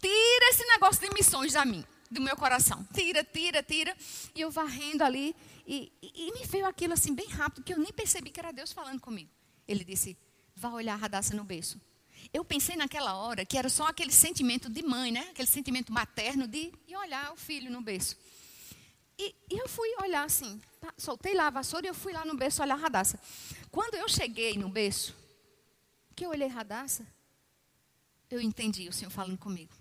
Tira 0.00 0.50
esse 0.50 0.64
negócio 0.66 1.00
de 1.02 1.12
missões 1.12 1.54
da 1.54 1.64
mim, 1.64 1.84
do 2.08 2.20
meu 2.20 2.36
coração. 2.36 2.86
Tira, 2.94 3.24
tira, 3.24 3.64
tira. 3.64 3.96
E 4.32 4.40
eu 4.40 4.50
varrendo 4.50 5.02
ali. 5.02 5.34
E, 5.66 5.92
e, 6.00 6.28
e 6.28 6.32
me 6.32 6.46
veio 6.46 6.66
aquilo 6.66 6.94
assim 6.94 7.14
bem 7.14 7.26
rápido, 7.26 7.64
que 7.64 7.74
eu 7.74 7.78
nem 7.78 7.92
percebi 7.92 8.30
que 8.30 8.40
era 8.40 8.52
Deus 8.52 8.72
falando 8.72 9.00
comigo. 9.00 9.28
Ele 9.66 9.84
disse: 9.84 10.16
vá 10.58 10.70
olhar 10.70 10.94
a 10.94 10.96
Radassa 10.96 11.34
no 11.34 11.44
berço. 11.44 11.80
Eu 12.32 12.44
pensei 12.44 12.76
naquela 12.76 13.14
hora 13.14 13.46
que 13.46 13.56
era 13.56 13.68
só 13.68 13.86
aquele 13.86 14.12
sentimento 14.12 14.68
de 14.68 14.82
mãe, 14.82 15.12
né? 15.12 15.20
Aquele 15.30 15.48
sentimento 15.48 15.92
materno 15.92 16.46
de 16.46 16.72
ir 16.86 16.96
olhar 16.96 17.32
o 17.32 17.36
filho 17.36 17.70
no 17.70 17.80
berço. 17.80 18.16
E, 19.16 19.34
e, 19.50 19.58
eu 19.58 19.68
fui 19.68 19.88
olhar 20.00 20.24
assim, 20.24 20.60
tá, 20.80 20.92
soltei 20.96 21.34
lá 21.34 21.46
a 21.46 21.50
vassoura 21.50 21.86
e 21.86 21.88
eu 21.88 21.94
fui 21.94 22.12
lá 22.12 22.24
no 22.24 22.36
berço 22.36 22.62
olhar 22.62 22.74
a 22.74 22.78
Radassa. 22.78 23.18
Quando 23.70 23.94
eu 23.94 24.08
cheguei 24.08 24.56
no 24.56 24.68
berço, 24.68 25.14
que 26.14 26.24
eu 26.24 26.30
olhei 26.30 26.48
Radassa, 26.48 27.06
eu 28.30 28.40
entendi 28.40 28.88
o 28.88 28.92
Senhor 28.92 29.10
falando 29.10 29.38
comigo. 29.38 29.72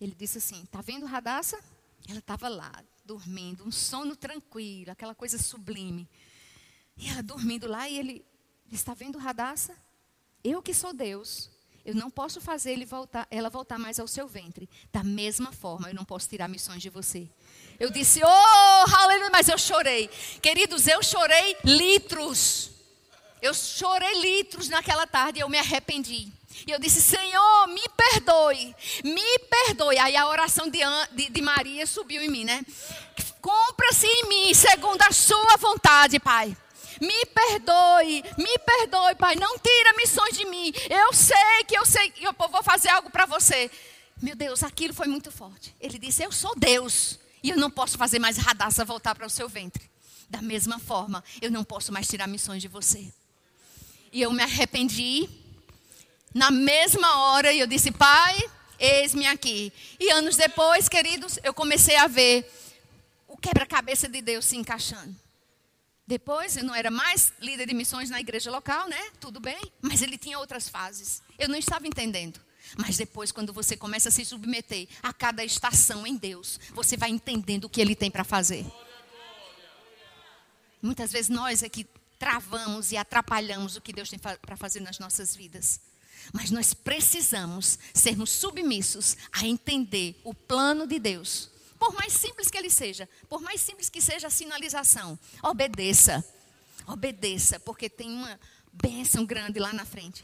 Ele 0.00 0.14
disse 0.18 0.38
assim: 0.38 0.64
Tá 0.66 0.80
vendo 0.80 1.06
Radassa? 1.06 1.62
Ela 2.08 2.18
estava 2.18 2.48
lá, 2.48 2.72
dormindo, 3.04 3.64
um 3.64 3.70
sono 3.70 4.16
tranquilo, 4.16 4.90
aquela 4.90 5.14
coisa 5.14 5.38
sublime. 5.38 6.08
E 6.96 7.08
ela 7.08 7.22
dormindo 7.22 7.66
lá, 7.66 7.88
e 7.88 7.98
ele 7.98 8.24
Está 8.72 8.94
vendo 8.94 9.18
Radassa? 9.18 9.76
Eu 10.42 10.62
que 10.62 10.72
sou 10.72 10.94
Deus, 10.94 11.50
eu 11.84 11.94
não 11.94 12.10
posso 12.10 12.40
fazer 12.40 12.72
ele 12.72 12.86
voltar, 12.86 13.28
ela 13.30 13.50
voltar 13.50 13.78
mais 13.78 14.00
ao 14.00 14.08
seu 14.08 14.26
ventre. 14.26 14.68
Da 14.90 15.04
mesma 15.04 15.52
forma, 15.52 15.90
eu 15.90 15.94
não 15.94 16.06
posso 16.06 16.26
tirar 16.26 16.48
missões 16.48 16.80
de 16.80 16.88
você. 16.88 17.28
Eu 17.78 17.90
disse, 17.90 18.22
oh, 18.24 18.96
aleluia, 18.96 19.30
mas 19.30 19.48
eu 19.48 19.58
chorei. 19.58 20.08
Queridos, 20.40 20.88
eu 20.88 21.02
chorei 21.02 21.56
litros. 21.64 22.70
Eu 23.42 23.52
chorei 23.52 24.20
litros 24.22 24.68
naquela 24.68 25.06
tarde 25.06 25.38
e 25.38 25.42
eu 25.42 25.48
me 25.50 25.58
arrependi. 25.58 26.32
E 26.66 26.70
eu 26.70 26.78
disse, 26.78 27.02
Senhor, 27.02 27.66
me 27.68 27.82
perdoe, 27.96 28.74
me 29.04 29.38
perdoe. 29.50 29.98
Aí 29.98 30.16
a 30.16 30.28
oração 30.28 30.68
de, 30.68 30.78
de, 31.12 31.28
de 31.28 31.42
Maria 31.42 31.86
subiu 31.86 32.22
em 32.22 32.28
mim, 32.28 32.44
né? 32.44 32.64
Compra-se 33.40 34.06
em 34.06 34.28
mim, 34.28 34.54
segundo 34.54 35.02
a 35.02 35.12
sua 35.12 35.56
vontade, 35.56 36.18
Pai. 36.20 36.56
Me 37.00 37.26
perdoe, 37.26 38.24
me 38.38 38.58
perdoe, 38.58 39.14
Pai. 39.16 39.34
Não 39.36 39.58
tira 39.58 39.96
missões 39.96 40.36
de 40.36 40.44
mim. 40.44 40.72
Eu 40.88 41.12
sei 41.12 41.64
que 41.66 41.76
eu 41.76 41.84
sei 41.86 42.12
eu 42.20 42.32
vou 42.32 42.62
fazer 42.62 42.88
algo 42.88 43.10
para 43.10 43.26
você. 43.26 43.70
Meu 44.20 44.36
Deus, 44.36 44.62
aquilo 44.62 44.94
foi 44.94 45.06
muito 45.06 45.30
forte. 45.30 45.74
Ele 45.80 45.98
disse: 45.98 46.22
Eu 46.22 46.30
sou 46.30 46.54
Deus 46.56 47.18
e 47.42 47.50
eu 47.50 47.56
não 47.56 47.70
posso 47.70 47.98
fazer 47.98 48.18
mais 48.18 48.36
Radassa 48.36 48.84
voltar 48.84 49.14
para 49.14 49.26
o 49.26 49.30
seu 49.30 49.48
ventre. 49.48 49.90
Da 50.30 50.40
mesma 50.40 50.78
forma, 50.78 51.22
eu 51.40 51.50
não 51.50 51.64
posso 51.64 51.92
mais 51.92 52.06
tirar 52.06 52.26
missões 52.26 52.62
de 52.62 52.68
você. 52.68 53.12
E 54.12 54.22
eu 54.22 54.32
me 54.32 54.42
arrependi. 54.42 55.28
Na 56.34 56.50
mesma 56.50 57.18
hora, 57.18 57.52
eu 57.52 57.66
disse: 57.66 57.90
Pai, 57.90 58.38
eis-me 58.78 59.26
aqui. 59.26 59.72
E 59.98 60.10
anos 60.10 60.36
depois, 60.36 60.88
queridos, 60.88 61.38
eu 61.42 61.52
comecei 61.52 61.96
a 61.96 62.06
ver 62.06 62.50
o 63.28 63.36
quebra-cabeça 63.36 64.08
de 64.08 64.22
Deus 64.22 64.44
se 64.44 64.56
encaixando. 64.56 65.21
Depois, 66.06 66.56
eu 66.56 66.64
não 66.64 66.74
era 66.74 66.90
mais 66.90 67.32
líder 67.40 67.66
de 67.66 67.74
missões 67.74 68.10
na 68.10 68.20
igreja 68.20 68.50
local, 68.50 68.88
né? 68.88 69.00
Tudo 69.20 69.38
bem, 69.38 69.60
mas 69.80 70.02
ele 70.02 70.18
tinha 70.18 70.38
outras 70.38 70.68
fases. 70.68 71.22
Eu 71.38 71.48
não 71.48 71.56
estava 71.56 71.86
entendendo. 71.86 72.40
Mas 72.76 72.96
depois, 72.96 73.30
quando 73.30 73.52
você 73.52 73.76
começa 73.76 74.08
a 74.08 74.12
se 74.12 74.24
submeter 74.24 74.88
a 75.02 75.12
cada 75.12 75.44
estação 75.44 76.06
em 76.06 76.16
Deus, 76.16 76.58
você 76.72 76.96
vai 76.96 77.10
entendendo 77.10 77.64
o 77.64 77.68
que 77.68 77.80
Ele 77.80 77.94
tem 77.94 78.10
para 78.10 78.24
fazer. 78.24 78.64
Muitas 80.80 81.12
vezes 81.12 81.28
nós 81.28 81.62
é 81.62 81.68
que 81.68 81.86
travamos 82.18 82.92
e 82.92 82.96
atrapalhamos 82.96 83.76
o 83.76 83.80
que 83.80 83.92
Deus 83.92 84.08
tem 84.08 84.18
para 84.18 84.56
fazer 84.56 84.80
nas 84.80 84.98
nossas 84.98 85.36
vidas. 85.36 85.80
Mas 86.32 86.50
nós 86.50 86.72
precisamos 86.72 87.78
sermos 87.92 88.30
submissos 88.30 89.16
a 89.32 89.46
entender 89.46 90.20
o 90.24 90.32
plano 90.32 90.86
de 90.86 90.98
Deus 90.98 91.51
por 91.82 91.92
mais 91.94 92.12
simples 92.12 92.48
que 92.48 92.56
ele 92.56 92.70
seja, 92.70 93.08
por 93.28 93.40
mais 93.40 93.60
simples 93.60 93.88
que 93.88 94.00
seja 94.00 94.28
a 94.28 94.30
sinalização, 94.30 95.18
obedeça. 95.42 96.24
Obedeça, 96.86 97.58
porque 97.58 97.90
tem 97.90 98.08
uma 98.08 98.38
bênção 98.72 99.26
grande 99.26 99.58
lá 99.58 99.72
na 99.72 99.84
frente. 99.84 100.22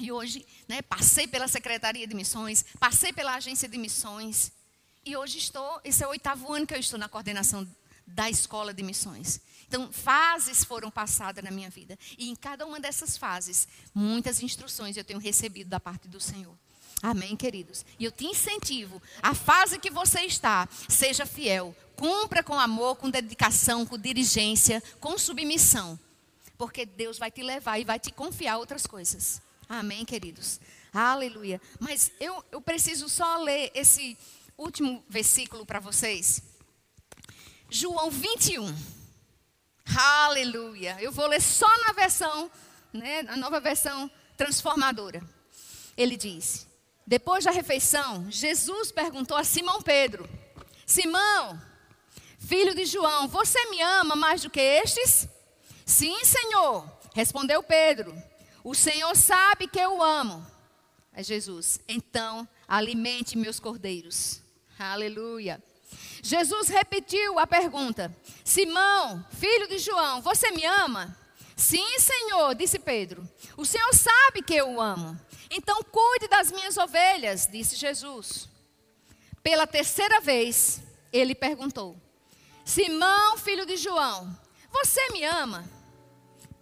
E 0.00 0.10
hoje, 0.10 0.44
né, 0.66 0.82
passei 0.82 1.28
pela 1.28 1.46
Secretaria 1.46 2.08
de 2.08 2.12
Missões, 2.12 2.64
passei 2.80 3.12
pela 3.12 3.36
Agência 3.36 3.68
de 3.68 3.78
Missões, 3.78 4.50
e 5.04 5.16
hoje 5.16 5.38
estou, 5.38 5.80
esse 5.84 6.02
é 6.02 6.06
o 6.08 6.10
oitavo 6.10 6.52
ano 6.52 6.66
que 6.66 6.74
eu 6.74 6.80
estou 6.80 6.98
na 6.98 7.08
coordenação 7.08 7.64
da 8.04 8.28
Escola 8.28 8.74
de 8.74 8.82
Missões. 8.82 9.40
Então, 9.68 9.92
fases 9.92 10.64
foram 10.64 10.90
passadas 10.90 11.44
na 11.44 11.52
minha 11.52 11.70
vida. 11.70 11.96
E 12.18 12.28
em 12.28 12.34
cada 12.34 12.66
uma 12.66 12.80
dessas 12.80 13.16
fases, 13.16 13.68
muitas 13.94 14.42
instruções 14.42 14.96
eu 14.96 15.04
tenho 15.04 15.20
recebido 15.20 15.68
da 15.68 15.78
parte 15.78 16.08
do 16.08 16.20
Senhor. 16.20 16.58
Amém, 17.02 17.36
queridos? 17.36 17.84
E 17.98 18.04
eu 18.04 18.12
te 18.12 18.24
incentivo, 18.26 19.02
a 19.22 19.34
fase 19.34 19.78
que 19.78 19.90
você 19.90 20.22
está, 20.22 20.68
seja 20.88 21.26
fiel. 21.26 21.74
Cumpra 21.94 22.42
com 22.42 22.58
amor, 22.58 22.96
com 22.96 23.10
dedicação, 23.10 23.86
com 23.86 23.98
diligência, 23.98 24.82
com 25.00 25.18
submissão. 25.18 25.98
Porque 26.58 26.86
Deus 26.86 27.18
vai 27.18 27.30
te 27.30 27.42
levar 27.42 27.78
e 27.78 27.84
vai 27.84 27.98
te 27.98 28.10
confiar 28.10 28.58
outras 28.58 28.86
coisas. 28.86 29.40
Amém, 29.68 30.04
queridos? 30.04 30.60
Aleluia. 30.92 31.60
Mas 31.78 32.10
eu, 32.18 32.44
eu 32.50 32.60
preciso 32.60 33.08
só 33.08 33.38
ler 33.38 33.70
esse 33.74 34.16
último 34.56 35.04
versículo 35.08 35.66
para 35.66 35.80
vocês. 35.80 36.42
João 37.68 38.10
21. 38.10 38.74
Aleluia. 39.94 40.96
Eu 41.00 41.12
vou 41.12 41.26
ler 41.26 41.42
só 41.42 41.68
na 41.86 41.92
versão, 41.92 42.50
né, 42.92 43.22
na 43.22 43.36
nova 43.36 43.60
versão 43.60 44.10
transformadora. 44.36 45.22
Ele 45.96 46.16
diz: 46.16 46.65
depois 47.06 47.44
da 47.44 47.52
refeição, 47.52 48.30
Jesus 48.30 48.90
perguntou 48.90 49.36
a 49.36 49.44
Simão 49.44 49.80
Pedro: 49.80 50.28
Simão, 50.84 51.60
filho 52.38 52.74
de 52.74 52.84
João, 52.84 53.28
você 53.28 53.64
me 53.70 53.80
ama 53.80 54.16
mais 54.16 54.42
do 54.42 54.50
que 54.50 54.60
estes? 54.60 55.28
Sim, 55.84 56.24
Senhor, 56.24 56.84
respondeu 57.14 57.62
Pedro. 57.62 58.12
O 58.64 58.74
Senhor 58.74 59.14
sabe 59.16 59.68
que 59.68 59.78
eu 59.78 60.02
amo. 60.02 60.44
É 61.12 61.22
Jesus. 61.22 61.78
Então, 61.88 62.46
alimente 62.66 63.38
meus 63.38 63.60
cordeiros. 63.60 64.42
Aleluia. 64.76 65.62
Jesus 66.20 66.68
repetiu 66.68 67.38
a 67.38 67.46
pergunta: 67.46 68.14
Simão, 68.44 69.24
filho 69.30 69.68
de 69.68 69.78
João, 69.78 70.20
você 70.20 70.50
me 70.50 70.64
ama? 70.64 71.16
Sim, 71.54 71.98
Senhor, 71.98 72.54
disse 72.54 72.78
Pedro. 72.78 73.26
O 73.56 73.64
Senhor 73.64 73.94
sabe 73.94 74.42
que 74.42 74.54
eu 74.54 74.78
amo. 74.78 75.18
Então 75.50 75.82
cuide 75.82 76.28
das 76.28 76.50
minhas 76.50 76.76
ovelhas, 76.76 77.46
disse 77.46 77.76
Jesus. 77.76 78.48
Pela 79.42 79.66
terceira 79.66 80.20
vez, 80.20 80.80
ele 81.12 81.34
perguntou: 81.34 81.96
Simão, 82.64 83.38
filho 83.38 83.64
de 83.64 83.76
João, 83.76 84.36
você 84.72 85.08
me 85.10 85.24
ama? 85.24 85.68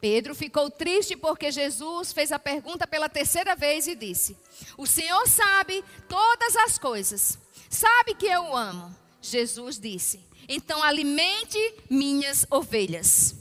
Pedro 0.01 0.35
ficou 0.35 0.71
triste 0.71 1.17
porque 1.17 1.51
Jesus 1.51 2.13
fez 2.13 2.31
a 2.31 2.39
pergunta 2.39 2.87
pela 2.87 3.09
terceira 3.09 3.57
vez 3.57 3.87
e 3.87 3.95
disse: 3.95 4.37
O 4.77 4.87
Senhor 4.87 5.27
sabe 5.27 5.83
todas 6.07 6.55
as 6.57 6.77
coisas, 6.77 7.39
sabe 7.71 8.15
que 8.15 8.27
eu 8.27 8.55
amo. 8.55 8.95
Jesus 9.23 9.81
disse: 9.81 10.21
Então 10.47 10.83
alimente 10.83 11.59
minhas 11.89 12.47
ovelhas. 12.51 13.35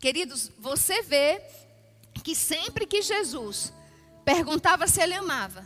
Queridos, 0.00 0.50
você 0.58 1.02
vê 1.02 1.42
que 2.24 2.34
sempre 2.34 2.86
que 2.86 3.02
Jesus 3.02 3.72
perguntava 4.28 4.86
se 4.86 5.00
ele 5.00 5.14
amava, 5.14 5.64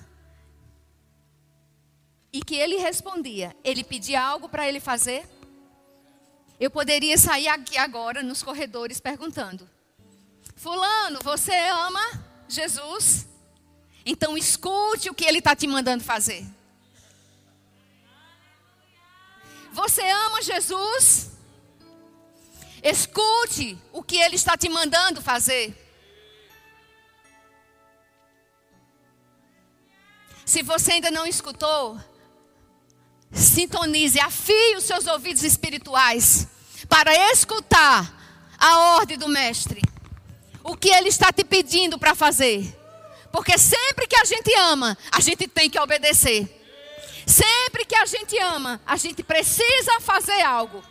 e 2.32 2.44
que 2.44 2.54
ele 2.54 2.76
respondia, 2.76 3.56
ele 3.64 3.82
pedia 3.82 4.22
algo 4.22 4.48
para 4.48 4.68
ele 4.68 4.78
fazer? 4.78 5.28
Eu 6.60 6.70
poderia 6.70 7.18
sair 7.18 7.48
aqui 7.48 7.76
agora 7.76 8.22
nos 8.22 8.40
corredores 8.40 9.00
perguntando: 9.00 9.68
Fulano, 10.54 11.18
você 11.24 11.52
ama 11.70 12.24
Jesus? 12.48 13.26
Então 14.06 14.38
escute 14.38 15.10
o 15.10 15.14
que 15.14 15.24
ele 15.24 15.38
está 15.38 15.56
te 15.56 15.66
mandando 15.66 16.04
fazer. 16.04 16.46
Você 19.72 20.08
ama 20.08 20.40
Jesus? 20.40 21.32
Escute 22.80 23.76
o 23.92 24.04
que 24.04 24.18
ele 24.18 24.36
está 24.36 24.56
te 24.56 24.68
mandando 24.68 25.20
fazer. 25.20 25.81
Se 30.52 30.62
você 30.62 30.92
ainda 30.92 31.10
não 31.10 31.26
escutou, 31.26 31.98
sintonize, 33.32 34.20
afie 34.20 34.76
os 34.76 34.84
seus 34.84 35.06
ouvidos 35.06 35.42
espirituais 35.44 36.46
para 36.90 37.10
escutar 37.32 38.14
a 38.58 38.96
ordem 38.96 39.16
do 39.16 39.28
Mestre. 39.28 39.80
O 40.62 40.76
que 40.76 40.90
ele 40.90 41.08
está 41.08 41.32
te 41.32 41.42
pedindo 41.42 41.98
para 41.98 42.14
fazer. 42.14 42.70
Porque 43.32 43.56
sempre 43.56 44.06
que 44.06 44.14
a 44.14 44.26
gente 44.26 44.54
ama, 44.58 44.98
a 45.10 45.20
gente 45.20 45.48
tem 45.48 45.70
que 45.70 45.80
obedecer. 45.80 46.46
Sempre 47.26 47.86
que 47.86 47.96
a 47.96 48.04
gente 48.04 48.38
ama, 48.38 48.78
a 48.84 48.98
gente 48.98 49.22
precisa 49.22 50.00
fazer 50.00 50.42
algo. 50.42 50.84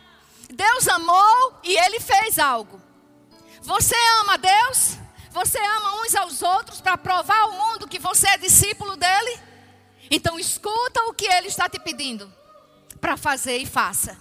Deus 0.52 0.88
amou 0.88 1.60
e 1.62 1.78
ele 1.78 2.00
fez 2.00 2.36
algo. 2.36 2.82
Você 3.60 3.94
ama 4.22 4.36
Deus? 4.38 4.96
Você 5.30 5.58
ama 5.60 6.02
uns 6.02 6.16
aos 6.16 6.42
outros 6.42 6.80
para 6.80 6.98
provar 6.98 7.42
ao 7.42 7.52
mundo 7.52 7.86
que 7.86 8.00
você 8.00 8.26
é 8.26 8.36
discípulo 8.36 8.96
dele? 8.96 9.51
Então 10.14 10.38
escuta 10.38 11.00
o 11.04 11.14
que 11.14 11.24
ele 11.24 11.48
está 11.48 11.70
te 11.70 11.78
pedindo 11.78 12.30
para 13.00 13.16
fazer 13.16 13.56
e 13.56 13.64
faça. 13.64 14.18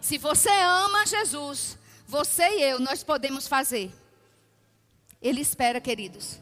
Se 0.00 0.16
você 0.16 0.48
ama 0.48 1.04
Jesus, 1.04 1.76
você 2.06 2.44
e 2.44 2.62
eu, 2.62 2.78
nós 2.78 3.02
podemos 3.02 3.48
fazer. 3.48 3.92
Ele 5.20 5.40
espera, 5.40 5.80
queridos. 5.80 6.38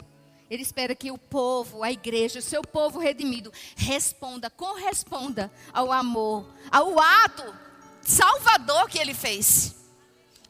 Ele 0.51 0.61
espera 0.61 0.93
que 0.93 1.09
o 1.09 1.17
povo, 1.17 1.81
a 1.81 1.91
igreja, 1.91 2.37
o 2.37 2.43
seu 2.43 2.61
povo 2.61 2.99
redimido, 2.99 3.51
responda, 3.75 4.51
corresponda 4.51 5.51
ao 5.73 5.91
amor, 5.91 6.47
ao 6.69 6.99
ato 6.99 7.55
salvador 8.03 8.87
que 8.87 8.99
ele 8.99 9.15
fez. 9.15 9.77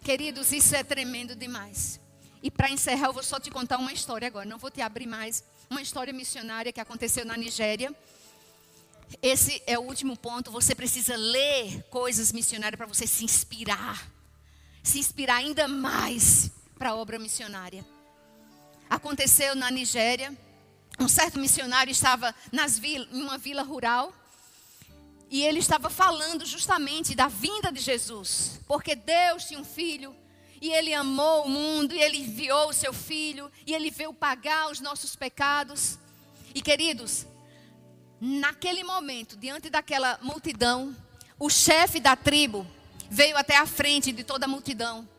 Queridos, 0.04 0.52
isso 0.52 0.76
é 0.76 0.84
tremendo 0.84 1.38
demais. 1.38 2.02
E 2.44 2.52
para 2.52 2.70
encerrar, 2.70 3.08
eu 3.08 3.14
vou 3.14 3.24
só 3.24 3.40
te 3.40 3.50
contar 3.50 3.78
uma 3.78 3.94
história 3.94 4.28
agora. 4.28 4.46
Não 4.46 4.58
vou 4.58 4.70
te 4.70 4.82
abrir 4.82 5.08
mais. 5.08 5.42
Uma 5.70 5.82
história 5.82 6.12
missionária 6.12 6.74
que 6.74 6.82
aconteceu 6.82 7.24
na 7.24 7.38
Nigéria. 7.38 7.96
Esse 9.22 9.62
é 9.66 9.78
o 9.78 9.82
último 9.82 10.16
ponto. 10.16 10.52
Você 10.52 10.76
precisa 10.76 11.16
ler 11.16 11.84
coisas 11.90 12.32
missionárias 12.32 12.78
para 12.78 12.86
você 12.86 13.08
se 13.08 13.26
inspirar. 13.26 14.08
Se 14.84 15.00
inspirar 15.00 15.38
ainda 15.38 15.68
mais 15.68 16.52
para 16.78 16.92
a 16.92 16.96
obra 16.96 17.20
missionária. 17.20 17.86
Aconteceu 18.90 19.56
na 19.56 19.72
Nigéria. 19.72 20.36
Um 21.00 21.08
certo 21.08 21.40
missionário 21.40 21.92
estava 21.92 22.34
nas 22.52 22.78
vil 22.78 23.08
em 23.12 23.22
uma 23.22 23.38
vila 23.38 23.64
rural. 23.64 24.14
E 25.30 25.44
ele 25.44 25.60
estava 25.60 25.90
falando 25.90 26.46
justamente 26.46 27.16
da 27.16 27.28
vinda 27.28 27.72
de 27.72 27.80
Jesus. 27.80 28.60
Porque 28.68 28.96
Deus 28.96 29.46
tinha 29.46 29.60
um 29.60 29.66
filho. 29.66 30.16
E 30.62 30.70
ele 30.72 30.94
amou 30.94 31.46
o 31.46 31.50
mundo. 31.50 31.96
E 31.96 32.02
ele 32.02 32.18
enviou 32.18 32.70
o 32.70 32.74
seu 32.74 32.92
filho. 32.92 33.52
E 33.66 33.74
ele 33.74 33.90
veio 33.90 34.14
pagar 34.14 34.70
os 34.70 34.80
nossos 34.80 35.16
pecados. 35.16 35.98
E 36.54 36.62
queridos, 36.62 37.26
Naquele 38.24 38.84
momento, 38.84 39.36
diante 39.36 39.68
daquela 39.68 40.20
multidão, 40.22 40.96
o 41.40 41.50
chefe 41.50 42.00
da 42.00 42.16
tribo 42.16 42.68
veio 43.10 43.36
até 43.36 43.58
a 43.58 43.66
frente 43.66 44.12
de 44.12 44.24
toda 44.24 44.46
a 44.46 44.48
multidão. 44.48 45.10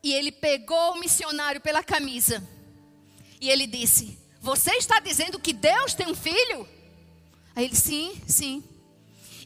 E 0.00 0.14
ele 0.14 0.30
pegou 0.30 0.92
o 0.92 1.00
missionário 1.00 1.60
pela 1.60 1.82
camisa. 1.82 2.46
E 3.40 3.50
ele 3.50 3.66
disse: 3.66 4.16
Você 4.40 4.70
está 4.76 5.00
dizendo 5.00 5.40
que 5.40 5.52
Deus 5.52 5.94
tem 5.94 6.06
um 6.06 6.14
filho? 6.14 6.68
Aí 7.56 7.64
ele: 7.64 7.74
Sim, 7.74 8.22
sim. 8.24 8.62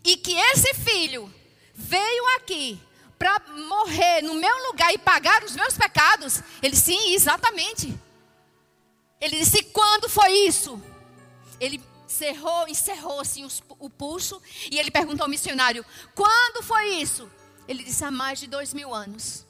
E 0.05 0.19
que 0.19 0.35
esse 0.35 0.75
filho 0.75 1.33
veio 1.75 2.37
aqui 2.37 2.79
para 3.19 3.41
morrer 3.69 4.21
no 4.21 4.35
meu 4.35 4.67
lugar 4.67 4.93
e 4.93 4.99
pagar 4.99 5.43
os 5.45 5.57
meus 5.57 5.79
pecados? 5.79 6.43
Ele: 6.63 6.77
Sim, 6.77 7.15
exatamente. 7.15 7.99
Ele 9.19 9.39
disse: 9.39 9.63
Quando 9.63 10.11
foi 10.11 10.31
isso? 10.47 10.79
Ele 11.59 11.81
cerrou, 12.13 12.69
encerrou 12.69 13.19
assim 13.21 13.49
o 13.79 13.91
pulso 13.91 14.41
e 14.71 14.79
ele 14.79 14.91
perguntou 14.91 15.25
ao 15.25 15.31
missionário: 15.31 15.85
Quando 16.15 16.63
foi 16.63 16.87
isso? 16.97 17.29
Ele 17.67 17.83
disse: 17.83 18.05
Há 18.05 18.11
mais 18.11 18.39
de 18.39 18.47
dois 18.47 18.75
mil 18.75 18.95
anos. 18.95 19.47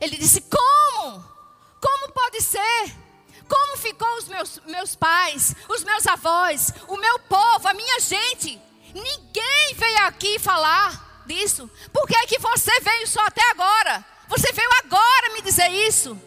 Ele 0.00 0.16
disse: 0.16 0.42
Como? 0.42 1.24
Como 1.80 2.12
pode 2.12 2.40
ser? 2.40 2.94
Como 3.48 3.76
ficou 3.76 4.16
os 4.16 4.26
meus, 4.26 4.60
meus 4.66 4.96
pais, 4.96 5.54
os 5.68 5.84
meus 5.84 6.06
avós, 6.06 6.72
o 6.88 6.96
meu 6.96 7.18
povo, 7.20 7.68
a 7.68 7.74
minha 7.74 8.00
gente? 8.00 8.60
Ninguém 8.94 9.74
veio 9.74 10.04
aqui 10.04 10.38
falar 10.38 11.22
disso. 11.26 11.70
Por 11.92 12.06
que 12.06 12.16
é 12.16 12.26
que 12.26 12.38
você 12.38 12.80
veio 12.80 13.06
só 13.06 13.20
até 13.20 13.42
agora? 13.50 14.04
Você 14.28 14.52
veio 14.52 14.70
agora 14.84 15.32
me 15.34 15.42
dizer 15.42 15.68
isso. 15.70 16.20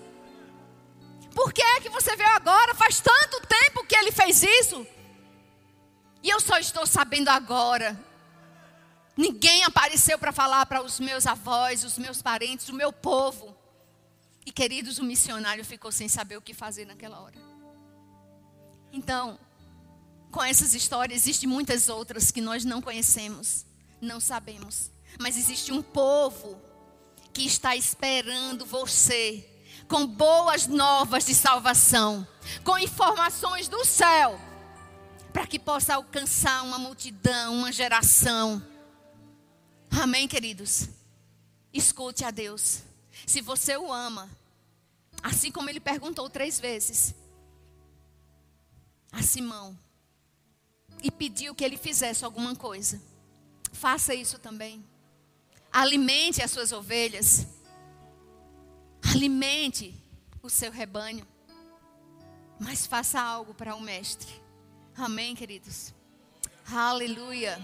Por 1.33 1.51
que 1.51 1.61
é 1.61 1.81
que 1.81 1.89
você 1.89 2.15
veio 2.15 2.29
agora? 2.29 2.75
Faz 2.75 2.99
tanto 2.99 3.41
tempo 3.47 3.85
que 3.85 3.95
ele 3.95 4.11
fez 4.11 4.43
isso. 4.43 4.85
E 6.21 6.29
eu 6.29 6.39
só 6.39 6.57
estou 6.57 6.85
sabendo 6.85 7.29
agora. 7.29 7.97
Ninguém 9.15 9.63
apareceu 9.63 10.17
para 10.17 10.31
falar 10.31 10.65
para 10.65 10.81
os 10.81 10.99
meus 10.99 11.25
avós, 11.25 11.83
os 11.83 11.97
meus 11.97 12.21
parentes, 12.21 12.69
o 12.69 12.73
meu 12.73 12.91
povo. 12.91 13.55
E 14.45 14.51
queridos, 14.51 14.97
o 14.97 15.03
missionário 15.03 15.63
ficou 15.63 15.91
sem 15.91 16.07
saber 16.07 16.37
o 16.37 16.41
que 16.41 16.53
fazer 16.53 16.85
naquela 16.85 17.19
hora. 17.19 17.37
Então, 18.91 19.39
com 20.31 20.43
essas 20.43 20.73
histórias, 20.73 21.21
existem 21.21 21.47
muitas 21.47 21.89
outras 21.89 22.31
que 22.31 22.41
nós 22.41 22.65
não 22.65 22.81
conhecemos, 22.81 23.65
não 24.01 24.19
sabemos. 24.19 24.91
Mas 25.19 25.37
existe 25.37 25.71
um 25.71 25.81
povo 25.81 26.61
que 27.33 27.45
está 27.45 27.75
esperando 27.75 28.65
você 28.65 29.47
com 29.87 30.05
boas 30.05 30.67
novas 30.67 31.25
de 31.25 31.33
salvação, 31.33 32.27
com 32.63 32.77
informações 32.77 33.67
do 33.67 33.83
céu 33.85 34.39
para 35.39 35.47
que 35.47 35.57
possa 35.57 35.95
alcançar 35.95 36.65
uma 36.65 36.77
multidão, 36.77 37.53
uma 37.53 37.71
geração. 37.71 38.61
Amém, 39.89 40.27
queridos? 40.27 40.89
Escute 41.71 42.25
a 42.25 42.29
Deus. 42.29 42.81
Se 43.25 43.39
você 43.39 43.77
o 43.77 43.89
ama, 43.89 44.29
assim 45.23 45.49
como 45.49 45.69
ele 45.69 45.79
perguntou 45.79 46.29
três 46.29 46.59
vezes 46.59 47.15
a 49.13 49.21
Simão 49.21 49.79
e 51.01 51.09
pediu 51.09 51.55
que 51.55 51.63
ele 51.63 51.77
fizesse 51.77 52.25
alguma 52.25 52.53
coisa, 52.53 53.01
faça 53.71 54.13
isso 54.13 54.39
também. 54.39 54.83
Alimente 55.71 56.43
as 56.43 56.51
suas 56.51 56.73
ovelhas, 56.73 57.47
alimente 59.15 59.95
o 60.43 60.49
seu 60.49 60.69
rebanho, 60.69 61.25
mas 62.59 62.85
faça 62.85 63.21
algo 63.21 63.53
para 63.53 63.73
o 63.73 63.79
Mestre. 63.79 64.48
Amém, 65.01 65.33
queridos. 65.33 65.93
Aleluia. 66.69 67.57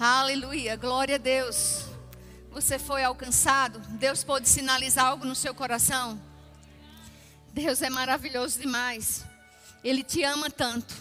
Aleluia. 0.00 0.74
Glória 0.74 1.14
a 1.14 1.18
Deus. 1.18 1.84
Você 2.50 2.76
foi 2.76 3.04
alcançado. 3.04 3.78
Deus 3.90 4.24
pode 4.24 4.48
sinalizar 4.48 5.06
algo 5.06 5.24
no 5.24 5.34
seu 5.36 5.54
coração. 5.54 6.20
Deus 7.52 7.82
é 7.82 7.88
maravilhoso 7.88 8.58
demais. 8.58 9.24
Ele 9.84 10.02
te 10.02 10.24
ama 10.24 10.50
tanto. 10.50 10.92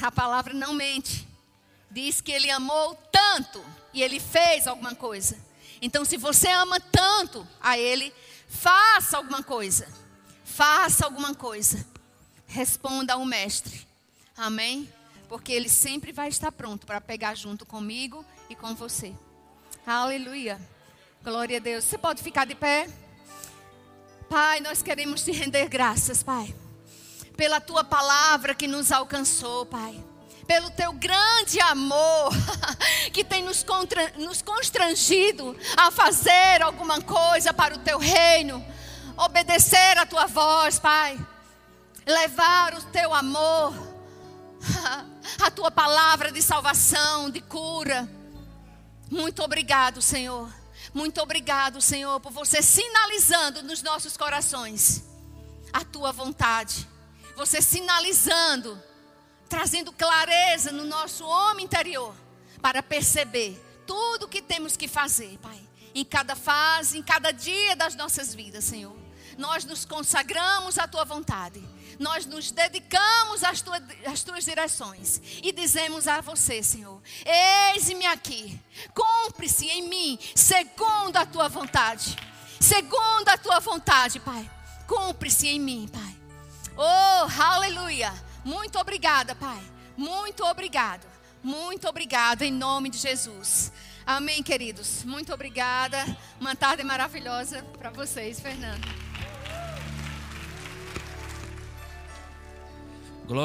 a 0.00 0.10
palavra 0.10 0.54
não 0.54 0.72
mente. 0.72 1.28
Diz 1.90 2.22
que 2.22 2.32
ele 2.32 2.50
amou 2.50 2.94
tanto 3.12 3.62
e 3.92 4.02
ele 4.02 4.18
fez 4.18 4.66
alguma 4.66 4.94
coisa. 4.94 5.36
Então, 5.82 6.02
se 6.02 6.16
você 6.16 6.48
ama 6.48 6.80
tanto 6.80 7.46
a 7.60 7.78
ele, 7.78 8.10
faça 8.48 9.18
alguma 9.18 9.42
coisa. 9.42 9.86
Faça 10.46 11.04
alguma 11.04 11.34
coisa. 11.34 11.86
Responda 12.46 13.12
ao 13.12 13.26
mestre. 13.26 13.89
Amém? 14.40 14.90
Porque 15.28 15.52
ele 15.52 15.68
sempre 15.68 16.12
vai 16.12 16.28
estar 16.28 16.50
pronto 16.50 16.86
para 16.86 16.98
pegar 16.98 17.34
junto 17.34 17.66
comigo 17.66 18.24
e 18.48 18.54
com 18.54 18.74
você. 18.74 19.12
Aleluia. 19.86 20.58
Glória 21.22 21.58
a 21.58 21.60
Deus. 21.60 21.84
Você 21.84 21.98
pode 21.98 22.22
ficar 22.22 22.46
de 22.46 22.54
pé? 22.54 22.88
Pai, 24.30 24.60
nós 24.60 24.82
queremos 24.82 25.22
te 25.22 25.30
render 25.30 25.68
graças, 25.68 26.22
Pai, 26.22 26.54
pela 27.36 27.60
tua 27.60 27.84
palavra 27.84 28.54
que 28.54 28.66
nos 28.66 28.90
alcançou, 28.90 29.66
Pai. 29.66 30.02
Pelo 30.46 30.70
teu 30.70 30.94
grande 30.94 31.60
amor 31.60 32.32
que 33.12 33.22
tem 33.22 33.42
nos, 33.42 33.62
contra, 33.62 34.10
nos 34.16 34.40
constrangido 34.40 35.54
a 35.76 35.90
fazer 35.90 36.62
alguma 36.62 37.02
coisa 37.02 37.52
para 37.52 37.74
o 37.74 37.78
teu 37.80 37.98
reino, 37.98 38.64
obedecer 39.18 39.98
a 39.98 40.06
tua 40.06 40.26
voz, 40.26 40.78
Pai, 40.78 41.18
levar 42.06 42.72
o 42.72 42.82
teu 42.84 43.12
amor, 43.12 43.89
a 45.40 45.50
tua 45.50 45.70
palavra 45.70 46.30
de 46.30 46.42
salvação, 46.42 47.30
de 47.30 47.40
cura. 47.40 48.08
Muito 49.10 49.42
obrigado, 49.42 50.00
Senhor. 50.00 50.52
Muito 50.92 51.20
obrigado, 51.20 51.80
Senhor, 51.80 52.18
por 52.20 52.32
você 52.32 52.62
sinalizando 52.62 53.62
nos 53.62 53.82
nossos 53.82 54.16
corações 54.16 55.04
a 55.72 55.84
tua 55.84 56.12
vontade. 56.12 56.88
Você 57.36 57.62
sinalizando, 57.62 58.80
trazendo 59.48 59.92
clareza 59.92 60.72
no 60.72 60.84
nosso 60.84 61.24
homem 61.24 61.64
interior 61.64 62.14
para 62.60 62.82
perceber 62.82 63.60
tudo 63.86 64.24
o 64.24 64.28
que 64.28 64.42
temos 64.42 64.76
que 64.76 64.88
fazer, 64.88 65.38
Pai. 65.38 65.60
Em 65.94 66.04
cada 66.04 66.36
fase, 66.36 66.98
em 66.98 67.02
cada 67.02 67.32
dia 67.32 67.74
das 67.74 67.94
nossas 67.94 68.34
vidas, 68.34 68.64
Senhor. 68.64 68.96
Nós 69.38 69.64
nos 69.64 69.84
consagramos 69.84 70.78
à 70.78 70.86
tua 70.86 71.04
vontade 71.04 71.60
nós 72.00 72.24
nos 72.24 72.50
dedicamos 72.50 73.44
às, 73.44 73.62
às 74.10 74.22
tuas 74.24 74.44
direções 74.44 75.20
e 75.42 75.52
dizemos 75.52 76.08
a 76.08 76.22
você, 76.22 76.62
Senhor: 76.62 77.00
Eis-me 77.74 78.06
aqui, 78.06 78.58
cumpre-se 78.94 79.66
em 79.66 79.86
mim, 79.86 80.18
segundo 80.34 81.18
a 81.18 81.26
tua 81.26 81.48
vontade. 81.48 82.16
Segundo 82.58 83.28
a 83.28 83.36
tua 83.36 83.60
vontade, 83.60 84.18
Pai. 84.18 84.50
Cumpre-se 84.86 85.46
em 85.46 85.60
mim, 85.60 85.88
Pai. 85.92 86.16
Oh, 86.74 87.42
aleluia. 87.42 88.12
Muito 88.44 88.78
obrigada, 88.78 89.34
Pai. 89.34 89.62
Muito 89.94 90.42
obrigado. 90.44 91.06
Muito 91.42 91.86
obrigado 91.86 92.42
em 92.42 92.50
nome 92.50 92.88
de 92.88 92.96
Jesus. 92.96 93.70
Amém, 94.06 94.42
queridos. 94.42 95.04
Muito 95.04 95.34
obrigada. 95.34 95.98
Uma 96.40 96.56
tarde 96.56 96.82
maravilhosa 96.82 97.62
para 97.78 97.90
vocês, 97.90 98.40
Fernando. 98.40 99.09